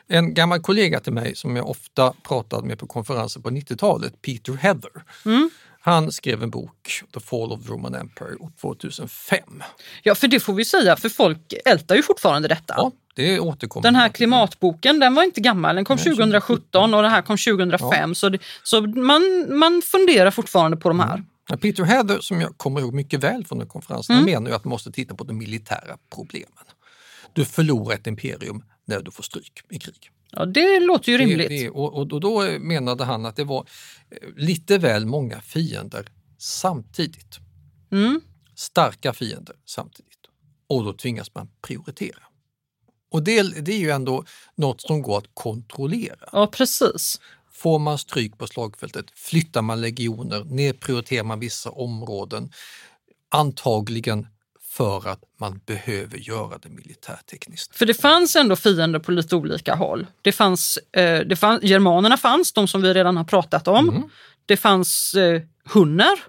En 0.07 0.33
gammal 0.33 0.59
kollega 0.61 0.99
till 0.99 1.13
mig 1.13 1.35
som 1.35 1.55
jag 1.55 1.69
ofta 1.69 2.13
pratade 2.23 2.67
med 2.67 2.79
på 2.79 2.87
konferenser 2.87 3.39
på 3.41 3.49
90-talet, 3.49 4.21
Peter 4.21 4.53
Heather, 4.53 4.91
Mm. 5.25 5.49
han 5.81 6.11
skrev 6.11 6.43
en 6.43 6.49
bok, 6.49 7.01
The 7.13 7.19
Fall 7.19 7.51
of 7.51 7.63
the 7.65 7.69
Roman 7.73 7.95
Empire, 7.95 8.35
år 8.39 8.51
2005. 8.61 9.63
Ja, 10.03 10.15
för 10.15 10.27
det 10.27 10.39
får 10.39 10.53
vi 10.53 10.65
säga, 10.65 10.95
för 10.95 11.09
folk 11.09 11.53
ältar 11.65 11.95
ju 11.95 12.03
fortfarande 12.03 12.47
detta. 12.47 12.73
Ja, 12.77 12.91
det 13.15 13.39
återkommer. 13.39 13.83
Den 13.83 13.95
här 13.95 14.09
klimatboken, 14.09 14.99
den 14.99 15.15
var 15.15 15.23
inte 15.23 15.41
gammal, 15.41 15.75
den 15.75 15.85
kom 15.85 15.95
Nej, 15.95 16.15
2017 16.15 16.93
och 16.93 17.01
den 17.01 17.11
här 17.11 17.21
kom 17.21 17.37
2005. 17.37 18.15
Så, 18.15 18.29
det, 18.29 18.39
så 18.63 18.81
man, 18.81 19.45
man 19.49 19.81
funderar 19.81 20.31
fortfarande 20.31 20.77
på 20.77 20.89
de 20.89 20.99
här. 20.99 21.23
Ja, 21.49 21.57
Peter 21.57 21.83
Heather, 21.83 22.19
som 22.21 22.41
jag 22.41 22.57
kommer 22.57 22.81
ihåg 22.81 22.93
mycket 22.93 23.23
väl 23.23 23.45
från 23.45 23.59
den 23.59 23.67
konferensen, 23.67 24.15
Mm. 24.15 24.25
menar 24.25 24.49
ju 24.49 24.55
att 24.55 24.63
man 24.65 24.69
måste 24.69 24.91
titta 24.91 25.15
på 25.15 25.23
de 25.23 25.33
militära 25.37 25.97
problemen. 26.15 26.49
Du 27.33 27.45
förlorar 27.45 27.95
ett 27.95 28.07
imperium 28.07 28.63
när 28.85 29.01
du 29.01 29.11
får 29.11 29.23
stryk 29.23 29.61
i 29.69 29.79
krig. 29.79 30.09
Ja, 30.31 30.45
det 30.45 30.79
låter 30.79 31.11
ju 31.11 31.17
Det- 31.17 31.23
rimligt. 31.25 31.49
Det, 31.49 31.69
och, 31.69 31.93
och, 31.93 32.13
och 32.13 32.19
då 32.21 32.41
menade 32.59 33.03
han 33.03 33.25
att 33.25 33.35
det 33.35 33.43
var 33.43 33.67
eh, 34.11 34.29
lite 34.35 34.77
väl 34.77 35.05
många 35.05 35.41
fiender 35.41 36.09
samtidigt. 36.37 37.37
Mm. 37.91 38.21
Starka 38.55 39.13
fiender 39.13 39.55
samtidigt. 39.65 40.09
Och 40.67 40.83
då 40.83 40.93
tvingas 40.93 41.35
man 41.35 41.49
prioritera. 41.61 42.19
Och 43.11 43.23
det, 43.23 43.65
det 43.65 43.73
är 43.73 43.79
ju 43.79 43.89
ändå 43.91 44.25
något 44.55 44.81
som 44.81 45.01
går 45.01 45.17
att 45.17 45.29
kontrollera. 45.33 46.29
Ja, 46.31 46.47
precis. 46.47 47.21
Får 47.51 47.79
man 47.79 47.97
stryk 47.97 48.37
på 48.37 48.47
slagfältet, 48.47 49.05
flyttar 49.15 49.61
man 49.61 49.81
legioner, 49.81 50.43
nedprioriterar 50.43 51.23
man 51.23 51.39
vissa 51.39 51.69
områden. 51.71 52.51
Antagligen 53.29 54.27
för 54.73 55.07
att 55.07 55.19
man 55.39 55.61
behöver 55.65 56.17
göra 56.17 56.57
det 56.57 56.69
militärtekniskt. 56.69 57.75
För 57.75 57.85
det 57.85 57.93
fanns 57.93 58.35
ändå 58.35 58.55
fiender 58.55 58.99
på 58.99 59.11
lite 59.11 59.35
olika 59.35 59.75
håll. 59.75 60.07
Det 60.21 60.31
fanns, 60.31 60.79
eh, 60.91 61.19
det 61.19 61.35
fanns, 61.35 61.63
germanerna 61.63 62.17
fanns, 62.17 62.53
de 62.53 62.67
som 62.67 62.81
vi 62.81 62.93
redan 62.93 63.17
har 63.17 63.23
pratat 63.23 63.67
om. 63.67 63.89
Mm. 63.89 64.03
Det 64.45 64.57
fanns 64.57 65.13
eh, 65.13 65.41
hunner. 65.65 66.19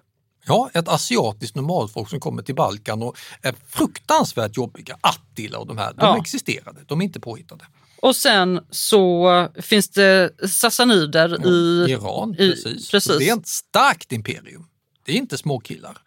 Ja, 0.46 0.70
ett 0.74 0.88
asiatiskt 0.88 1.56
normalfolk 1.56 2.10
som 2.10 2.20
kommer 2.20 2.42
till 2.42 2.54
Balkan 2.54 3.02
och 3.02 3.16
är 3.42 3.54
fruktansvärt 3.68 4.56
jobbiga. 4.56 4.98
Attila 5.00 5.58
och 5.58 5.66
de 5.66 5.78
här, 5.78 5.92
de 5.92 6.00
Ja. 6.00 6.18
existerade, 6.18 6.80
de 6.86 7.00
är 7.00 7.04
inte 7.04 7.20
påhittade. 7.20 7.64
Och 8.00 8.16
sen 8.16 8.60
så 8.70 9.48
finns 9.62 9.88
det 9.88 10.30
sassanider 10.48 11.46
i 11.46 11.90
Iran, 11.90 12.34
i, 12.34 12.50
precis. 12.50 12.90
precis. 12.90 13.18
Det 13.18 13.28
är 13.28 13.38
ett 13.38 13.48
starkt 13.48 14.12
imperium. 14.12 14.66
Det 15.04 15.12
är 15.12 15.16
inte 15.16 15.38
småkillar. 15.38 15.98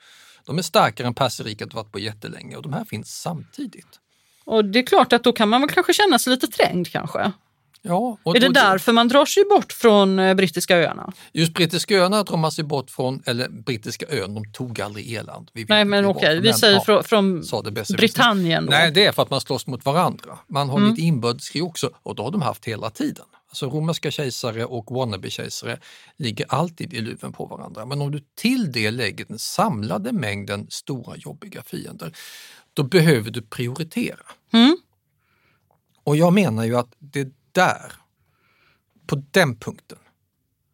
De 0.48 0.58
är 0.58 0.62
starkare 0.62 1.08
än 1.08 1.14
Perserriket 1.14 1.74
varit 1.74 1.92
på 1.92 2.00
jättelänge 2.00 2.56
och 2.56 2.64
de 2.64 2.74
här 2.74 2.86
finns 2.86 3.22
samtidigt. 3.22 4.00
Och 4.46 4.66
det 4.66 4.80
är 4.80 4.84
klart 4.86 5.14
att 5.14 5.24
då 5.24 5.34
kan 5.34 5.50
man 5.50 5.62
väl 5.62 5.70
kanske 5.70 5.94
känna 5.94 6.20
sig 6.20 6.32
lite 6.32 6.48
trängd 6.48 6.92
kanske. 6.92 7.32
Ja, 7.82 8.18
och 8.24 8.36
är 8.36 8.40
det 8.40 8.50
därför 8.50 8.94
man 8.94 9.08
drar 9.08 9.26
sig 9.26 9.44
bort 9.50 9.72
från 9.74 10.20
eh, 10.20 10.34
brittiska 10.34 10.78
öarna? 10.78 11.14
Just 11.34 11.54
brittiska 11.54 11.96
öarna 11.96 12.24
drar 12.24 12.38
man 12.38 12.52
sig 12.52 12.64
bort 12.64 12.92
från, 12.92 13.24
eller 13.26 13.50
brittiska 13.50 14.06
ön, 14.10 14.36
de 14.36 14.52
tog 14.52 14.82
aldrig 14.82 15.08
Irland. 15.12 15.50
Vi 15.54 15.66
Nej 15.70 15.86
men 15.86 16.06
okej, 16.06 16.40
vi 16.40 16.50
men, 16.50 16.58
säger 16.58 16.84
ja, 16.88 17.04
från. 17.04 17.44
Britannien 17.98 18.66
då. 18.66 18.72
Nej, 18.72 18.92
det 18.92 19.06
är 19.06 19.12
för 19.12 19.22
att 19.22 19.30
man 19.30 19.42
slåss 19.42 19.68
mot 19.68 19.86
varandra. 19.86 20.38
Man 20.48 20.70
har 20.70 20.78
Mm. 20.78 20.90
lite 20.90 21.02
inbördeskrig 21.02 21.64
också 21.64 21.90
och 22.04 22.16
det 22.16 22.22
har 22.22 22.32
de 22.32 22.42
haft 22.42 22.66
hela 22.66 22.90
tiden. 22.90 23.26
Alltså 23.48 23.70
romerska 23.70 24.12
kejsare 24.12 24.66
och 24.66 24.92
wannabe-kejsare 24.92 25.80
ligger 26.18 26.46
alltid 26.50 26.94
i 26.94 27.02
luven 27.02 27.34
på 27.34 27.46
varandra. 27.46 27.86
Men 27.86 28.02
om 28.02 28.12
du 28.12 28.24
till 28.36 28.72
det 28.72 28.92
lägger 28.92 29.26
den 29.26 29.40
samlade 29.40 30.12
mängden 30.12 30.68
stora 30.70 31.16
jobbiga 31.18 31.64
fiender, 31.64 32.18
då 32.74 32.84
behöver 32.84 33.32
du 33.32 33.42
prioritera. 33.42 34.20
Mm. 34.54 34.78
Och 36.04 36.18
jag 36.18 36.34
menar 36.34 36.64
ju 36.64 36.78
att 36.78 36.96
det 37.00 37.20
är 37.20 37.32
där, 37.52 37.94
på 39.08 39.24
den 39.32 39.56
punkten, 39.56 39.98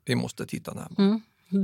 vi 0.05 0.15
måste 0.15 0.45
titta 0.45 0.73
närmare. 0.73 0.95
Mm. 0.97 1.21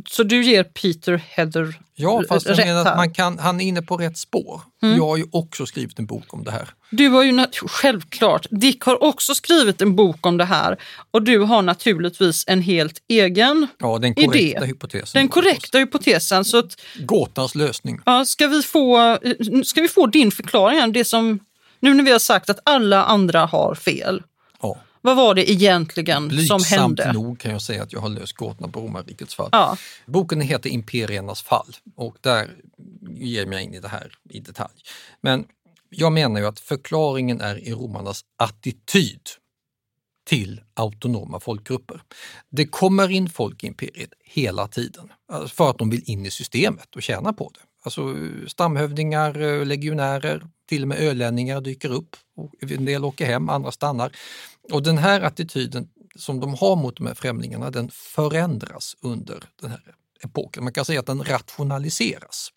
Så 0.09 0.23
du 0.23 0.43
ger 0.43 0.63
Peter 0.63 1.21
Heather 1.29 1.79
Ja, 2.01 2.23
fast 2.29 2.47
jag 2.47 2.57
menar 2.57 2.85
att 2.85 2.97
man 2.97 3.13
kan, 3.13 3.39
han 3.39 3.61
är 3.61 3.65
inne 3.65 3.81
på 3.81 3.97
rätt 3.97 4.17
spår. 4.17 4.61
Mm. 4.83 4.97
Jag 4.97 5.05
har 5.05 5.17
ju 5.17 5.25
också 5.31 5.65
skrivit 5.65 5.99
en 5.99 6.05
bok 6.05 6.33
om 6.33 6.43
det 6.43 6.51
här. 6.51 6.69
Du 6.89 7.09
har 7.09 7.23
ju 7.23 7.45
självklart, 7.67 8.47
Dick 8.51 8.83
har 8.83 9.03
också 9.03 9.35
skrivit 9.35 9.81
en 9.81 9.95
bok 9.95 10.25
om 10.25 10.37
det 10.37 10.45
här 10.45 10.77
och 11.11 11.21
du 11.21 11.39
har 11.39 11.61
naturligtvis 11.61 12.43
en 12.47 12.61
helt 12.61 13.03
egen 13.07 13.67
Ja, 13.79 13.97
den 13.97 14.15
korrekta 14.15 14.37
idé. 14.39 14.65
hypotesen. 14.65 15.19
Den 15.19 15.27
korrekta 15.27 15.77
hypotesen. 15.77 16.45
Så 16.45 16.57
att, 16.57 16.81
Gåtans 16.99 17.55
lösning. 17.55 18.01
ja, 18.05 18.25
ska, 18.25 18.47
vi 18.47 18.63
få, 18.63 19.17
ska 19.65 19.81
vi 19.81 19.87
få 19.87 20.07
din 20.07 20.31
förklaring? 20.31 20.93
Det 20.93 21.05
som, 21.05 21.39
nu 21.79 21.93
när 21.93 22.03
vi 22.03 22.11
har 22.11 22.19
sagt 22.19 22.49
att 22.49 22.59
alla 22.65 23.03
andra 23.03 23.45
har 23.45 23.75
fel. 23.75 24.23
Vad 25.01 25.17
var 25.17 25.35
det 25.35 25.51
egentligen 25.51 26.17
som 26.17 26.27
Blygsamt 26.27 26.69
hände? 26.69 27.13
nog 27.13 27.39
kan 27.39 27.51
jag 27.51 27.61
säga 27.61 27.83
att 27.83 27.93
jag 27.93 27.99
har 27.99 28.09
löst 28.09 28.33
gåtorna 28.33 28.67
på 28.67 28.79
romarrikets 28.81 29.35
fall. 29.35 29.49
Ja. 29.51 29.77
Boken 30.05 30.41
heter 30.41 30.69
Imperiernas 30.69 31.41
fall 31.41 31.75
och 31.95 32.17
där 32.21 32.49
ger 33.09 33.39
jag 33.39 33.47
mig 33.47 33.63
in 33.63 33.73
i 33.73 33.79
det 33.79 33.87
här 33.87 34.13
i 34.29 34.39
detalj. 34.39 34.73
Men 35.21 35.45
jag 35.89 36.11
menar 36.11 36.39
ju 36.39 36.47
att 36.47 36.59
förklaringen 36.59 37.41
är 37.41 37.67
i 37.67 37.71
romarnas 37.71 38.21
attityd 38.37 39.21
till 40.25 40.61
autonoma 40.73 41.39
folkgrupper. 41.39 42.01
Det 42.49 42.65
kommer 42.65 43.11
in 43.11 43.29
folk 43.29 43.63
i 43.63 43.67
imperiet 43.67 44.13
hela 44.23 44.67
tiden 44.67 45.11
alltså 45.31 45.55
för 45.55 45.69
att 45.69 45.77
de 45.77 45.89
vill 45.89 46.03
in 46.05 46.25
i 46.25 46.31
systemet 46.31 46.95
och 46.95 47.01
tjäna 47.01 47.33
på 47.33 47.51
det. 47.53 47.59
Alltså 47.83 48.15
stamhövdingar, 48.47 49.41
eh, 49.41 49.65
legionärer, 49.65 50.47
till 50.69 50.81
och 50.81 50.87
med 50.87 50.99
ölänningar 50.99 51.61
dyker 51.61 51.89
upp. 51.89 52.15
En 52.61 52.85
del 52.85 53.05
åker 53.05 53.25
hem, 53.25 53.49
andra 53.49 53.71
stannar. 53.71 54.11
Och 54.71 54.83
den 54.83 54.97
här 54.97 55.21
attityden 55.21 55.89
som 56.15 56.39
de 56.39 56.53
har 56.53 56.75
mot 56.75 56.97
de 56.97 57.07
här 57.07 57.13
främlingarna, 57.13 57.71
den 57.71 57.89
förändras 57.93 58.95
under 59.01 59.43
den 59.61 59.69
här 59.69 59.81
epoken. 60.23 60.63
Man 60.63 60.73
kan 60.73 60.85
säga 60.85 60.99
att 60.99 61.05
den 61.05 61.23
rationaliseras. 61.23 62.49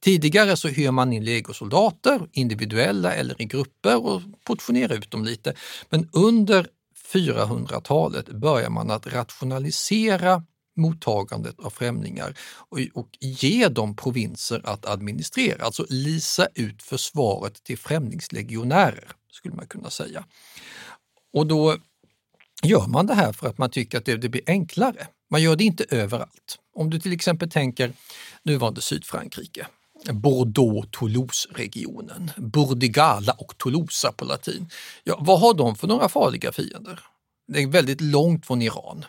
Tidigare 0.00 0.56
så 0.56 0.68
hyr 0.68 0.90
man 0.90 1.12
in 1.12 1.24
legosoldater, 1.24 2.28
individuella 2.32 3.14
eller 3.14 3.42
i 3.42 3.44
grupper 3.44 4.06
och 4.06 4.22
portionerar 4.44 4.94
ut 4.94 5.10
dem 5.10 5.24
lite. 5.24 5.54
Men 5.88 6.08
under 6.12 6.66
400-talet 7.12 8.28
börjar 8.28 8.70
man 8.70 8.90
att 8.90 9.06
rationalisera 9.06 10.42
mottagandet 10.76 11.60
av 11.60 11.70
främlingar 11.70 12.38
och, 12.68 12.78
och 12.94 13.08
ge 13.20 13.68
dem 13.68 13.96
provinser 13.96 14.60
att 14.64 14.86
administrera, 14.86 15.64
alltså 15.64 15.86
lisa 15.88 16.48
ut 16.54 16.82
försvaret 16.82 17.64
till 17.64 17.78
främlingslegionärer, 17.78 19.12
skulle 19.30 19.54
man 19.54 19.66
kunna 19.66 19.90
säga. 19.90 20.24
Och 21.32 21.46
då 21.46 21.76
gör 22.62 22.86
man 22.86 23.06
det 23.06 23.14
här 23.14 23.32
för 23.32 23.48
att 23.48 23.58
man 23.58 23.70
tycker 23.70 23.98
att 23.98 24.04
det, 24.04 24.16
det 24.16 24.28
blir 24.28 24.42
enklare. 24.46 25.06
Man 25.30 25.42
gör 25.42 25.56
det 25.56 25.64
inte 25.64 25.84
överallt. 25.90 26.58
Om 26.74 26.90
du 26.90 27.00
till 27.00 27.12
exempel 27.12 27.50
tänker 27.50 27.92
nuvarande 28.42 28.80
Sydfrankrike, 28.80 29.66
Bordeaux-Toulouse-regionen, 30.10 32.30
Burdigala 32.36 33.32
och 33.32 33.58
Toulouse 33.58 34.12
på 34.16 34.24
latin. 34.24 34.70
Ja, 35.04 35.18
vad 35.20 35.40
har 35.40 35.54
de 35.54 35.76
för 35.76 35.88
några 35.88 36.08
farliga 36.08 36.52
fiender? 36.52 37.00
Det 37.48 37.62
är 37.62 37.66
väldigt 37.66 38.00
långt 38.00 38.46
från 38.46 38.62
Iran. 38.62 39.04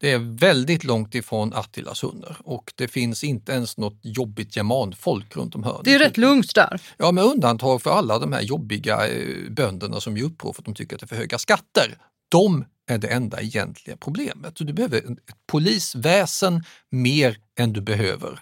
Det 0.00 0.12
är 0.12 0.18
väldigt 0.38 0.84
långt 0.84 1.14
ifrån 1.14 1.52
Attilas 1.52 2.04
hundar 2.04 2.36
och 2.44 2.72
det 2.74 2.88
finns 2.88 3.24
inte 3.24 3.52
ens 3.52 3.76
något 3.76 4.00
jobbigt 4.02 4.56
germanfolk 4.56 5.36
runt 5.36 5.54
om 5.54 5.62
hörnet. 5.62 5.84
Det 5.84 5.94
är 5.94 5.98
rätt 5.98 6.16
lugnt 6.16 6.54
där. 6.54 6.80
Ja, 6.96 7.12
med 7.12 7.24
undantag 7.24 7.82
för 7.82 7.90
alla 7.90 8.18
de 8.18 8.32
här 8.32 8.42
jobbiga 8.42 9.08
eh, 9.08 9.50
bönderna 9.50 10.00
som 10.00 10.16
gör 10.16 10.26
uppror 10.26 10.52
för 10.52 10.62
att 10.62 10.64
de 10.64 10.74
tycker 10.74 10.96
att 10.96 11.00
det 11.00 11.04
är 11.04 11.08
för 11.08 11.16
höga 11.16 11.38
skatter. 11.38 11.98
De 12.28 12.64
är 12.88 12.98
det 12.98 13.08
enda 13.08 13.40
egentliga 13.40 13.96
problemet. 13.96 14.58
Så 14.58 14.64
du 14.64 14.72
behöver 14.72 14.98
ett 14.98 15.06
polisväsen 15.46 16.64
mer 16.90 17.36
än 17.58 17.72
du 17.72 17.80
behöver 17.80 18.40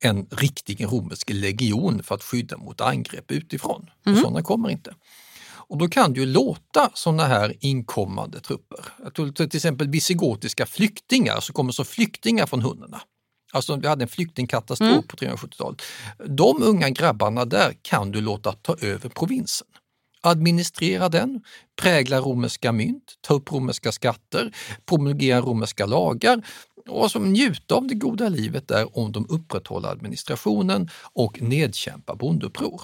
en 0.00 0.26
riktig 0.30 0.84
romersk 0.84 1.30
legion 1.30 2.02
för 2.02 2.14
att 2.14 2.22
skydda 2.22 2.56
mot 2.56 2.80
angrepp 2.80 3.30
utifrån. 3.30 3.90
Mm. 4.06 4.22
Sådana 4.22 4.42
kommer 4.42 4.70
inte. 4.70 4.94
Och 5.68 5.78
då 5.78 5.88
kan 5.88 6.12
det 6.12 6.20
ju 6.20 6.26
låta 6.26 6.90
sådana 6.94 7.24
här 7.24 7.54
inkommande 7.60 8.40
trupper. 8.40 8.78
Till 9.34 9.56
exempel 9.56 9.88
visigotiska 9.88 10.66
flyktingar 10.66 11.40
som 11.40 11.52
kommer 11.52 11.72
som 11.72 11.84
flyktingar 11.84 12.46
från 12.46 12.62
hundarna. 12.62 13.00
Alltså 13.52 13.76
vi 13.76 13.88
hade 13.88 14.04
en 14.04 14.08
flyktingkatastrof 14.08 14.90
mm. 14.90 15.02
på 15.02 15.16
370-talet. 15.16 15.82
De 16.26 16.62
unga 16.62 16.90
grabbarna 16.90 17.44
där 17.44 17.74
kan 17.82 18.10
du 18.10 18.20
låta 18.20 18.52
ta 18.52 18.76
över 18.80 19.08
provinsen 19.08 19.66
administrera 20.26 21.08
den, 21.08 21.40
prägla 21.82 22.20
romerska 22.20 22.72
mynt, 22.72 23.14
ta 23.20 23.34
upp 23.34 23.52
romerska 23.52 23.92
skatter, 23.92 24.54
promulgera 24.86 25.40
romerska 25.40 25.86
lagar 25.86 26.46
och 26.88 27.10
som 27.10 27.32
njuta 27.32 27.74
av 27.74 27.86
det 27.86 27.94
goda 27.94 28.28
livet 28.28 28.68
där 28.68 28.98
om 28.98 29.12
de 29.12 29.26
upprätthåller 29.28 29.88
administrationen 29.88 30.90
och 31.12 31.42
nedkämpar 31.42 32.14
bonduppror. 32.16 32.82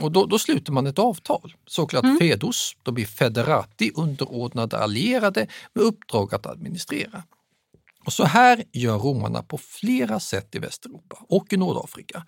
Och 0.00 0.12
då, 0.12 0.26
då, 0.26 0.38
sluter 0.38 0.72
man 0.72 0.86
ett 0.86 0.98
avtal, 0.98 1.54
så 1.66 1.86
kallat 1.86 2.04
mm. 2.04 2.18
fedos. 2.18 2.76
Då 2.82 2.92
blir 2.92 3.06
federati 3.06 3.92
underordnade 3.94 4.78
allierade 4.78 5.46
med 5.72 5.84
uppdrag 5.84 6.34
att 6.34 6.46
administrera. 6.46 7.22
Och 8.06 8.12
så 8.12 8.24
här 8.24 8.64
gör 8.72 8.98
romarna 8.98 9.42
på 9.42 9.58
flera 9.58 10.20
sätt 10.20 10.54
i 10.54 10.58
Västeuropa 10.58 11.18
och 11.28 11.52
i 11.52 11.56
Nordafrika. 11.56 12.26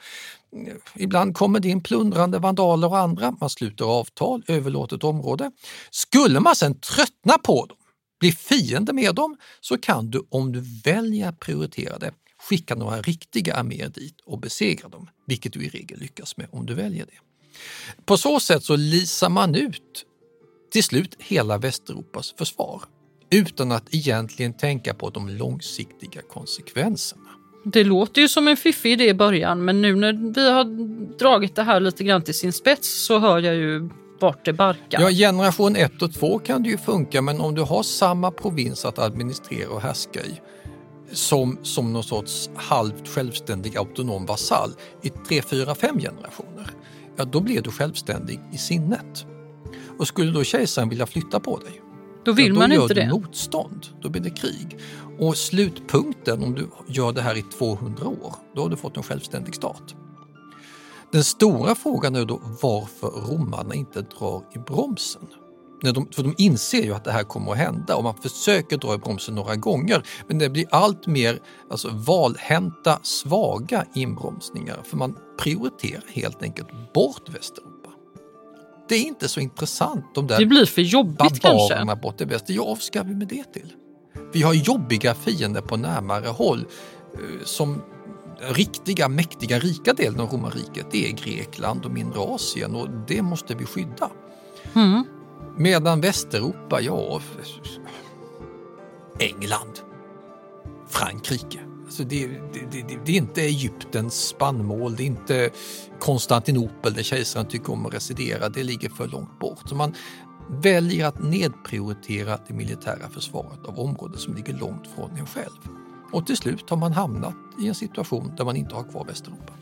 Ibland 0.95 1.37
kommer 1.37 1.61
det 1.61 1.69
in 1.69 1.83
plundrande 1.83 2.39
vandaler 2.39 2.89
och 2.89 2.99
andra, 2.99 3.37
man 3.41 3.51
sluter 3.51 3.85
avtal, 3.85 4.43
överlåter 4.49 4.97
ett 4.97 5.05
område. 5.05 5.51
Skulle 5.91 6.41
man 6.41 6.57
sedan 6.57 6.81
tröttna 6.81 7.39
på 7.39 7.67
dem, 7.67 7.79
bli 8.21 8.33
fiende 8.33 8.93
med 8.93 9.15
dem, 9.15 9.37
så 9.61 9.79
kan 9.79 10.11
du 10.11 10.27
om 10.29 10.53
du 10.53 10.61
väljer 10.85 11.29
att 11.29 11.41
prioritera 11.41 11.99
det 11.99 12.11
skicka 12.39 12.75
några 12.75 13.03
riktiga 13.03 13.55
arméer 13.55 13.89
dit 13.89 14.21
och 14.21 14.39
besegra 14.41 14.89
dem, 14.89 15.09
vilket 15.27 15.53
du 15.53 15.65
i 15.65 15.69
regel 15.69 15.99
lyckas 15.99 16.37
med 16.37 16.47
om 16.51 16.67
du 16.67 16.75
väljer 16.75 17.07
det. 17.07 17.26
På 18.05 18.17
så 18.17 18.41
sätt 18.41 18.65
så 18.65 18.77
lisar 18.77 19.29
man 19.29 19.55
ut 19.55 20.05
till 20.73 20.85
slut 20.85 21.17
hela 21.19 21.59
Västeuropas 21.59 22.35
försvar 22.39 22.83
utan 23.31 23.73
att 23.73 23.95
egentligen 23.95 24.53
tänka 24.53 24.95
på 24.95 25.11
de 25.11 25.29
långsiktiga 25.29 26.23
konsekvenserna. 26.23 27.31
Det 27.65 27.85
låter 27.85 28.21
ju 28.21 28.29
som 28.29 28.49
en 28.49 28.57
fiffig 28.57 28.93
idé 28.93 29.09
i 29.09 29.15
början 29.15 29.65
men 29.65 29.83
nu 29.83 29.97
när 29.97 30.35
vi 30.35 30.51
har 30.51 30.65
dragit 31.19 31.57
det 31.57 31.63
här 31.63 31.81
lite 31.81 32.05
grann 32.05 32.23
till 32.23 32.35
sin 32.35 32.53
spets 32.53 33.07
så 33.07 33.19
hör 33.19 33.39
jag 33.39 33.55
ju 33.55 33.89
vart 34.21 34.45
det 34.45 34.53
barkar. 34.53 35.01
Ja, 35.01 35.11
generation 35.11 35.77
1 35.77 36.03
och 36.03 36.15
2 36.15 36.39
kan 36.39 36.63
det 36.63 36.69
ju 36.69 36.79
funka 36.79 37.23
men 37.23 37.41
om 37.41 37.55
du 37.55 37.63
har 37.63 37.83
samma 37.83 38.31
provins 38.31 38.85
att 38.85 38.99
administrera 38.99 39.71
och 39.71 39.81
härska 39.81 40.21
i 40.21 40.41
som, 41.13 41.59
som 41.63 41.93
någon 41.93 42.03
sorts 42.03 42.51
halvt 42.57 43.09
självständig 43.09 43.77
autonom 43.77 44.27
vasall 44.27 44.71
i 45.03 45.11
3, 45.29 45.43
4, 45.43 45.75
5 45.75 45.99
generationer, 45.99 46.71
ja 47.17 47.25
då 47.25 47.41
blir 47.41 47.63
du 47.63 47.71
självständig 47.71 48.41
i 48.53 48.59
sinnet. 48.59 49.27
Och 49.99 50.09
skulle 50.09 50.33
då 50.33 50.45
kejsaren 50.45 50.89
vilja 50.89 51.07
flytta 51.07 51.41
på 51.41 51.59
dig, 51.59 51.83
då 52.25 52.33
vill 52.33 52.55
då 52.55 52.61
man 52.61 52.73
inte 52.73 52.95
det. 52.95 53.01
Gör 53.01 53.07
du 53.07 53.13
motstånd, 53.13 53.87
då 54.03 54.09
blir 54.09 54.23
det 54.23 54.31
krig. 54.31 54.79
Och 55.19 55.37
slutpunkten, 55.37 56.43
om 56.43 56.55
du 56.55 56.69
gör 56.89 57.13
det 57.13 57.23
här 57.23 57.37
i 57.37 57.43
200 57.43 58.09
år, 58.09 58.35
då 58.55 58.63
har 58.63 58.69
du 58.69 58.77
fått 58.77 58.97
en 58.97 59.03
självständig 59.03 59.55
stat. 59.55 59.95
Den 61.13 61.25
stora 61.25 61.75
frågan 61.75 62.17
är 62.17 62.25
då 62.25 62.41
varför 62.63 63.07
romarna 63.07 63.75
inte 63.75 64.03
drar 64.03 64.43
i 64.55 64.59
bromsen. 64.59 65.27
De, 65.81 66.09
för 66.13 66.23
de 66.23 66.35
inser 66.39 66.83
ju 66.83 66.95
att 66.95 67.05
det 67.05 67.13
här 67.13 67.23
kommer 67.23 67.53
att 67.53 67.59
hända 67.59 67.97
och 67.97 68.05
man 68.05 68.15
försöker 68.15 68.77
dra 68.77 68.95
i 68.95 68.99
bromsen 68.99 69.35
några 69.35 69.57
gånger 69.57 70.03
men 70.29 70.39
det 70.39 70.51
blir 70.51 70.67
allt 70.71 71.07
mer 71.07 71.39
alltså, 71.71 71.89
valhänta, 71.93 72.99
svaga 73.03 73.85
inbromsningar 73.95 74.79
för 74.85 74.97
man 74.97 75.19
prioriterar 75.39 76.05
helt 76.13 76.43
enkelt 76.43 76.93
bort 76.95 77.29
Västeuropa 77.29 77.77
det 78.89 78.95
är 78.95 79.03
inte 79.03 79.29
så 79.29 79.41
intressant 79.41 80.05
de 80.15 80.27
där 80.27 80.39
Det 80.39 80.47
blir 80.47 80.67
för 80.67 80.83
jobbigt 80.83 81.41
kanske? 81.41 81.97
bort 82.03 82.19
det 82.19 82.27
bästa. 82.27 82.53
Ja, 82.53 82.65
vad 82.65 82.79
ska 82.79 83.03
vi 83.03 83.15
med 83.15 83.29
det 83.29 83.45
till? 83.53 83.73
Vi 84.33 84.43
har 84.43 84.55
jobbiga 84.55 85.15
fiender 85.15 85.61
på 85.61 85.77
närmare 85.77 86.27
håll 86.27 86.67
eh, 87.15 87.45
som 87.45 87.83
riktiga, 88.41 89.09
mäktiga, 89.09 89.59
rika 89.59 89.93
delen 89.93 90.21
av 90.21 90.31
romarriket, 90.31 90.87
det 90.91 91.07
är 91.07 91.13
Grekland 91.13 91.85
och 91.85 91.91
mindre 91.91 92.21
Asien 92.21 92.75
och 92.75 92.89
det 93.09 93.23
måste 93.23 93.55
vi 93.55 93.65
skydda. 93.65 94.11
Mm. 94.75 95.05
Medan 95.57 96.01
Västeuropa, 96.01 96.81
ja, 96.81 97.21
England, 99.19 99.81
Frankrike, 100.89 101.61
Alltså 101.85 102.05
det, 102.05 102.27
det, 102.27 102.67
det, 102.71 102.99
det, 103.05 103.13
är 103.13 103.17
inte 103.17 103.43
Egyptens 103.43 104.29
spannmål, 104.29 104.97
det 104.97 105.03
är 105.03 105.07
inte 105.07 105.51
Konstantinopel 106.01 106.95
där 106.95 107.03
kejsaren 107.03 107.47
tycker 107.47 107.73
om 107.73 107.87
att 107.87 107.95
residera, 107.95 108.49
det 108.49 108.63
ligger 108.63 108.89
för 108.89 109.09
långt 109.09 109.39
bort. 109.39 109.69
Så 109.69 109.75
man 109.75 109.95
väljer 110.49 111.07
att 111.07 111.23
nedprioritera 111.23 112.39
det 112.49 112.55
militära 112.55 113.09
försvaret 113.11 113.65
av 113.65 113.79
områden 113.79 114.19
som 114.19 114.35
ligger 114.35 114.55
långt 114.55 114.87
från 114.95 115.11
en 115.11 115.27
själv. 115.27 115.69
Och 116.13 116.27
till 116.27 116.37
slut 116.37 116.71
har 116.71 116.77
man 116.77 116.93
hamnat 116.93 117.37
i 117.63 117.69
en 117.69 117.75
situation 117.75 118.33
där 118.37 118.45
man 118.45 118.57
inte 118.57 118.75
har 118.75 118.85
kvar 118.85 119.05
Västeuropa. 119.05 119.53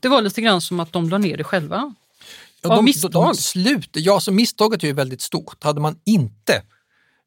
Det 0.00 0.08
var 0.08 0.22
lite 0.22 0.40
grann 0.40 0.60
som 0.60 0.80
att 0.80 0.92
de 0.92 1.08
la 1.08 1.18
ner 1.18 1.36
det 1.36 1.44
själva? 1.44 1.94
Ja, 2.62 2.76
de, 2.76 2.84
misstag? 2.84 3.12
De, 3.12 3.26
de 3.26 3.34
slut, 3.34 3.90
ja, 3.92 4.20
så 4.20 4.32
misstaget 4.32 4.82
är 4.82 4.86
ju 4.86 4.92
väldigt 4.92 5.20
stort. 5.20 5.64
Hade 5.64 5.80
man 5.80 6.00
inte 6.04 6.62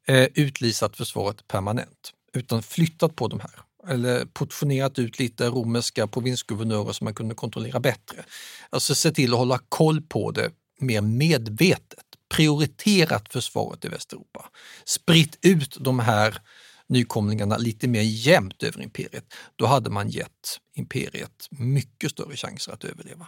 eh, 0.08 0.28
utlisat 0.36 0.98
försvaret 0.98 1.48
permanent 1.48 2.14
utan 2.34 2.64
flyttat 2.64 3.16
på 3.16 3.28
de 3.28 3.40
här 3.40 3.52
eller 3.88 4.26
portionerat 4.26 5.00
ut 5.00 5.20
lite 5.20 5.48
romerska 5.48 6.08
provinsguvernörer 6.08 6.92
som 6.92 7.06
man 7.06 7.14
kunde 7.14 7.36
kontrollera 7.36 7.80
bättre. 7.80 8.26
Alltså 8.70 8.96
se 8.96 9.12
till 9.12 9.34
att 9.34 9.40
hålla 9.40 9.60
koll 9.70 10.02
på 10.02 10.32
det 10.32 10.52
mer 10.80 11.02
medvetet, 11.02 12.06
prioriterat 12.36 13.34
försvaret 13.34 13.86
i 13.86 13.88
Västeuropa, 13.88 14.50
spritt 14.86 15.38
ut 15.42 15.78
de 15.80 16.00
här 16.00 16.42
nykomlingarna 16.88 17.58
lite 17.58 17.88
mer 17.88 18.02
jämnt 18.02 18.64
över 18.64 18.82
imperiet, 18.82 19.34
då 19.56 19.66
hade 19.66 19.90
man 19.90 20.10
gett 20.10 20.60
imperiet 20.76 21.48
mycket 21.50 22.12
större 22.12 22.36
chanser 22.36 22.72
att 22.72 22.84
överleva. 22.84 23.28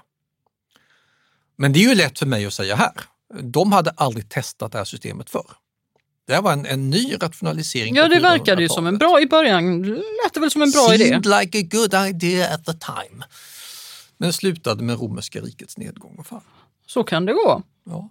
Men 1.55 1.73
det 1.73 1.79
är 1.79 1.89
ju 1.89 1.95
lätt 1.95 2.19
för 2.19 2.25
mig 2.25 2.45
att 2.45 2.53
säga 2.53 2.75
här. 2.75 2.93
De 3.41 3.71
hade 3.71 3.91
aldrig 3.91 4.29
testat 4.29 4.71
det 4.71 4.77
här 4.77 4.85
systemet 4.85 5.29
förr. 5.29 5.51
Det 6.27 6.33
här 6.33 6.41
var 6.41 6.53
en, 6.53 6.65
en 6.65 6.89
ny 6.89 7.13
rationalisering. 7.21 7.95
Ja, 7.95 8.07
det 8.07 8.19
verkade 8.19 8.61
ju 8.61 8.69
som 8.69 8.87
en 8.87 8.97
bra, 8.97 9.21
i 9.21 9.27
början 9.27 9.83
lät 9.83 10.33
det 10.33 10.39
väl 10.39 10.51
som 10.51 10.61
en 10.61 10.71
bra 10.71 10.81
Seemed 10.81 11.01
idé. 11.01 11.09
Seemed 11.09 11.25
like 11.25 11.59
a 11.59 11.63
good 11.71 11.93
idea 12.07 12.53
at 12.53 12.65
the 12.65 12.73
time. 12.73 13.25
Men 14.17 14.33
slutade 14.33 14.83
med 14.83 14.99
romerska 14.99 15.41
rikets 15.41 15.77
nedgång 15.77 16.15
och 16.19 16.27
fall. 16.27 16.41
Så 16.87 17.03
kan 17.03 17.25
det 17.25 17.33
gå. 17.33 17.63
Ja. 17.83 18.09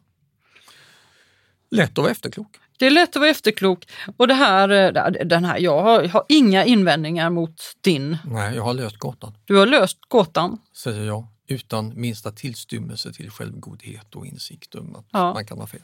Lätt 1.71 1.91
att 1.91 1.99
vara 1.99 2.11
efterklok. 2.11 2.57
Det 2.79 2.87
är 2.87 2.91
lätt 2.91 3.09
att 3.09 3.21
vara 3.21 3.31
efterklok. 3.31 3.89
Och 4.17 4.29
det 4.29 4.35
här, 4.35 4.69
eh, 4.69 5.27
den 5.27 5.45
här, 5.45 5.59
jag 5.59 5.83
har, 5.83 6.09
har 6.09 6.25
inga 6.29 6.65
invändningar 6.65 7.31
mot 7.31 7.63
din. 7.81 8.19
Nej, 8.25 8.55
jag 8.55 8.63
har 8.63 8.75
löst 8.75 8.97
gåtan. 8.97 9.35
Du 9.45 9.57
har 9.57 9.67
löst 9.67 9.99
gåtan? 10.09 10.59
Säger 10.77 11.05
jag, 11.05 11.27
utan 11.47 12.01
minsta 12.01 12.31
tillstymmelse 12.33 13.13
till 13.13 13.31
självgodhet 13.31 14.15
och 14.15 14.27
insikt 14.27 14.75
om 14.75 14.97
att 14.97 15.07
ja. 15.11 15.35
man 15.35 15.47
kan 15.47 15.59
ha 15.59 15.67
fel. 15.67 15.81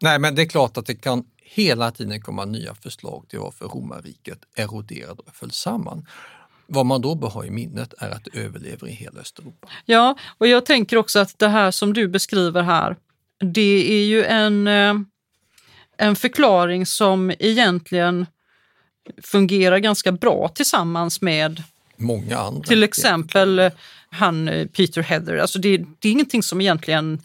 Nej, 0.00 0.18
men 0.18 0.34
det 0.34 0.42
är 0.42 0.46
klart 0.46 0.76
att 0.76 0.86
det 0.86 0.94
kan 0.94 1.24
hela 1.36 1.90
tiden 1.90 2.20
komma 2.20 2.44
nya 2.44 2.74
förslag 2.74 3.24
till 3.28 3.38
varför 3.38 3.64
romarriket 3.64 4.38
eroderade 4.56 5.22
och 5.26 5.34
föll 5.34 5.50
samman. 5.50 6.06
Vad 6.66 6.86
man 6.86 7.00
då 7.00 7.14
bör 7.14 7.28
ha 7.28 7.44
i 7.44 7.50
minnet 7.50 7.94
är 7.98 8.10
att 8.10 8.24
det 8.24 8.38
överlever 8.38 8.88
i 8.88 8.92
hela 8.92 9.20
Östeuropa. 9.20 9.68
Ja, 9.84 10.16
och 10.38 10.46
jag 10.46 10.66
tänker 10.66 10.96
också 10.96 11.18
att 11.18 11.38
det 11.38 11.48
här 11.48 11.70
som 11.70 11.92
du 11.92 12.08
beskriver 12.08 12.62
här, 12.62 12.96
det 13.38 13.92
är 13.92 14.04
ju 14.04 14.24
en, 14.24 14.66
eh, 14.66 14.94
en 15.96 16.16
förklaring 16.16 16.86
som 16.86 17.32
egentligen 17.38 18.26
fungerar 19.22 19.78
ganska 19.78 20.12
bra 20.12 20.48
tillsammans 20.48 21.20
med 21.20 21.62
Många 21.96 22.38
andra. 22.38 22.62
till 22.62 22.82
exempel 22.82 23.70
han 24.12 24.48
eh, 24.48 24.66
Peter 24.66 25.02
Heather. 25.02 25.36
Alltså 25.36 25.58
det, 25.58 25.76
det 25.98 26.08
är 26.08 26.12
ingenting 26.12 26.42
som 26.42 26.60
egentligen 26.60 27.22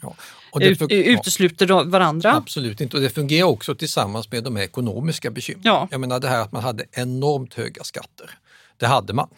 Och 0.50 0.60
det 0.60 0.66
ut, 0.66 0.82
utesluter 0.90 1.84
varandra. 1.84 2.34
Absolut 2.34 2.80
inte. 2.80 2.96
Och 2.96 3.02
det 3.02 3.10
fungerar 3.10 3.46
också 3.46 3.74
tillsammans 3.74 4.30
med 4.30 4.44
de 4.44 4.56
ekonomiska 4.56 5.30
bekymren. 5.30 5.62
Ja. 5.64 5.88
Jag 5.90 6.00
menar 6.00 6.20
det 6.20 6.28
här 6.28 6.42
att 6.42 6.52
man 6.52 6.62
hade 6.62 6.84
enormt 6.92 7.54
höga 7.54 7.84
skatter. 7.84 8.30
Det 8.76 8.86
hade 8.86 9.12
man. 9.12 9.28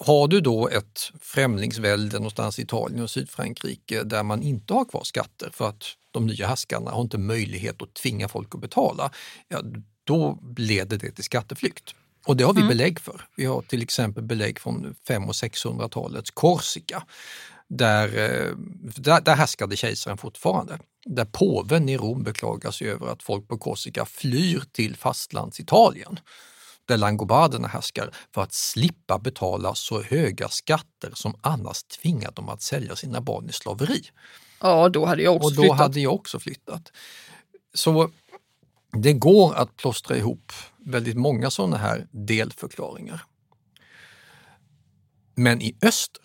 Har 0.00 0.28
du 0.28 0.40
då 0.40 0.68
ett 0.68 1.12
främlingsvälde 1.20 2.16
någonstans 2.16 2.58
i 2.58 2.62
Italien 2.62 3.02
och 3.02 3.10
Sydfrankrike 3.10 4.02
där 4.02 4.22
man 4.22 4.42
inte 4.42 4.74
har 4.74 4.84
kvar 4.84 5.02
skatter 5.04 5.50
för 5.52 5.68
att 5.68 5.84
de 6.10 6.26
nya 6.26 6.46
härskarna 6.46 6.90
har 6.90 7.02
inte 7.02 7.18
möjlighet 7.18 7.82
att 7.82 7.94
tvinga 7.94 8.28
folk 8.28 8.54
att 8.54 8.60
betala, 8.60 9.10
ja, 9.48 9.62
då 10.04 10.38
leder 10.56 10.98
det 10.98 11.10
till 11.10 11.24
skatteflykt. 11.24 11.94
Och 12.26 12.36
det 12.36 12.44
har 12.44 12.52
vi 12.54 12.60
Mm. 12.60 12.68
belägg 12.68 13.00
för. 13.00 13.20
Vi 13.36 13.44
har 13.44 13.62
till 13.62 13.82
exempel 13.82 14.22
belägg 14.24 14.60
från 14.60 14.94
500 15.08 15.28
och 15.28 15.34
600-talets 15.34 16.30
Korsika 16.30 17.02
där, 17.68 18.06
eh, 18.08 18.56
där, 18.96 19.20
där 19.20 19.34
härskade 19.36 19.76
kejsaren 19.76 20.18
fortfarande. 20.18 20.78
Där 21.06 21.24
påven 21.24 21.88
i 21.88 21.96
Rom 21.96 22.22
beklagar 22.22 22.70
sig 22.70 22.88
över 22.90 23.06
att 23.06 23.22
folk 23.22 23.48
på 23.48 23.58
Korsika 23.58 24.04
flyr 24.04 24.62
till 24.72 24.96
fastlandsitalien 24.96 26.18
där 26.86 26.96
langobarderna 26.96 27.68
härskar 27.68 28.10
för 28.34 28.42
att 28.42 28.52
slippa 28.54 29.18
betala 29.18 29.74
så 29.74 30.02
höga 30.02 30.48
skatter 30.48 31.10
som 31.14 31.34
annars 31.40 31.82
tvingat 31.82 32.36
dem 32.36 32.48
att 32.48 32.62
sälja 32.62 32.96
sina 32.96 33.20
barn 33.20 33.48
i 33.48 33.52
slaveri. 33.52 34.02
Ja, 34.60 34.88
då 34.88 35.06
hade 35.06 35.22
jag 35.22 35.36
också 35.36 35.46
Och 35.46 35.54
då 35.54 35.62
flyttat. 35.62 35.78
hade 35.78 36.00
jag 36.00 36.14
också 36.14 36.38
flyttat. 36.40 36.92
Så 37.74 38.10
det 38.96 39.12
går 39.12 39.54
att 39.54 39.76
plåstra 39.76 40.16
ihop 40.16 40.52
väldigt 40.78 41.16
många 41.16 41.50
sådana 41.50 41.76
här 41.76 42.06
delförklaringar. 42.10 43.22
Men 45.34 45.62
i 45.62 45.76
öster, 45.82 46.22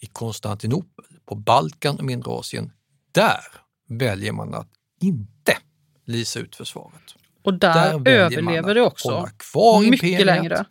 i 0.00 0.06
Konstantinopel, 0.06 1.04
på 1.26 1.34
Balkan 1.34 1.98
och 1.98 2.04
mindre 2.04 2.30
Asien, 2.30 2.72
där 3.12 3.44
väljer 3.88 4.32
man 4.32 4.54
att 4.54 4.68
inte 5.00 5.56
lisa 6.04 6.40
ut 6.40 6.56
försvaret. 6.56 7.14
Och 7.42 7.54
där, 7.54 7.92
man 7.92 8.06
överlever 8.06 8.74
det 8.74 8.82
också. 8.82 9.28
kvar 9.36 9.80
Mycket 9.80 9.94
imperiet. 9.94 10.26
längre. 10.26 10.64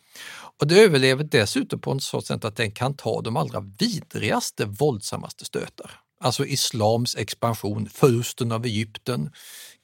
Och 0.60 0.68
det 0.68 0.80
överlever 0.82 1.24
dessutom 1.24 1.80
på 1.80 1.92
ett 1.94 2.04
sådant 2.04 2.26
sätt 2.26 2.46
att 2.46 2.56
den 2.56 2.72
kan 2.72 2.94
ta 2.94 3.22
de 3.22 3.38
allra 3.38 3.60
vidrigaste, 3.80 4.66
våldsammaste 4.66 5.46
stötar. 5.46 5.92
Alltså 6.22 6.46
islams 6.46 7.16
expansion, 7.16 7.90
förlusten 7.90 8.52
av 8.52 8.66
Egypten, 8.66 9.32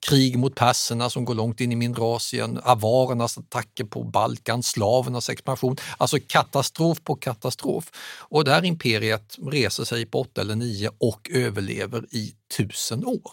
krig 0.09 0.37
mot 0.37 0.55
perserna 0.55 1.09
som 1.09 1.25
går 1.25 1.35
långt 1.35 1.61
in 1.61 1.71
i 1.71 1.75
mindre 1.75 2.03
Asien, 2.03 2.59
avarernas 2.63 3.37
attacker 3.37 3.83
på 3.83 4.03
Balkan, 4.03 4.63
slavernas 4.63 5.29
expansion. 5.29 5.77
Alltså 5.97 6.17
katastrof 6.27 7.03
på 7.03 7.15
katastrof. 7.15 7.91
Och 8.19 8.45
det 8.45 8.51
här 8.51 8.65
imperiet 8.65 9.37
reser 9.41 9.83
sig 9.83 10.05
på 10.05 10.19
åtta 10.19 10.41
eller 10.41 10.55
nio 10.55 10.91
och 10.97 11.29
överlever 11.33 12.05
i 12.15 12.35
tusen 12.57 13.05
år. 13.05 13.31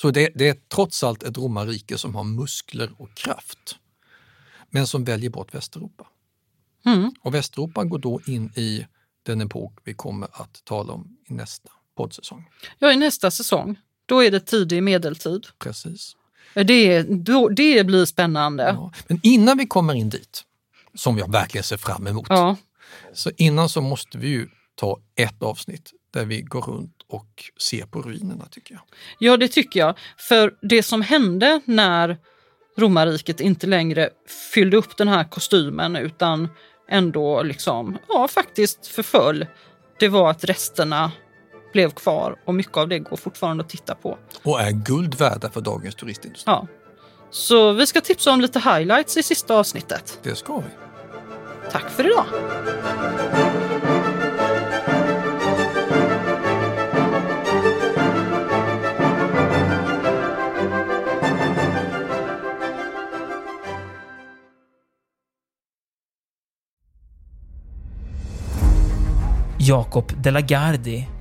Så 0.00 0.10
det, 0.10 0.32
det 0.34 0.48
är 0.48 0.56
trots 0.68 1.04
allt 1.04 1.22
ett 1.22 1.38
romarrike 1.38 1.98
som 1.98 2.14
har 2.14 2.24
muskler 2.24 2.90
och 2.98 3.14
kraft, 3.14 3.76
men 4.70 4.86
som 4.86 5.04
väljer 5.04 5.30
bort 5.30 5.54
Västeuropa. 5.54 6.06
Mm. 6.86 7.12
Och 7.22 7.34
Västeuropa 7.34 7.84
går 7.84 7.98
då 7.98 8.20
in 8.26 8.52
i 8.56 8.86
den 9.22 9.40
epok 9.40 9.78
vi 9.84 9.94
kommer 9.94 10.28
att 10.32 10.64
tala 10.64 10.92
om 10.92 11.16
i 11.28 11.34
nästa 11.34 11.70
poddsäsong. 11.96 12.44
Ja, 12.78 12.92
i 12.92 12.96
nästa 12.96 13.30
säsong, 13.30 13.76
då 14.06 14.24
är 14.24 14.30
det 14.30 14.40
tidig 14.40 14.82
medeltid. 14.82 15.46
Precis. 15.58 16.16
Det, 16.54 17.02
då, 17.02 17.48
det 17.48 17.84
blir 17.86 18.04
spännande. 18.04 18.78
Men 19.08 19.20
innan 19.22 19.58
vi 19.58 19.66
kommer 19.66 19.94
in 19.94 20.10
dit, 20.10 20.42
som 20.94 21.18
jag 21.18 21.32
verkligen 21.32 21.64
ser 21.64 21.76
fram 21.76 22.06
emot, 22.06 22.26
Ja. 22.28 22.56
så 23.12 23.30
innan 23.36 23.68
så 23.68 23.80
måste 23.80 24.18
vi 24.18 24.28
ju 24.28 24.48
ta 24.74 24.98
ett 25.16 25.42
avsnitt 25.42 25.92
där 26.10 26.24
vi 26.24 26.42
går 26.42 26.62
runt 26.62 26.92
och 27.08 27.44
ser 27.70 27.86
på 27.86 28.02
ruinerna 28.02 28.46
tycker 28.50 28.74
jag. 28.74 28.82
Ja, 29.18 29.36
det 29.36 29.48
tycker 29.48 29.80
jag. 29.80 29.98
För 30.18 30.54
det 30.62 30.82
som 30.82 31.02
hände 31.02 31.60
när 31.64 32.18
romarriket 32.76 33.40
inte 33.40 33.66
längre 33.66 34.10
fyllde 34.54 34.76
upp 34.76 34.96
den 34.96 35.08
här 35.08 35.24
kostymen 35.24 35.96
utan 35.96 36.48
ändå 36.88 37.42
liksom, 37.42 37.98
ja, 38.08 38.28
faktiskt 38.28 38.86
förföll, 38.86 39.46
det 39.98 40.08
var 40.08 40.30
att 40.30 40.44
resterna 40.44 41.12
blev 41.72 41.90
kvar 41.90 42.36
och 42.44 42.54
mycket 42.54 42.76
av 42.76 42.88
det 42.88 42.98
går 42.98 43.16
fortfarande 43.16 43.64
att 43.64 43.70
titta 43.70 43.94
på. 43.94 44.18
Och 44.42 44.60
är 44.60 44.70
guld 44.70 45.14
värda 45.14 45.50
för 45.50 45.60
dagens 45.60 45.94
turistindustri. 45.94 46.52
Ja. 46.52 46.66
Så 47.30 47.72
vi 47.72 47.86
ska 47.86 48.00
tipsa 48.00 48.30
om 48.30 48.40
lite 48.40 48.58
highlights 48.58 49.16
i 49.16 49.22
sista 49.22 49.54
avsnittet. 49.54 50.18
Det 50.22 50.34
ska 50.34 50.56
vi. 50.56 50.70
Tack 51.70 51.90
för 51.90 52.06
idag! 52.06 52.26
Jakob 69.58 70.12
de 70.22 70.30
la 70.30 70.40
Gardie 70.40 71.08